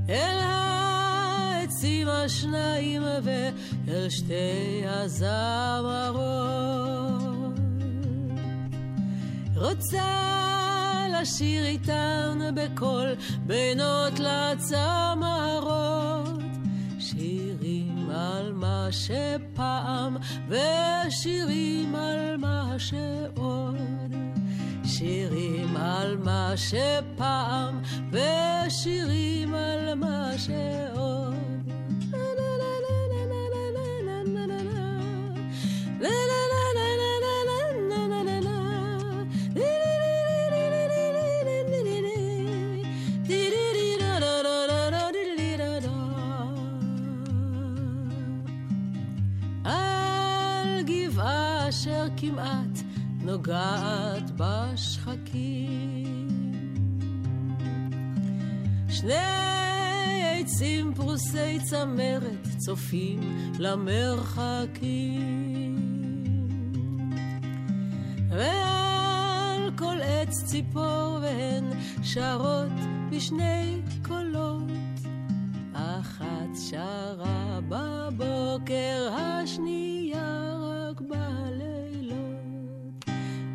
אל 0.09 0.39
העצים 0.41 2.09
השניים 2.09 3.03
ואל 3.23 4.09
שתי 4.09 4.83
הזמרות. 4.87 6.21
רוצה 9.57 11.07
לשיר 11.21 11.67
איתן 11.67 12.39
בקול 12.55 13.15
בינות 13.47 14.19
לצמרות, 14.19 15.71
שירים 16.99 18.11
על 18.11 18.53
מה 18.53 18.89
שפעם 18.91 20.17
ושירים 20.49 21.95
על 21.95 22.37
מה 22.37 22.75
שעוד. 22.79 24.00
שירים 25.01 25.77
על 25.77 26.17
מה 26.17 26.53
שפעם 26.57 27.83
ושירים 28.11 29.55
על 29.55 29.95
מה 29.95 30.33
שעוד. 30.37 31.35
על 49.65 50.83
גבעה 50.83 51.69
אשר 51.69 52.07
כמעט 52.17 52.81
נוגעת 53.23 54.31
בשחקים. 55.11 56.29
שני 58.89 59.15
עצים 60.41 60.95
פרוסי 60.95 61.59
צמרת 61.65 62.47
צופים 62.59 63.21
למרחקים. 63.59 65.31
ועל 68.31 69.71
כל 69.79 69.97
עץ 70.03 70.45
ציפור 70.45 71.19
והן 71.23 71.65
שרות 72.03 72.73
בשני 73.11 73.81
קולות. 74.09 74.63
אחת 75.73 76.57
שרה 76.71 77.59
בבוקר, 77.69 79.09
השנייה 79.13 80.57
רק 80.61 81.01
בלילות. 81.01 81.60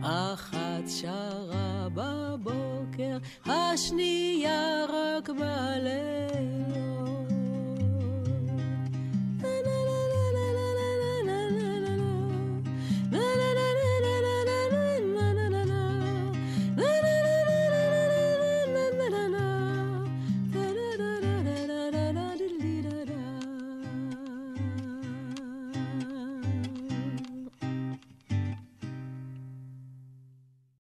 אחת 0.05 0.83
שרה 0.87 1.87
בבוקר, 1.93 3.17
השנייה 3.45 4.85
רק 4.89 5.29
בלילות. 5.29 6.84